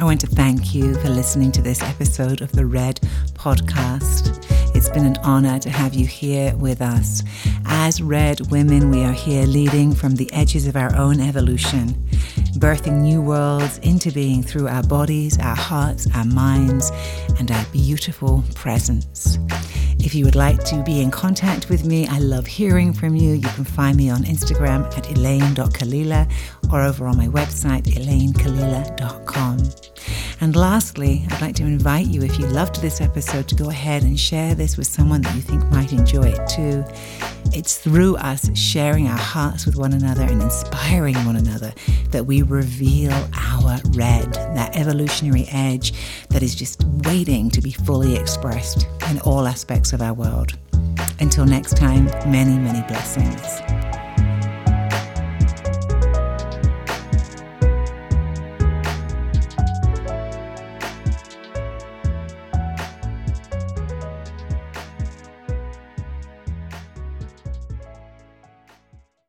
I 0.00 0.04
want 0.04 0.22
to 0.22 0.26
thank 0.26 0.74
you 0.74 0.94
for 0.94 1.10
listening 1.10 1.52
to 1.52 1.60
this 1.60 1.82
episode 1.82 2.40
of 2.40 2.50
the 2.52 2.64
Red 2.64 2.98
Podcast. 3.34 4.42
It's 4.74 4.88
been 4.88 5.04
an 5.04 5.18
honor 5.18 5.58
to 5.58 5.68
have 5.68 5.92
you 5.92 6.06
here 6.06 6.56
with 6.56 6.80
us. 6.80 7.22
As 7.66 8.00
Red 8.00 8.50
women, 8.50 8.88
we 8.88 9.04
are 9.04 9.12
here 9.12 9.44
leading 9.44 9.94
from 9.94 10.16
the 10.16 10.32
edges 10.32 10.66
of 10.66 10.74
our 10.74 10.96
own 10.96 11.20
evolution, 11.20 11.88
birthing 12.54 13.02
new 13.02 13.20
worlds 13.20 13.76
into 13.80 14.10
being 14.10 14.42
through 14.42 14.68
our 14.68 14.82
bodies, 14.84 15.38
our 15.38 15.54
hearts, 15.54 16.08
our 16.14 16.24
minds, 16.24 16.90
and 17.38 17.50
our 17.50 17.66
beautiful 17.66 18.42
presence. 18.54 19.38
If 20.02 20.14
you 20.14 20.24
would 20.24 20.34
like 20.34 20.64
to 20.64 20.82
be 20.82 21.02
in 21.02 21.10
contact 21.10 21.68
with 21.68 21.84
me, 21.84 22.06
I 22.06 22.18
love 22.18 22.46
hearing 22.46 22.92
from 22.92 23.14
you. 23.14 23.34
You 23.34 23.48
can 23.48 23.64
find 23.64 23.96
me 23.96 24.08
on 24.08 24.24
Instagram 24.24 24.86
at 24.96 25.04
elayne.kalila 25.04 26.32
or 26.72 26.82
over 26.82 27.06
on 27.06 27.18
my 27.18 27.28
website, 27.28 27.82
elaynekalila.com. 27.82 29.58
And 30.40 30.56
lastly, 30.56 31.26
I'd 31.30 31.40
like 31.40 31.54
to 31.56 31.64
invite 31.64 32.06
you, 32.06 32.22
if 32.22 32.38
you 32.38 32.46
loved 32.46 32.80
this 32.80 33.00
episode, 33.00 33.48
to 33.48 33.54
go 33.54 33.68
ahead 33.70 34.02
and 34.02 34.18
share 34.18 34.54
this 34.54 34.76
with 34.76 34.86
someone 34.86 35.22
that 35.22 35.34
you 35.34 35.42
think 35.42 35.64
might 35.70 35.92
enjoy 35.92 36.28
it 36.28 36.48
too. 36.48 36.84
It's 37.52 37.78
through 37.78 38.16
us 38.16 38.50
sharing 38.56 39.08
our 39.08 39.18
hearts 39.18 39.66
with 39.66 39.76
one 39.76 39.92
another 39.92 40.22
and 40.22 40.40
inspiring 40.40 41.16
one 41.26 41.36
another 41.36 41.72
that 42.10 42.24
we 42.24 42.42
reveal 42.42 43.12
our 43.12 43.80
red, 43.90 44.32
that 44.32 44.76
evolutionary 44.76 45.46
edge 45.50 45.92
that 46.28 46.42
is 46.42 46.54
just 46.54 46.84
waiting 47.04 47.50
to 47.50 47.60
be 47.60 47.72
fully 47.72 48.16
expressed 48.16 48.86
in 49.10 49.18
all 49.20 49.46
aspects 49.46 49.92
of 49.92 50.00
our 50.00 50.14
world. 50.14 50.56
Until 51.18 51.44
next 51.44 51.76
time, 51.76 52.06
many, 52.30 52.56
many 52.56 52.80
blessings. 52.88 53.79